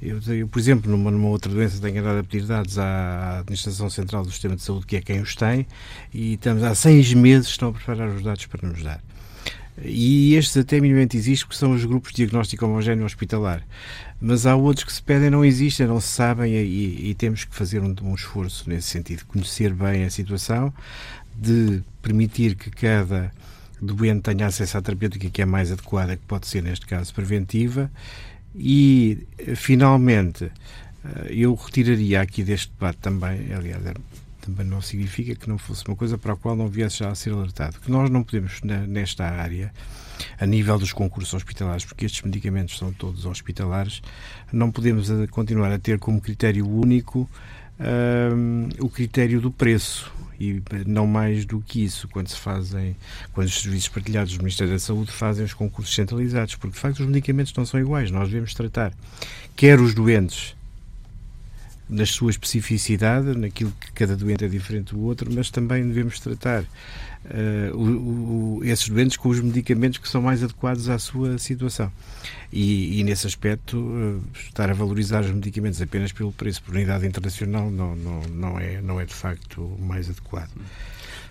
Eu, 0.00 0.20
eu, 0.32 0.46
por 0.46 0.60
exemplo, 0.60 0.90
numa, 0.90 1.10
numa, 1.10 1.28
outra 1.28 1.52
doença 1.52 1.80
tenho 1.80 2.00
andado 2.00 2.18
a 2.18 2.22
pedir 2.22 2.46
dados 2.46 2.78
à 2.78 3.40
Administração 3.40 3.90
Central 3.90 4.24
do 4.24 4.30
Sistema 4.30 4.54
de 4.54 4.62
Saúde, 4.62 4.86
que 4.86 4.96
é 4.96 5.00
quem 5.00 5.20
os 5.20 5.34
tem, 5.34 5.66
e 6.14 6.34
estamos 6.34 6.62
há 6.62 6.74
seis 6.74 7.12
meses 7.14 7.48
estão 7.48 7.70
a 7.70 7.72
preparar 7.72 8.08
os 8.08 8.22
dados 8.22 8.46
para 8.46 8.68
nos 8.68 8.82
dar. 8.82 9.02
E 9.84 10.34
estes 10.34 10.56
até 10.56 10.80
minimamente 10.80 11.16
existem, 11.16 11.46
porque 11.46 11.58
são 11.58 11.72
os 11.72 11.84
grupos 11.84 12.10
de 12.10 12.16
diagnóstico 12.18 12.64
homogéneo 12.64 13.04
hospitalar. 13.04 13.62
Mas 14.20 14.46
há 14.46 14.54
outros 14.54 14.84
que 14.84 14.92
se 14.92 15.02
pedem, 15.02 15.30
não 15.30 15.44
existem, 15.44 15.86
não 15.86 16.00
se 16.00 16.08
sabem, 16.08 16.52
e, 16.52 17.10
e 17.10 17.14
temos 17.14 17.44
que 17.44 17.54
fazer 17.54 17.80
um, 17.80 17.94
um 18.02 18.14
esforço 18.14 18.68
nesse 18.68 18.88
sentido, 18.88 19.24
conhecer 19.26 19.72
bem 19.72 20.04
a 20.04 20.10
situação, 20.10 20.72
de 21.36 21.82
permitir 22.02 22.54
que 22.56 22.70
cada 22.70 23.32
doente 23.80 24.22
tenha 24.22 24.46
acesso 24.46 24.78
à 24.78 24.82
terapêutica 24.82 25.30
que 25.30 25.42
é 25.42 25.46
mais 25.46 25.72
adequada, 25.72 26.16
que 26.16 26.22
pode 26.26 26.46
ser, 26.46 26.62
neste 26.62 26.86
caso, 26.86 27.12
preventiva. 27.14 27.90
E, 28.54 29.26
finalmente, 29.56 30.50
eh, 31.04 31.28
eu 31.30 31.54
retiraria 31.54 32.20
aqui 32.20 32.42
deste 32.42 32.72
debate 32.72 32.98
também, 32.98 33.52
aliás, 33.52 33.82
também 34.40 34.66
não 34.66 34.80
significa 34.80 35.34
que 35.34 35.48
não 35.48 35.58
fosse 35.58 35.84
uma 35.86 35.96
coisa 35.96 36.16
para 36.16 36.32
a 36.32 36.36
qual 36.36 36.56
não 36.56 36.68
viesse 36.68 36.98
já 36.98 37.10
a 37.10 37.14
ser 37.14 37.32
alertado. 37.32 37.78
Que 37.80 37.90
nós 37.90 38.10
não 38.10 38.22
podemos, 38.22 38.60
nesta 38.62 39.24
área, 39.24 39.72
a 40.38 40.46
nível 40.46 40.78
dos 40.78 40.92
concursos 40.92 41.34
hospitalares, 41.34 41.84
porque 41.84 42.06
estes 42.06 42.22
medicamentos 42.22 42.76
são 42.78 42.92
todos 42.92 43.26
hospitalares, 43.26 44.02
não 44.52 44.70
podemos 44.70 45.10
eh, 45.10 45.26
continuar 45.28 45.72
a 45.72 45.78
ter 45.78 45.98
como 45.98 46.20
critério 46.20 46.68
único 46.68 47.28
o 48.78 48.88
critério 48.88 49.40
do 49.40 49.50
preço. 49.50 50.12
E 50.40 50.62
não 50.86 51.04
mais 51.04 51.44
do 51.44 51.60
que 51.60 51.82
isso. 51.82 52.06
Quando 52.06 52.28
se 52.28 52.36
fazem 52.36 52.94
quando 53.32 53.48
os 53.48 53.60
serviços 53.60 53.88
partilhados 53.88 54.36
do 54.36 54.38
Ministério 54.38 54.72
da 54.72 54.78
Saúde 54.78 55.10
fazem 55.10 55.44
os 55.44 55.52
concursos 55.52 55.92
centralizados. 55.94 56.54
Porque 56.54 56.74
de 56.74 56.80
facto 56.80 57.00
os 57.00 57.06
medicamentos 57.06 57.52
não 57.54 57.66
são 57.66 57.80
iguais. 57.80 58.12
Nós 58.12 58.28
devemos 58.28 58.54
tratar 58.54 58.92
quer 59.56 59.80
os 59.80 59.94
doentes 59.94 60.54
na 61.88 62.04
sua 62.04 62.30
especificidade, 62.30 63.36
naquilo 63.36 63.72
que 63.80 63.90
cada 63.92 64.14
doente 64.14 64.44
é 64.44 64.48
diferente 64.48 64.94
do 64.94 65.00
outro, 65.00 65.32
mas 65.32 65.50
também 65.50 65.86
devemos 65.86 66.20
tratar 66.20 66.64
uh, 67.24 67.76
o, 67.76 68.58
o, 68.58 68.64
esses 68.64 68.88
doentes 68.88 69.16
com 69.16 69.28
os 69.28 69.40
medicamentos 69.40 69.98
que 69.98 70.08
são 70.08 70.22
mais 70.22 70.42
adequados 70.42 70.88
à 70.88 70.98
sua 70.98 71.38
situação. 71.38 71.92
E, 72.52 73.00
e 73.00 73.04
nesse 73.04 73.26
aspecto, 73.26 73.78
uh, 73.78 74.22
estar 74.34 74.70
a 74.70 74.74
valorizar 74.74 75.20
os 75.20 75.30
medicamentos 75.30 75.80
apenas 75.82 76.12
pelo 76.12 76.32
preço 76.32 76.62
por 76.62 76.74
unidade 76.74 77.06
internacional 77.06 77.70
não, 77.70 77.94
não, 77.94 78.20
não, 78.22 78.58
é, 78.58 78.80
não 78.80 79.00
é 79.00 79.04
de 79.04 79.14
facto 79.14 79.76
mais 79.80 80.08
adequado. 80.08 80.50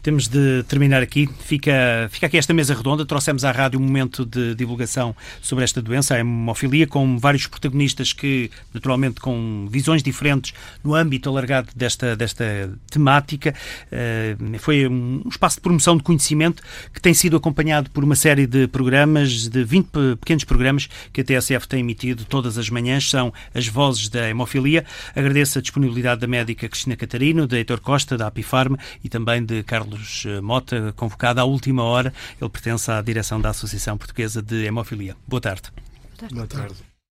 Temos 0.07 0.29
de 0.29 0.63
terminar 0.69 1.03
aqui. 1.03 1.27
Fica, 1.41 2.07
fica 2.09 2.27
aqui 2.27 2.37
esta 2.37 2.53
mesa 2.53 2.73
redonda. 2.73 3.05
Trouxemos 3.05 3.43
à 3.43 3.51
rádio 3.51 3.77
um 3.77 3.83
momento 3.83 4.25
de 4.25 4.55
divulgação 4.55 5.13
sobre 5.41 5.65
esta 5.65 5.81
doença, 5.81 6.15
a 6.15 6.19
hemofilia, 6.19 6.87
com 6.87 7.17
vários 7.17 7.45
protagonistas 7.45 8.13
que, 8.13 8.49
naturalmente, 8.73 9.19
com 9.19 9.67
visões 9.69 10.01
diferentes 10.01 10.53
no 10.81 10.95
âmbito 10.95 11.27
alargado 11.27 11.71
desta, 11.75 12.15
desta 12.15 12.71
temática. 12.89 13.53
Uh, 13.91 14.57
foi 14.59 14.87
um 14.87 15.23
espaço 15.29 15.57
de 15.57 15.61
promoção 15.63 15.97
de 15.97 16.03
conhecimento 16.03 16.63
que 16.93 17.01
tem 17.01 17.13
sido 17.13 17.35
acompanhado 17.35 17.91
por 17.91 18.01
uma 18.01 18.15
série 18.15 18.47
de 18.47 18.65
programas, 18.65 19.49
de 19.49 19.61
20 19.61 19.89
pequenos 20.21 20.45
programas 20.45 20.87
que 21.11 21.19
a 21.19 21.23
TSF 21.25 21.67
tem 21.67 21.81
emitido 21.81 22.23
todas 22.23 22.57
as 22.57 22.69
manhãs. 22.69 23.09
São 23.09 23.33
as 23.53 23.67
vozes 23.67 24.07
da 24.07 24.29
hemofilia. 24.29 24.85
Agradeço 25.13 25.59
a 25.59 25.61
disponibilidade 25.61 26.21
da 26.21 26.27
médica 26.27 26.69
Cristina 26.69 26.95
Catarino, 26.95 27.45
da 27.45 27.57
Heitor 27.57 27.81
Costa, 27.81 28.17
da 28.17 28.27
Apifarma 28.27 28.79
e 29.03 29.09
também 29.09 29.43
de 29.43 29.63
Carlos 29.63 29.96
Carlos 29.97 30.25
eh, 30.25 30.41
Mota, 30.41 30.93
convocado 30.95 31.41
à 31.41 31.43
última 31.43 31.83
hora. 31.83 32.13
Ele 32.39 32.49
pertence 32.49 32.91
à 32.91 33.01
direção 33.01 33.41
da 33.41 33.49
Associação 33.49 33.97
Portuguesa 33.97 34.41
de 34.41 34.65
Hemofilia. 34.65 35.15
Boa 35.27 35.41
tarde. 35.41 35.71
Boa 35.73 36.17
tarde. 36.17 36.35
Boa 36.35 36.47
tarde. 36.47 36.96